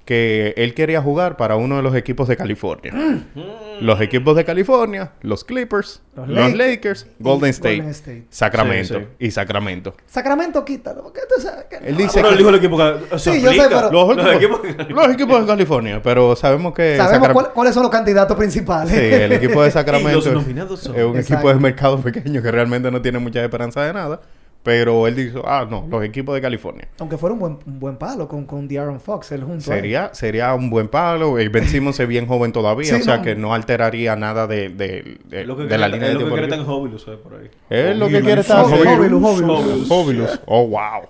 [0.05, 2.93] que él quería jugar para uno de los equipos de California.
[2.93, 3.81] Mm.
[3.81, 8.23] Los equipos de California, los Clippers, Los los, Lakers Golden State, Golden State.
[8.29, 9.95] Sacramento Sí, y Sacramento.
[10.05, 11.01] Sacramento, quítalo.
[11.01, 11.97] Porque tú sabes que Él no.
[11.97, 12.77] dice Pero que- él dijo el equipo
[13.17, 14.89] Sí, yo sé, pero- Los, Los equipos, equipos...
[14.89, 18.91] los equipos de California, pero sabemos que Sabemos Sacra- cuál- cuáles son los candidatos principales.
[18.93, 21.33] Sí, el equipo de Sacramento los nominados son- es un Exacto.
[21.33, 24.21] equipo de mercado pequeño que realmente no tiene mucha esperanza de nada.
[24.65, 26.87] Pero él dijo, ah, no, los equipos de California.
[26.99, 29.81] Aunque fuera un buen, un buen palo con, con De'Aaron Fox, él junto a él.
[29.81, 31.37] Sería, sería un buen palo.
[31.37, 33.23] El Ben Simmons es bien joven todavía, Sí, o sea no.
[33.23, 36.19] que no alteraría nada de, de, de- Lo que de la quiere- línea de es
[36.19, 37.49] lo que quiere tan hobby, lo sabe por ahí.
[37.69, 38.23] Es lo que Hobilus.
[38.25, 39.23] quiere estar Hobilus, Hobilus.
[39.23, 39.91] Hobilus.
[39.91, 40.41] Hobilus.
[40.47, 41.09] Oh, wow.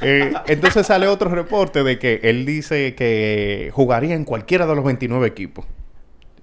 [0.00, 4.84] Eh, entonces sale otro reporte de que él dice que jugaría en cualquiera de los
[4.84, 5.66] 29 equipos.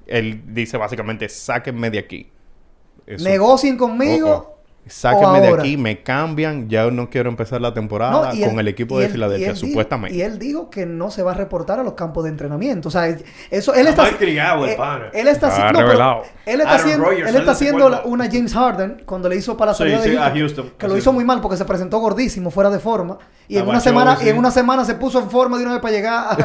[0.05, 2.30] Él dice básicamente, sáquenme de aquí.
[3.07, 4.30] Eso- Negocien conmigo.
[4.30, 4.55] Oh, oh.
[4.87, 8.59] Sáquenme de aquí, me cambian, ya no quiero empezar la temporada No, y él- con
[8.59, 10.15] el equipo de él- Filadelfia, y él dijo- supuestamente.
[10.15, 12.89] y él dijo que no se va a reportar a los campos de entrenamiento.
[12.89, 14.03] O sea, él- eso él Está está.
[14.03, 15.05] mal criado el eh, pana.
[15.13, 19.37] Él está no, pero él está haciendo, él está haciendo una James Harden cuando le
[19.37, 20.71] hizo para la salida sí, de a Houston.
[20.77, 23.17] Que lo hizo muy mal porque se presentó gordísimo, fuera de forma.
[23.47, 24.25] Y en una semana, sí.
[24.27, 26.37] y en una semana se puso en forma de una vez para llegar a.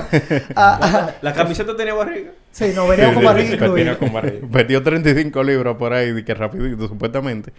[0.57, 2.31] a- a- La camiseta tenía barriga.
[2.53, 3.99] sí, no, venía con barriga Perdió incluida.
[3.99, 4.47] con barriga.
[4.51, 7.53] Perdió 35 libras por ahí, que rapidito, supuestamente.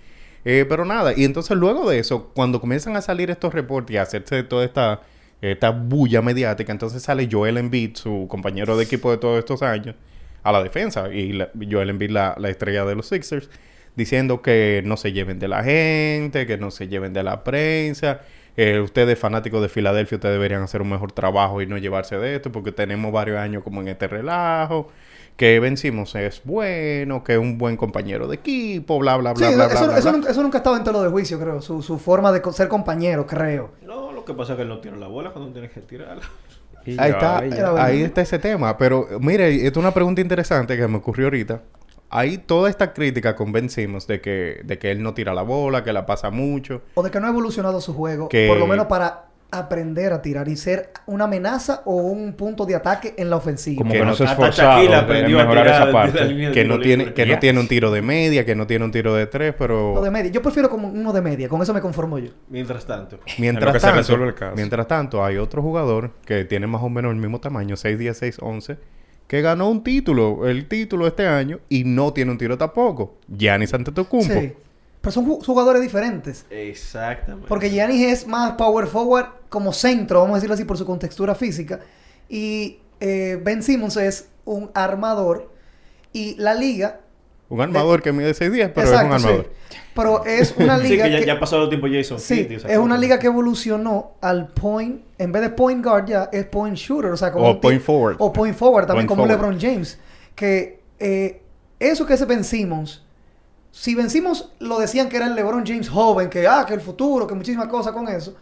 [0.43, 3.97] Eh, pero nada, y entonces luego de eso, cuando comienzan a salir estos reportes y
[3.97, 5.01] a hacerse toda esta,
[5.41, 9.95] esta bulla mediática, entonces sale Joel Embiid, su compañero de equipo de todos estos años,
[10.43, 11.13] a la defensa.
[11.13, 11.39] Y
[11.69, 13.49] Joel Embiid, la, la estrella de los Sixers,
[13.95, 18.22] diciendo que no se lleven de la gente, que no se lleven de la prensa.
[18.57, 22.35] Eh, ustedes fanáticos de Filadelfia, ustedes deberían hacer un mejor trabajo y no llevarse de
[22.35, 24.89] esto, porque tenemos varios años como en este relajo.
[25.41, 29.49] Que vencimos es bueno, que es un buen compañero de equipo, bla, bla, Sí, bla,
[29.55, 30.11] bla, eso, bla, eso bla.
[30.11, 31.61] nunca, eso nunca ha estado en todo de juicio, creo.
[31.63, 33.72] Su, su forma de co- ser compañero, creo.
[33.81, 36.22] No, lo que pasa es que él no tira la bola cuando tienes que tirarla.
[36.85, 37.55] Y Ahí ya, está, ya.
[37.57, 38.77] Era ahí está ese tema.
[38.77, 41.61] Pero mire, esto es una pregunta interesante que me ocurrió ahorita.
[42.11, 45.41] Hay toda esta crítica con Ben Simmons de que, de que él no tira la
[45.43, 46.81] bola, que la pasa mucho.
[46.95, 48.30] O de que no ha evolucionado su juego.
[48.30, 52.65] Que- Por lo menos para aprender a tirar y ser una amenaza o un punto
[52.65, 53.78] de ataque en la ofensiva.
[53.78, 55.91] Como Que que no- no se ha hasta esforzado Shaquille en aprendió a mejorar esa
[55.91, 56.26] parte.
[56.26, 58.91] de Que no tiene, que no tiene un tiro de media, que no tiene un
[58.91, 60.32] tiro de tres, pero Uno de media.
[60.32, 61.49] Yo prefiero como uno de media.
[61.49, 62.30] Con eso me conformo yo.
[62.49, 63.19] Mientras tanto.
[63.38, 64.56] Mientras que se tanto, resuelve el caso.
[64.56, 68.78] mientras tanto, hay otro jugador que tiene más o menos el mismo tamaño, 6'10, 6'11,
[69.28, 73.18] que ganó un título, el título este año, y no tiene un tiro tampoco.
[73.28, 74.34] Giannis Antetokounmpo.
[74.34, 74.53] Sí.
[75.02, 76.45] Pero son ju- jugadores diferentes.
[76.49, 77.48] Exactamente.
[77.48, 81.34] Porque Giannis es más power forward como centro, vamos a decirlo así, por su contextura
[81.36, 81.80] física.
[82.30, 85.52] Y eh, Ben Simmons es un armador.
[86.14, 86.99] Y la liga...
[87.49, 89.52] Un armador que mide 6'10, pero Exacto, es un armador.
[89.69, 89.78] sí.
[89.94, 92.45] Pero es una Sí, liga que ya, que- ya ha pasado el tiempo Jason Sí,
[92.48, 96.45] Kidd es una liga que evolucionó al point, en vez de point guard ya, es
[96.45, 98.15] point shooter, o sea, como O point forward.
[98.19, 99.57] O point forward, también Point como forward.
[99.57, 99.99] LeBron James.
[100.36, 101.41] Que eh,
[101.80, 103.06] eso que se vencimos,
[103.72, 107.26] si vencimos lo decían que era el LeBron James joven, que ah, que el futuro,
[107.26, 108.35] que muchísimas cosas con eso,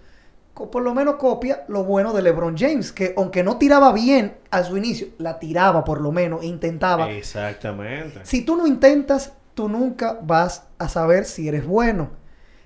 [0.53, 4.64] por lo menos copia lo bueno de LeBron James, que aunque no tiraba bien a
[4.64, 7.10] su inicio, la tiraba por lo menos, intentaba.
[7.11, 8.22] Exactamente.
[8.23, 12.10] Si tú no intentas, tú nunca vas a saber si eres bueno.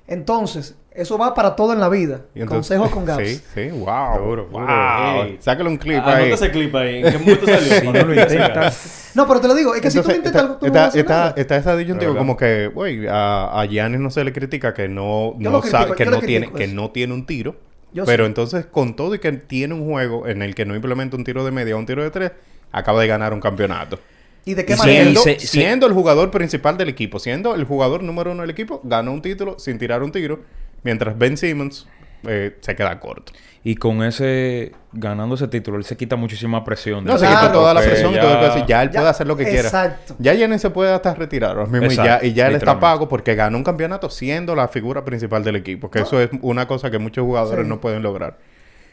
[0.07, 2.21] Entonces, eso va para todo en la vida.
[2.35, 3.27] Entonces- Consejos con Gabs.
[3.27, 4.19] Sí, sí, wow.
[4.25, 4.61] Duro, wow.
[4.61, 5.23] duro.
[5.23, 5.37] Ey.
[5.39, 6.25] Sácale un clip Ah, ahí.
[6.27, 7.03] Anota ese clip ahí.
[7.03, 7.73] ¿En qué momento salió?
[7.81, 9.11] Si no lo intentas.
[9.15, 10.65] No, pero te lo digo, es que si tú no Entonces, intentas está, algo, tú
[10.65, 11.33] no está, hacer está- nada.
[11.37, 15.35] está esa disyuntiva como que, güey, a, a Giannis no se le critica que no,
[15.37, 17.55] no sabe, que no tiene, que no tiene un tiro.
[17.93, 18.27] Yo pero sí.
[18.29, 21.45] entonces, con todo y que tiene un juego en el que no implementa un tiro
[21.45, 22.31] de media o un tiro de tres,
[22.71, 23.99] acaba de ganar un campeonato.
[24.45, 25.03] ¿Y de qué manera?
[25.03, 28.49] Siendo, se- se- siendo el jugador principal del equipo, siendo el jugador número uno del
[28.49, 30.39] equipo, ganó un título sin tirar un tiro.
[30.83, 31.87] Mientras Ben Simmons
[32.25, 33.33] eh, se queda corto.
[33.65, 37.05] Y con ese, ganando ese título, él se quita muchísima presión.
[37.05, 37.39] No, se Claro.
[37.39, 38.65] quita toda la presión y ya- todo eso.
[38.67, 39.61] Ya él Ya, puede hacer lo que quiera.
[39.69, 40.15] exacto.
[40.19, 43.07] Ya Jennings se puede hasta retirar ahora mismo y ya, y ya él está pago
[43.07, 45.89] porque ganó un campeonato siendo la figura principal del equipo.
[45.89, 47.69] Que eso es una cosa que muchos jugadores Sí.
[47.69, 48.37] no pueden lograr.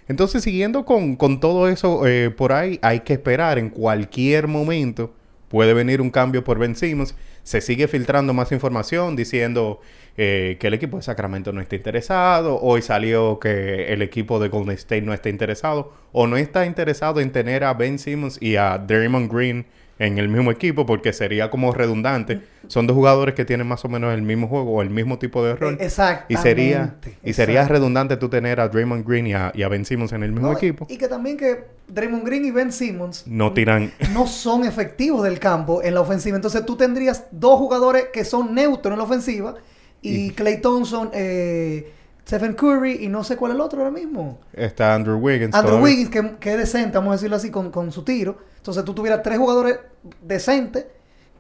[0.09, 5.15] Entonces, siguiendo con, con todo eso eh, por ahí, hay que esperar en cualquier momento.
[5.51, 7.17] Puede venir un cambio por Ben Simmons.
[7.43, 9.81] Se sigue filtrando más información diciendo
[10.17, 12.61] eh, que el equipo de Sacramento no está interesado.
[12.61, 15.93] Hoy salió que el equipo de Golden State no está interesado.
[16.13, 19.67] O no está interesado en tener a Ben Simmons y a Draymond Green
[20.01, 22.41] en el mismo equipo porque sería como redundante.
[22.69, 25.45] Son dos jugadores que tienen más o menos el mismo juego o el mismo tipo
[25.45, 25.75] de rol.
[25.79, 29.63] Eh, exactamente, Y sería, y sería redundante tú tener a Draymond Green y a, y
[29.63, 30.87] a Ben Simmons en el mismo No, equipo.
[30.89, 33.93] Y que también que Draymond Green y Ben Simmons No tiran.
[34.13, 36.35] no son efectivos del campo en la ofensiva.
[36.37, 39.55] Entonces tú tendrías dos jugadores que son neutros en la ofensiva
[40.03, 41.93] y, Y- Clay Thompson, eh,
[42.27, 44.41] Stephen Curry y no sé cuál es el otro ahora mismo.
[44.53, 45.55] Está Andrew Wiggins.
[45.55, 45.85] Andrew todavía.
[45.85, 48.39] Wiggins, que, que es decente, vamos a decirlo así, con, con su tiro.
[48.59, 49.79] Entonces tú tuvieras tres jugadores
[50.23, 50.87] decentes,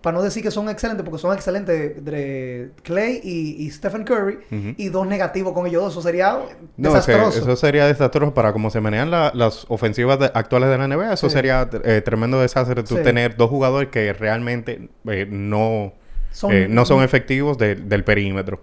[0.01, 4.39] para no decir que son excelentes, porque son excelentes de Clay y, y Stephen Curry,
[4.79, 5.93] y dos negativos con ellos dos.
[5.93, 6.39] Eso sería
[6.79, 7.39] No, desastroso.
[7.39, 11.13] eso sería desastroso para cómo se manejan la- las ofensivas de- actuales de la NBA.
[11.13, 11.35] Eso Sí.
[11.35, 13.03] sería eh, tremendo desastre tú Sí.
[13.03, 15.93] tener dos jugadores que realmente eh, no,
[16.33, 18.63] Son- eh, no son efectivos de- del perímetro.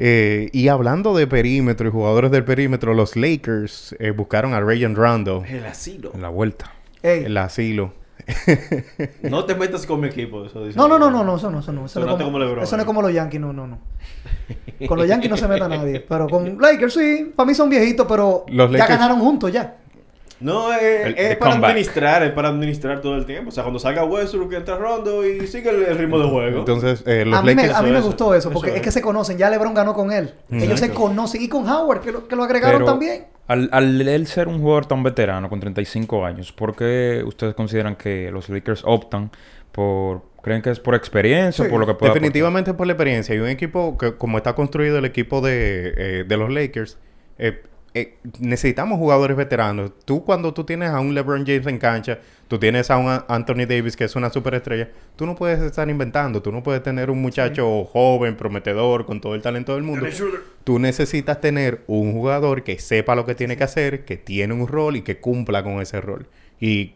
[0.00, 4.94] Eh, y hablando de perímetro y jugadores del perímetro, los Lakers eh, buscaron a Rayon
[4.94, 6.12] Rondo, El asilo.
[6.14, 6.72] En la vuelta.
[7.02, 7.24] Ey.
[7.24, 7.92] el asilo.
[9.22, 10.44] No te metas con mi equipo.
[10.44, 11.86] Eso dice No, no, no, no, no, eso no, eso no.
[11.86, 13.78] Eso, no es como, como LeBron, eso no es como los Yankees, no, no, no.
[14.86, 16.00] Con los Yankees no se meta nadie.
[16.00, 19.78] Pero con Lakers sí, para mí son viejitos, pero Los ya Lakers- ganaron juntos ya.
[20.40, 21.70] No, El- es para comeback.
[21.70, 23.48] administrar, es para administrar todo el tiempo.
[23.48, 26.58] O sea, cuando salga Westbrook, entra Rondo y sigue el, el ritmo de juego.
[26.60, 27.78] Entonces, eh, los A mí, me, Lakers...
[27.78, 28.76] a mí me eso, gustó eso, eso porque es.
[28.76, 28.82] es.
[28.82, 29.36] que se conocen.
[29.36, 30.32] Ya LeBron ganó con él.
[30.50, 31.42] Ellos se conocen.
[31.42, 33.26] Y con Howard, que lo, que lo agregaron Pero también.
[33.48, 37.96] Al, al él ser un jugador tan veterano, con 35 años, ¿por qué ustedes consideran
[37.96, 39.30] que los Lakers optan
[39.72, 40.22] por...
[40.42, 43.34] ¿Creen que es por experiencia Sí, o por lo que pueda Definitivamente por la experiencia.
[43.34, 46.96] Y un equipo que, como está construido el equipo de, eh, de los Lakers,
[47.38, 47.60] eh,
[47.94, 49.92] eh, necesitamos jugadores veteranos.
[50.04, 53.66] Tú, cuando tú tienes a un LeBron James en cancha, tú tienes a un Anthony
[53.66, 56.42] Davis que es una superestrella, tú no puedes estar inventando.
[56.42, 60.06] Tú no puedes tener un muchacho joven, prometedor, con todo el talento del mundo.
[60.64, 64.68] Tú necesitas tener un jugador que sepa lo que tiene que hacer, que tiene un
[64.68, 66.26] rol y que cumpla con ese rol.
[66.60, 66.94] Y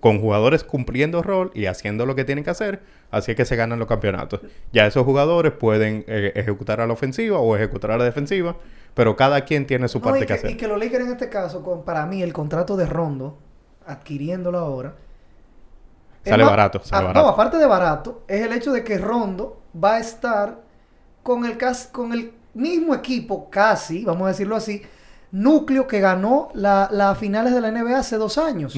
[0.00, 2.80] con jugadores cumpliendo rol y haciendo lo que tienen que hacer,
[3.10, 4.40] así es que se ganan los campeonatos.
[4.72, 8.56] Ya esos jugadores pueden eh, ejecutar a la ofensiva o ejecutar a la defensiva,
[8.94, 10.50] pero cada quien tiene su parte que, que, hacer.
[10.50, 13.38] y que los Lakers en este caso, con, para mí, el contrato de Rondo,
[13.86, 14.94] adquiriéndolo ahora.
[16.24, 17.26] Sale más- barato, sale ah, barato.
[17.26, 20.60] No, aparte de barato, es el hecho de que Rondo va a estar
[21.22, 24.82] con el, cas- con el mismo equipo, casi, vamos a decirlo así,
[25.32, 28.74] núcleo que ganó la- las finales de la NBA hace dos años.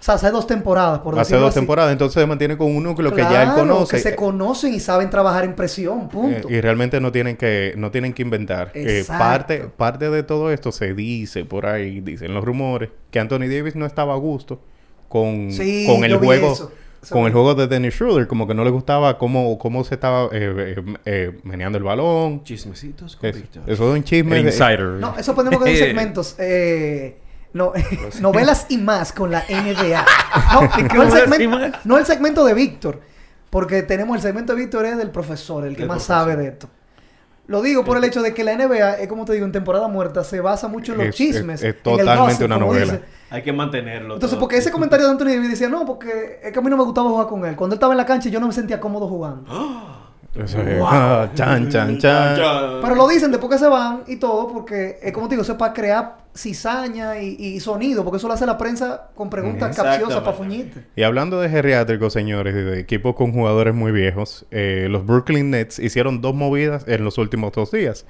[0.00, 1.60] O sea, hace dos temporadas, por Hace decirlo dos así.
[1.60, 3.96] temporadas, entonces se mantiene con un núcleo que ya él conoce.
[3.96, 6.48] Que se conocen y saben trabajar en presión, punto.
[6.48, 8.72] Eh, y realmente no tienen que no tienen que inventar.
[8.74, 13.40] Eh, parte parte de todo esto se dice por ahí, dicen los rumores, que Anthony
[13.48, 14.60] Davis no estaba a gusto
[15.08, 16.72] con, Sí, con el juego eso.
[17.02, 19.94] Eso con el juego de Dennis Schroeder, como que no le gustaba cómo, cómo se
[19.94, 22.44] estaba eh, eh, eh, meneando el balón.
[22.44, 24.36] Chismecitos con Es- eso es un chisme.
[24.38, 24.80] El de- insider.
[24.80, 26.36] No, eso ponemos que son segmentos.
[26.38, 27.16] Eh,
[27.52, 27.72] no,
[28.20, 30.04] novelas y más con la NBA.
[30.52, 30.62] No,
[30.94, 31.86] no, el segmento, más.
[31.86, 33.00] no el segmento de Víctor.
[33.50, 36.16] Porque tenemos el segmento de Víctor es del profesor, el que El más profesor.
[36.16, 36.68] sabe de esto.
[37.48, 39.88] Lo digo por el hecho de que la NBA, es como te digo, en temporada
[39.88, 41.60] muerta se basa mucho en los Es- chismes.
[41.60, 42.92] es- es en el totalmente gossip, una novela.
[42.92, 43.04] dice.
[43.30, 44.14] Hay que mantenerlo.
[44.14, 44.40] Entonces, todo.
[44.40, 46.84] porque ese comentario de Anthony Davis decía, no, porque es que a mí no me
[46.84, 47.56] gustaba jugar con él.
[47.56, 49.50] Cuando él estaba en la cancha yo no me sentía cómodo jugando.
[50.36, 52.36] Eso es- ah, chan, chan, chan.
[52.82, 55.52] Pero lo dicen después que se van y todo, porque es como te digo, eso
[55.52, 59.76] es para crear cizaña y, y sonido, porque eso lo hace la prensa con preguntas
[59.76, 60.84] capciosas para fuñirte.
[60.96, 65.50] Y hablando de geriátricos, señores, y de equipos con jugadores muy viejos, eh, los Brooklyn
[65.50, 68.06] Nets hicieron dos movidas en los últimos dos días.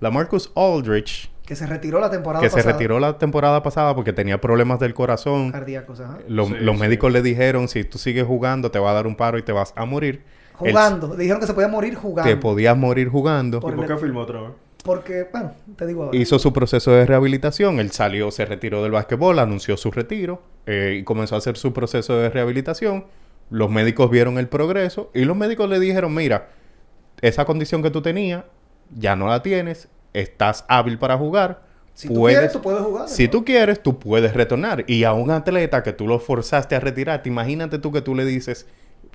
[0.00, 2.72] La Marcus Aldrich, Que se retiró la temporada que se pasada.
[2.72, 5.52] retiró la temporada pasada porque tenía problemas del corazón.
[5.52, 6.18] Cardíacos, ajá.
[6.28, 6.80] Lo- Sí, los sí.
[6.80, 9.52] médicos le dijeron, si tú sigues jugando, te va a dar un paro y te
[9.52, 10.22] vas a morir.
[10.54, 11.16] Jugando.
[11.16, 12.28] Dijeron que se podía morir jugando.
[12.30, 13.60] que podías morir jugando.
[13.60, 14.50] Por- ¿Y por qué filmó otra vez?
[14.84, 16.18] Porque, bueno, te digo ahora.
[16.18, 17.78] Hizo su proceso de rehabilitación.
[17.78, 21.72] Él salió, se retiró del básquetbol, anunció su retiro eh, y comenzó a hacer su
[21.72, 23.06] proceso de rehabilitación.
[23.50, 26.48] Los médicos vieron el progreso y los médicos le dijeron, mira,
[27.20, 28.44] esa condición que tú tenías,
[28.96, 31.62] ya no la tienes, estás hábil para jugar.
[31.94, 33.08] Si tú quieres, tú puedes jugar.
[33.08, 33.30] Si ¿no?
[33.30, 34.84] tú quieres, tú puedes retornar.
[34.88, 38.24] Y a un atleta que tú lo forzaste a retirarte, imagínate tú que tú le
[38.24, 38.66] dices,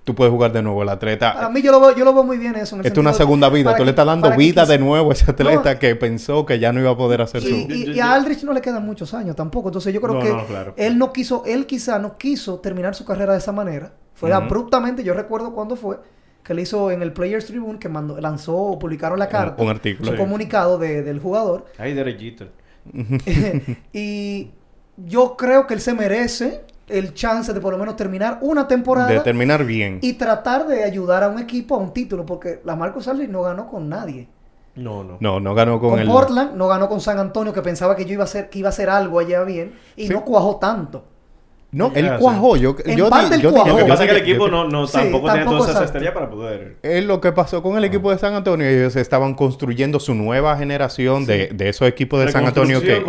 [0.08, 1.34] tú puedes jugar de nuevo el atleta.
[1.34, 2.76] Para mí yo lo veo, yo lo veo muy bien eso.
[2.76, 3.76] en el Esto es una segunda vida.
[3.76, 5.80] Tú le estás dando que vida de nuevo a ese atleta No.
[5.80, 7.50] que pensó que ya no iba a poder hacer su...
[7.50, 9.68] Y, y- y a Aldrich no le quedan muchos años tampoco.
[9.68, 10.74] Entonces yo creo No, que no, claro.
[10.78, 13.92] él no quiso, él quizá no quiso terminar su carrera de esa manera.
[14.14, 15.98] Fue abruptamente, yo recuerdo cuándo fue,
[16.42, 19.62] que le hizo en el Players Tribune, que mandó, lanzó o publicaron la carta.
[19.62, 20.08] un artículo.
[20.12, 20.18] Su Sí.
[20.18, 21.66] comunicado de- del jugador.
[21.78, 22.46] Ay, derechito.
[23.94, 24.52] y
[24.96, 29.08] yo creo que él se merece el chance de por lo menos terminar una temporada
[29.10, 30.00] De terminar bien.
[30.02, 33.42] y tratar de ayudar a un equipo a un título, porque la Marcus Aldridge no
[33.42, 34.28] ganó con nadie.
[34.76, 35.18] No, no.
[35.20, 36.08] No, no ganó con, Con, el...
[36.08, 38.70] Portland, no ganó con San Antonio, que pensaba que yo iba a hacer, que iba
[38.70, 40.14] a hacer algo allá bien, y Sí.
[40.14, 41.04] no cuajó tanto.
[41.70, 42.12] No, él sí.
[42.22, 42.56] cuajó.
[42.56, 43.68] Yo, En yo, parte di- él yo cuajó.
[43.70, 45.72] Lo que pasa es que el equipo yo- no, no Sí, tampoco tenía tampoco todas
[45.76, 46.78] esas estrellas para poder.
[46.82, 48.66] Es lo que pasó con el equipo de San Antonio.
[48.66, 53.04] Ellos estaban construyendo su nueva generación de, de esos equipos de San Antonio que.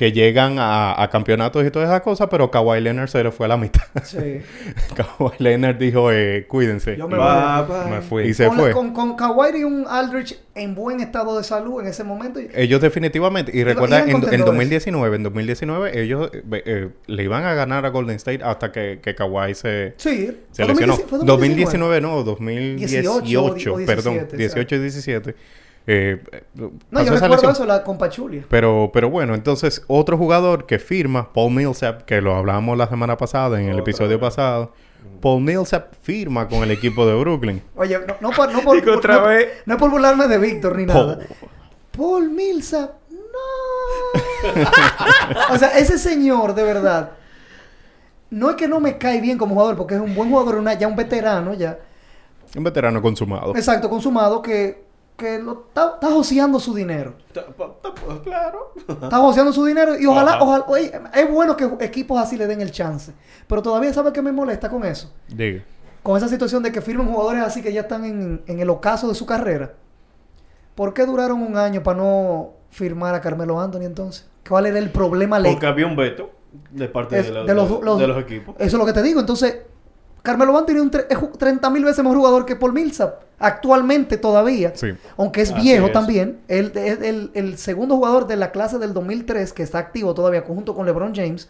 [0.00, 3.44] Que llegan a, a campeonatos y todas esas cosas, pero Kawhi Leonard se le fue
[3.44, 3.82] a la mitad.
[4.02, 4.40] Sí.
[4.96, 6.96] Kawhi Leonard dijo, eh, cuídense.
[6.96, 7.90] Yo me Va, voy.
[7.90, 8.22] Me fui.
[8.22, 8.72] Y se con, fue.
[8.72, 12.40] con, con Kawhi y un Aldrich en buen estado de salud en ese momento.
[12.54, 14.46] Ellos definitivamente, y recuerda, en, en contendores.
[14.46, 19.00] 2019, en 2019, ellos eh, eh, le iban a ganar a Golden State hasta que,
[19.02, 20.34] que Kawhi se, Sí.
[20.50, 20.96] se lesionó.
[20.96, 25.34] 2019, fue 2019 no, 2018, 18 o perdón, 17, 18 y 17.
[25.86, 26.22] Eh,
[26.54, 27.52] No, yo recuerdo lesión.
[27.52, 28.44] eso la, con Pachulia.
[28.48, 33.16] Pero, pero bueno, entonces otro jugador que firma, Paul Millsap, que lo hablamos la semana
[33.16, 34.20] pasada en el Otra episodio vez.
[34.20, 34.72] pasado,
[35.20, 37.62] Paul Millsap firma con el equipo de Brooklyn.
[37.76, 40.76] Oye, no, no por, no por, otra no- vez- no es por burlarme de Víctor
[40.76, 41.16] ni nada.
[41.16, 41.26] Paul.
[41.96, 44.50] Paul Millsap, no.
[45.54, 47.10] o sea, ese señor, de verdad,
[48.30, 50.74] no es que no me cae bien como jugador, porque es un buen jugador, una,
[50.74, 51.78] ya un veterano, ya.
[52.56, 53.54] Un veterano consumado.
[53.56, 54.82] Exacto, consumado, que,
[55.20, 57.14] que lo, está, está joseando su dinero.
[57.56, 57.74] Pa-
[58.24, 58.72] Claro.
[58.88, 60.42] Está joseando su dinero y ojalá, Ajá.
[60.42, 63.12] ojalá, oye, es bueno que equipos así le den el chance.
[63.46, 65.12] Pero todavía, ¿sabe qué me molesta con eso?
[65.28, 65.62] Diga.
[66.02, 69.06] con esa situación de que firmen jugadores así que ya están en, en el ocaso
[69.08, 69.74] de su carrera.
[70.74, 74.26] ¿Por qué duraron un año para no firmar a Carmelo Anthony entonces?
[74.48, 75.54] ¿Cuál era el problema legal?
[75.56, 76.30] Porque había un veto
[76.70, 78.54] de parte Es- de, la- de los- de- los- de los equipos.
[78.58, 79.20] Eso es lo que te digo.
[79.20, 79.58] Entonces,
[80.22, 83.22] Carmelo Anthony es un tre- es ju- 30 mil veces mejor jugador que Paul Millsap.
[83.38, 84.72] Actualmente todavía.
[84.74, 84.88] Sí.
[85.16, 85.92] Aunque es Así viejo es.
[85.92, 86.40] también.
[86.48, 90.42] Él es el, el segundo jugador de la clase del 2003 que está activo todavía
[90.42, 91.48] junto con LeBron James.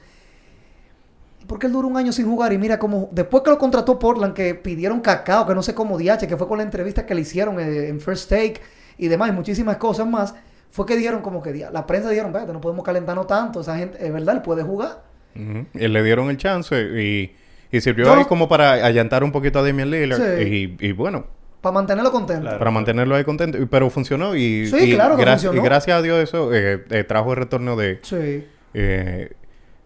[1.47, 2.53] ¿Por qué él duró un año sin jugar?
[2.53, 3.09] Y mira cómo...
[3.11, 6.47] Después que lo contrató Portland, que pidieron cacao, que no sé cómo DH, que fue
[6.47, 8.61] con la entrevista que le hicieron eh, en First Take
[8.99, 10.35] y demás, y muchísimas cosas más,
[10.71, 11.67] fue que dijeron como que...
[11.73, 13.63] La prensa dijeron, vete, no podemos calentarnos tanto.
[13.63, 15.03] Esa gente, es verdad, él puede jugar.
[15.35, 17.35] Y le dieron el chance y,
[17.73, 20.39] y sirvió Yo ahí no- como para allantar un poquito a Damian Lillard.
[20.39, 20.77] Sí.
[20.81, 21.27] Y, y bueno,
[21.61, 22.43] Para mantenerlo contento.
[22.43, 22.59] Claro.
[22.59, 23.59] para mantenerlo ahí contento.
[23.71, 25.61] Pero funcionó y, Sí, y claro que gra- funcionó.
[25.61, 28.45] y gracias a Dios eso eh, eh, trajo el retorno de, Sí.
[28.75, 29.31] eh,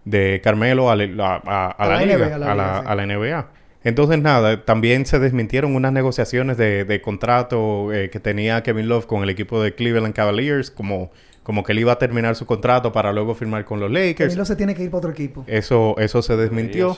[0.05, 2.81] de Carmelo a, la- a- a A la, la liga, NBA, a la a, la,
[2.81, 2.87] sí.
[2.89, 3.47] a la NBA.
[3.87, 9.05] Entonces, nada, también se desmintieron unas negociaciones de, de contrato eh, que tenía Kevin Love
[9.07, 11.11] con el equipo de Cleveland Cavaliers, como,
[11.45, 14.31] como que él iba a terminar su contrato para luego firmar con los Lakers.
[14.31, 15.45] Camilo se tiene que ir para otro equipo.
[15.47, 16.97] Eso, eso se desmintió.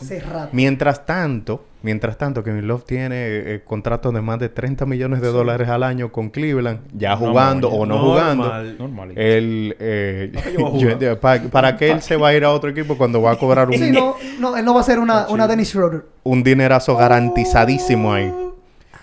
[0.53, 5.29] Mientras tanto, mientras tanto, Kevin Love tiene eh, contratos de más de 30 millones de
[5.29, 8.37] dólares al año con Cleveland, ya jugando no, o no Normal.
[8.37, 8.79] jugando.
[8.79, 9.13] Normal.
[9.19, 13.21] Él, eh, ¿Para yo ¿Para qué él se va a ir a otro equipo cuando
[13.21, 15.71] va a cobrar un, Sí, no, no, él no va a ser una, una Dennis
[15.71, 16.05] Schroeder.
[16.23, 18.33] un dinerazo garantizadísimo ahí?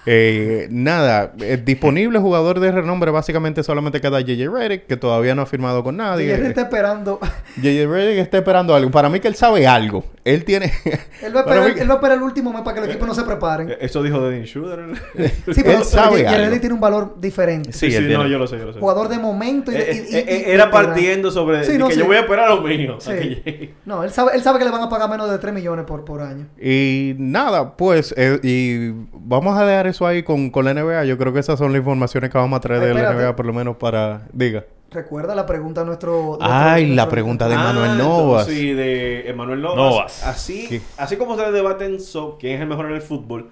[0.06, 5.44] Eh, nada, eh, disponible jugador de renombre básicamente solamente queda JJ Redick, que todavía no
[5.44, 6.34] ha firmado con nadie.
[6.34, 7.20] él está esperando.
[7.58, 8.92] JJ Redick está esperando algo.
[8.92, 10.04] Para mí que él sabe algo.
[10.26, 10.72] Él tiene...
[11.22, 12.84] Él va a Para esperar, mí- él va a esperar el último mes para que
[12.86, 13.70] el equipo no se preparen.
[13.72, 14.86] Eh, Eso dijo Dennis Schroeder.
[15.54, 16.26] Sí, pero, él sabe.
[16.26, 17.74] Jerry tiene un valor diferente.
[17.74, 18.80] Sí, Sí, él sí, tiene- no, yo lo sé, yo lo sé.
[18.80, 19.80] Jugador de momento y, Eh,
[20.10, 22.00] y- eh, y- eh, y- era partiendo sobre Sí, no, que sí.
[22.00, 22.96] yo voy a esperar a lo mío.
[22.98, 23.12] a Sí.
[23.12, 23.74] que llegue.
[23.86, 26.06] No, él sabe, él sabe que le van a pagar menos de 3 millones por,
[26.06, 26.48] por año.
[26.62, 31.04] Y nada, pues, eh, y vamos a dejar eso ahí con, con la NBA.
[31.06, 33.12] Yo creo que esas son las informaciones que vamos a traer Ay, de la.
[33.14, 34.22] NBA, por lo menos para...
[34.32, 34.64] Diga.
[34.94, 36.38] Recuerda la pregunta a nuestro...
[36.42, 38.46] Ay, la pregunta de Ah, Manuel entonces, Novas.
[38.48, 39.76] Sí, de Emanuel Novas.
[39.78, 40.24] Novas.
[40.26, 40.82] Así, Sí.
[40.98, 43.50] así como ustedes debaten so, quién es el mejor en el fútbol,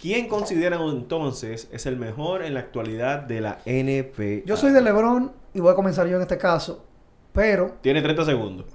[0.00, 4.44] ¿quién consideran entonces es el mejor en la actualidad de la NBA?
[4.46, 6.84] Yo soy de LeBron y voy a comenzar yo en este caso.
[7.32, 8.66] Pero Tiene 30 segundos.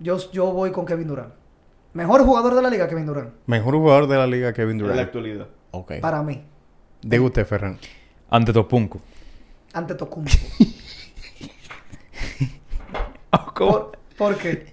[0.00, 1.34] yo, yo voy con Kevin Durant.
[1.92, 3.30] Mejor jugador de la liga, Kevin Durant.
[3.46, 5.06] Mejor jugador de la liga, Kevin En la Durant.
[5.06, 5.46] actualidad.
[5.70, 5.92] Ok.
[6.00, 6.42] Para mí.
[7.02, 7.78] Diga usted, Ferran.
[8.28, 9.00] Ante Topunco.
[9.72, 10.30] Ante Tocumpo.
[13.54, 14.66] ¿Por, ¿Por qué?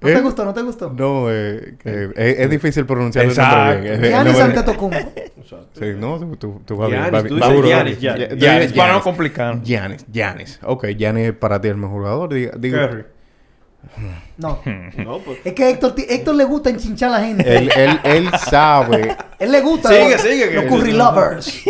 [0.00, 0.14] ¿No ¿Eh?
[0.14, 0.44] te gustó?
[0.44, 0.90] ¿No te gustó?
[0.90, 3.56] No, eh, que es, es difícil pronunciar el Exacto.
[3.56, 4.04] nombre bien.
[4.04, 4.96] Es- Giannis no, ante Tocumpo.
[4.96, 5.68] Exacto.
[5.80, 7.02] Sí, no, tú, tú, tú vas bien.
[7.02, 7.84] Giannis, va tú bien.
[7.86, 8.38] dices Giannis, bien.
[8.40, 9.62] Giannis, para no complicar.
[9.62, 10.60] Giannis, Giannis.
[10.62, 12.34] Ok, Giannis para ti el mejor jugador.
[12.34, 13.04] Diga, diga- Curry.
[14.38, 14.60] No.
[14.98, 15.38] No, pues.
[15.44, 17.56] Es que a Héctor, Héctor le gusta enchinchar a la gente.
[17.56, 19.16] Él, él, él sabe.
[19.38, 19.88] Él le gusta.
[19.88, 21.62] Sigue, los- sigue, Los curry lovers.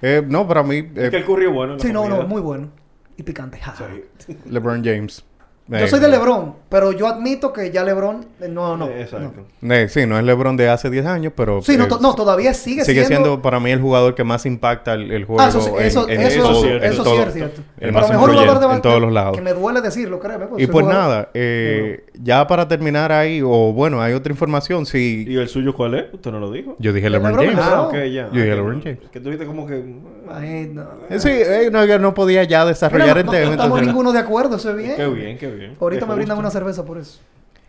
[0.00, 1.78] Eh, no, para mí, eh, Es que el curry es bueno.
[1.80, 2.70] Sí, no, no, muy bueno.
[3.18, 3.58] Y picante.
[3.58, 3.74] ja.
[4.18, 4.38] Sí.
[4.46, 5.24] LeBron James.
[5.70, 8.88] Yo Eh, soy de LeBron, pero yo admito que ya LeBron eh, no, no.
[8.88, 9.44] Exacto.
[9.62, 11.56] eh, sí, no es LeBron de hace 110 años, pero...
[11.56, 11.62] no.
[11.62, 13.26] Sí, no, eh, no, todavía sigue, sigue siendo...
[13.26, 13.42] siendo.
[13.42, 16.20] para mí el jugador que más impacta el, el juego Ah, eso, en- eso, en,
[16.22, 17.60] eso, todo- en eso todo- sí es cierto.
[17.80, 19.36] el más mejor jugador de en todos los lados.
[19.36, 20.46] Que me duele decirlo, créeme.
[20.46, 24.86] pues, Y pues jugador- nada, eh, ya para terminar ahí, o bueno, hay otra información,
[24.86, 25.26] si...
[25.28, 26.04] ¿Y el suyo cuál es?
[26.14, 26.76] ¿Usted no lo dijo?
[26.78, 27.64] Yo dije LeBron LeBron, James.
[27.70, 28.28] Ah, ok, ya.
[28.32, 29.10] Yo dije Ah, LeBron que- James.
[29.10, 29.84] Que tuviste como que...
[30.32, 30.82] Ay, no.
[31.10, 33.42] Eh, Sí, eh, no, yo no podía ya desarrollar no, el no tema.
[33.50, 34.96] estamos entonces- ninguno de acuerdo, eso es bien.
[34.96, 35.57] Qué bien, qué bien.
[35.80, 37.20] Ahorita Qué me brindan una cerveza por eso.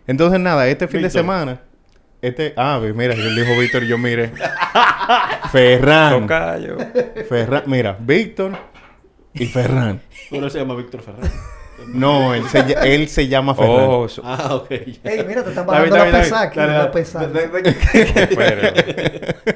[0.08, 1.60] Entonces nada, este fin de semana,
[2.22, 4.32] este, ah, mira, él dijo Víctor, yo mire,
[5.52, 6.78] Ferran, Tocayo.
[7.28, 8.58] Ferran, mira, Víctor
[9.34, 10.02] y Ferran.
[10.30, 11.30] Pero él se llama Víctor Ferrer.
[11.88, 12.60] No, él se,
[12.94, 13.72] él se llama Ferran.
[13.88, 14.70] Oh, so- ah, ok.
[14.72, 16.12] Ey, mira, te están bajando la aquí.
[16.12, 16.68] bien.
[16.68, 17.20] La Dale, pesa.
[17.28, 17.70] dale, dale.
[17.70, 19.56] espérate.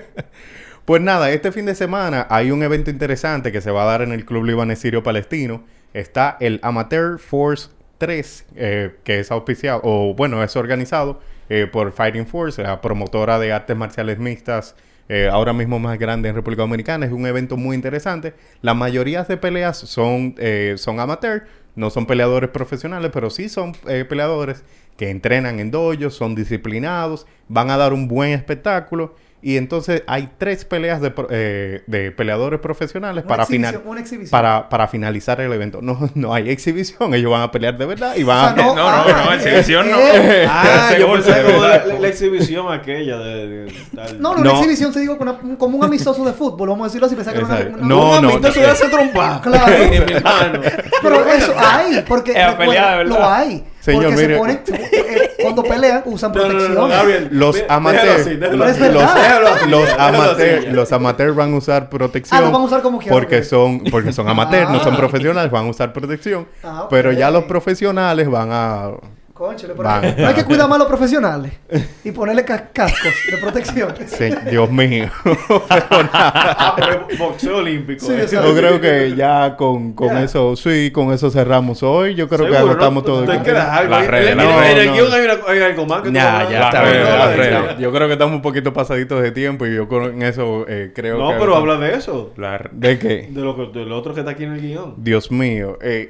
[0.85, 4.01] Pues nada, este fin de semana hay un evento interesante que se va a dar
[4.01, 5.63] en el Club Libanés Sirio Palestino.
[5.93, 7.69] Está el Amateur Force
[8.03, 13.39] 3, eh, que es auspiciado, o bueno, es organizado eh, por Fighting Force, la promotora
[13.39, 14.75] de artes marciales mixtas,
[15.07, 17.05] eh, ahora mismo más grande en República Dominicana.
[17.05, 18.33] Es un evento muy interesante.
[18.61, 20.35] La mayoría de peleas son,
[20.75, 21.43] son amateur,
[21.77, 24.65] no son peleadores profesionales, pero sí son peleadores
[24.97, 29.15] que entrenan en dojos, son disciplinados, van a dar un buen espectáculo.
[29.45, 33.81] Y entonces hay tres peleas de, pro- eh, de peleadores profesionales para, final,
[34.31, 35.79] para, para finalizar el evento.
[35.81, 38.65] No, no hay exhibición, ellos van a pelear de verdad y van O sea, a...
[38.67, 39.97] No, no, ah, no, eh, exhibición no.
[39.99, 41.85] eh, Ah, yo pensé como la, verdad.
[41.87, 43.47] la- la exhibición aquella de...
[43.47, 44.21] de- tal.
[44.21, 44.41] No, no, No.
[44.51, 45.17] una exhibición te digo
[45.57, 47.77] como un amistoso de fútbol, vamos a decirlo así, pensaba que era una, Exacto.
[47.79, 48.51] una- No, Un no, amigo no.
[48.53, 49.41] se hace trompa.
[49.43, 49.73] Claro.
[49.89, 50.61] mi hermano.
[51.01, 53.19] Pero eso hay, porque Es a recuerda, pelear, ¿verdad?
[53.19, 53.63] lo hay.
[53.81, 54.33] Señor, porque mire.
[54.35, 54.61] se ponen,
[54.93, 56.75] eh, cuando pelean usan No, no, no, protección.
[56.75, 57.27] no, Gabriel.
[57.31, 59.01] Los amateurs, déjalo
[59.67, 62.37] los, los amateurs, los van a usar protección.
[62.39, 64.97] Ah, lo van a usar como quieran, Porque son, porque son amateurs, no son Ah.
[64.97, 66.47] profesionales, van a usar protección.
[66.63, 66.87] Ah.
[66.89, 68.91] Pero ya los profesionales van a...
[69.35, 69.55] Pero
[70.17, 71.53] no hay que cuidar más a los profesionales
[72.03, 73.93] y ponerle ca- cascos de protección.
[74.07, 75.09] Sí, Dios mío.
[76.15, 78.05] Ah, pero boxeo olímpico.
[78.05, 78.27] Sí, eh.
[78.31, 82.13] Yo creo que ya con, con eso, sí, con eso cerramos hoy.
[82.15, 83.07] Yo creo que agotamos ¿no?
[83.09, 83.25] todo.
[83.25, 83.91] Te el quedas algo.
[83.91, 84.07] Las ahí.
[84.07, 84.45] redes, En- el
[84.87, 85.15] No, guion no.
[85.15, 87.77] hay, una- hay algo más que tú Ya, está bien.
[87.79, 91.17] Yo creo que estamos un poquito pasaditos de tiempo y yo con eso eh, creo
[91.17, 91.35] No, que...
[91.39, 92.33] pero habla de eso.
[92.37, 93.27] La- ¿De qué?
[93.31, 94.95] De lo, que, de lo otro que está aquí en el guion.
[94.97, 95.77] Dios mío.
[95.81, 96.09] eh,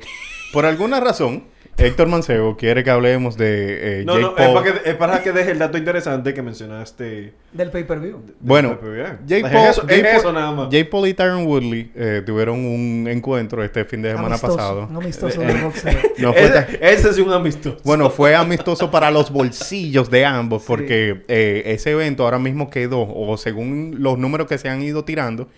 [0.52, 1.46] por alguna razón,
[1.78, 4.54] Héctor Mancebo quiere que hablemos de eh, No, Jake no, es Paul.
[4.54, 7.34] para, que, es para que deje el dato interesante que mencionaste.
[7.52, 8.22] Del pay-per-view.
[8.40, 8.78] Bueno.
[9.26, 10.70] Jake Es Paul, eso, es Jake Paul- eso nada más.
[10.70, 14.88] Jake Paul y Tyron Woodley eh, tuvieron un encuentro este fin de semana Amistoso, pasado.
[14.90, 15.94] Un amistoso de boxeo.
[16.20, 17.78] No ese, ese es un amistoso.
[17.84, 23.02] Bueno, fue amistoso para los bolsillos de ambos porque eh, ese evento ahora mismo quedó,
[23.02, 25.50] o según los números que se han ido tirando,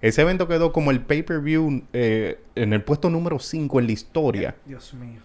[0.00, 4.54] ese evento quedó como el pay-per-view eh, en el puesto número 5 en la historia
[4.66, 5.20] Dios mío.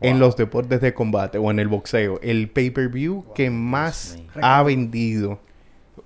[0.00, 2.20] En los deportes de combate o en el boxeo.
[2.22, 5.40] El pay-per-view que más ha vendido,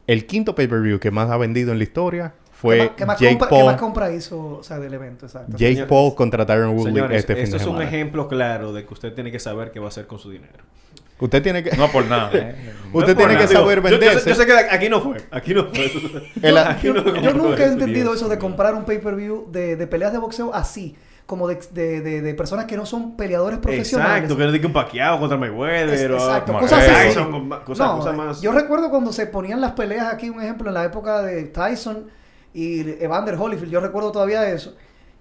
[0.06, 3.20] el quinto pay-per-view que más ha vendido en la historia fue ¿Qué más, qué más
[3.20, 3.66] Jake compra, qué Paul.
[3.72, 5.26] más compra hizo, o sea, del evento?
[5.26, 5.52] Exacto.
[5.52, 8.72] Jake Señores, Paul contra Tyron Woodley Señores, este fin esto de es un ejemplo claro
[8.72, 10.62] de que usted tiene que saber qué va a hacer con su dinero.
[11.18, 11.76] Usted tiene que...
[11.76, 12.54] No por nada, ¿eh?
[12.92, 14.34] Usted No es por tiene que nada, digo, saber yo- yo sé-.
[14.34, 15.16] Yo, que aquí no fue.
[15.30, 15.90] Aquí no fue.
[16.42, 19.76] El- Aquí no Yo compró nunca he entendido Dios eso de comprar un pay-per-view de,
[19.76, 20.96] de peleas de boxeo así,
[21.31, 24.15] como de, de, de- de personas que no son peleadores profesionales.
[24.16, 26.11] Exacto, que no diga un paqueado contra Mayweather.
[26.11, 27.07] Exacto, cosas así.
[27.09, 28.40] Tyson, cosas, No, cosas más.
[28.40, 32.07] Yo recuerdo cuando se ponían las peleas aquí, un ejemplo, en la época de Tyson
[32.52, 34.74] y Evander Holyfield, yo recuerdo todavía eso,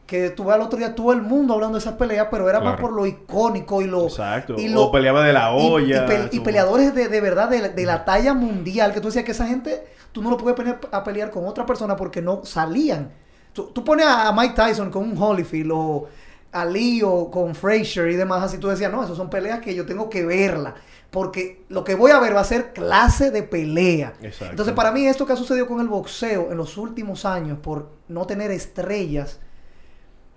[0.07, 2.79] que tuve al otro día todo el mundo hablando de esas peleas, pero era más
[2.81, 4.05] por lo icónico y lo...
[4.05, 4.55] Exacto.
[4.57, 6.05] y o peleaba de la y- y olla.
[6.07, 9.23] pe- Y, su- peleadores de, de verdad de, de la talla mundial, que tú decías
[9.23, 12.41] que esa gente, tú no lo puedes poner a pelear con otra persona porque no
[12.43, 13.11] salían.
[13.59, 16.07] Tú, tú pones a Mike Tyson con un Holyfield o
[16.51, 19.75] a Lee o con Frazier y demás, así tú decías, no, esas son peleas que
[19.75, 20.75] yo tengo que verla.
[21.11, 24.13] Porque lo que voy a ver va a ser clase de pelea.
[24.21, 24.51] Exacto.
[24.51, 27.89] Entonces, para mí, esto que ha sucedido con el boxeo en los últimos años, por
[28.07, 29.39] no tener estrellas,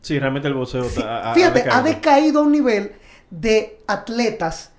[0.01, 1.77] Sí, realmente el boxeo Sí, ha- fíjate, decaído.
[1.79, 2.93] ha decaído a un nivel
[3.31, 4.73] de atletas,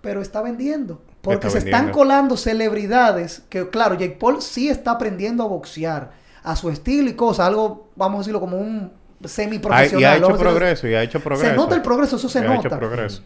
[0.00, 1.02] pero está vendiendo.
[1.20, 6.10] Porque Está se están colando celebridades que, claro, Jake Paul sí está aprendiendo a boxear
[6.42, 8.92] a su estilo y cosas, algo, vamos a decirlo, como un
[9.24, 10.00] semi-profesional.
[10.00, 11.50] y ha hecho progreso, y ha hecho progreso.
[11.50, 12.78] Se nota el progreso, eso se Y ha hecho nota.
[12.78, 13.22] progreso.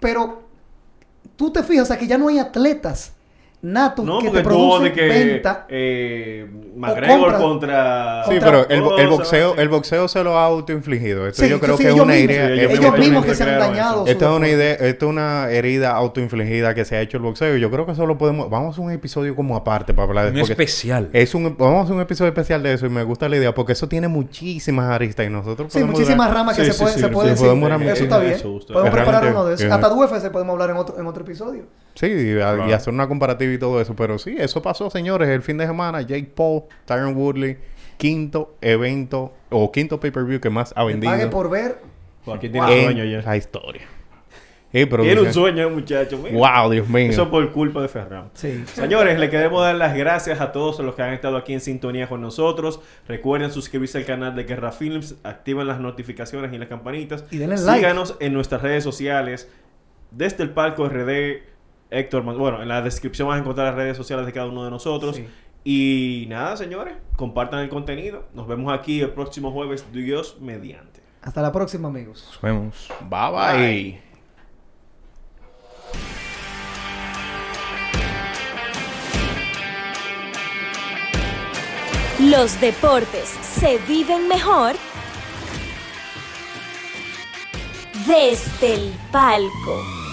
[0.00, 0.42] Pero
[1.36, 3.12] tú te fijas, o sea, que ya no hay atletas
[3.64, 5.66] nato No, que te produce de que venta.
[5.68, 6.46] eh,
[6.76, 7.38] McGregor compra.
[7.38, 8.24] contra...
[8.24, 11.26] Sí, Contra- pero el, boxeo, el boxeo se lo ha autoinfligido.
[11.26, 12.12] Esto Sí, yo creo sí, que es una.
[12.14, 14.02] Sí, es- ellos mismos que se han dañado.
[14.02, 14.12] eso.
[14.12, 17.56] Esto es una idea, esto es una herida autoinfligida que se ha hecho el boxeo.
[17.56, 18.50] Yo creo que eso lo podemos.
[18.50, 21.08] Vamos a hacer un episodio como aparte para hablar de Un porque especial.
[21.12, 23.54] Es un, vamos a hacer un episodio especial de eso y me gusta la idea
[23.54, 26.82] porque eso tiene muchísimas aristas y nosotros Sí, muchísimas durar- ramas que Sí, se sí,
[26.82, 27.60] puede, sí, se sí, puede sí, decir.
[27.60, 28.32] podemos Eso está bien.
[28.32, 28.58] Eso.
[28.72, 29.66] Podemos preparar uno de esos.
[29.66, 31.64] es- Hasta de UFC podemos hablar en otro, en otro episodio.
[31.94, 32.40] Sí, y,
[32.72, 33.94] hacer una comparativa y todo eso.
[33.94, 35.28] Pero sí, eso pasó, señores.
[35.28, 37.56] El fin de semana, Jake Paul, Tyron Woodley,
[37.96, 41.78] quinto evento o quinto pay-per-view que más ha vendido pague por ver.
[42.24, 42.82] Joaquín tiene Wow.
[42.84, 43.22] sueño ya.
[43.22, 43.82] la historia.
[44.76, 46.18] Eh, Tiene un sueño, muchacho.
[46.18, 46.36] mira.
[46.36, 47.08] Wow, Dios mío.
[47.08, 48.30] Eso por culpa de Ferran.
[48.34, 48.64] Sí.
[48.72, 52.08] Señores, le queremos dar las gracias a todos los que han estado aquí en sintonía
[52.08, 52.80] con nosotros.
[53.06, 57.24] Recuerden suscribirse al canal de Guerra Films, activen las notificaciones y las campanitas.
[57.30, 57.78] Y denle like.
[57.78, 59.48] Síganos en nuestras redes sociales.
[60.10, 61.42] Desde el palco RD,
[61.94, 64.70] Héctor, bueno, en la descripción vas a encontrar las redes sociales de cada uno de
[64.70, 65.16] nosotros.
[65.16, 65.26] Sí.
[65.62, 68.24] Y nada, señores, compartan el contenido.
[68.34, 71.00] Nos vemos aquí el próximo jueves, Dios mediante.
[71.22, 72.24] Hasta la próxima, amigos.
[72.26, 72.88] Nos vemos.
[73.08, 74.00] Bye bye.
[82.20, 82.30] Bye.
[82.30, 84.74] Los deportes se viven mejor
[88.06, 90.03] desde el palco.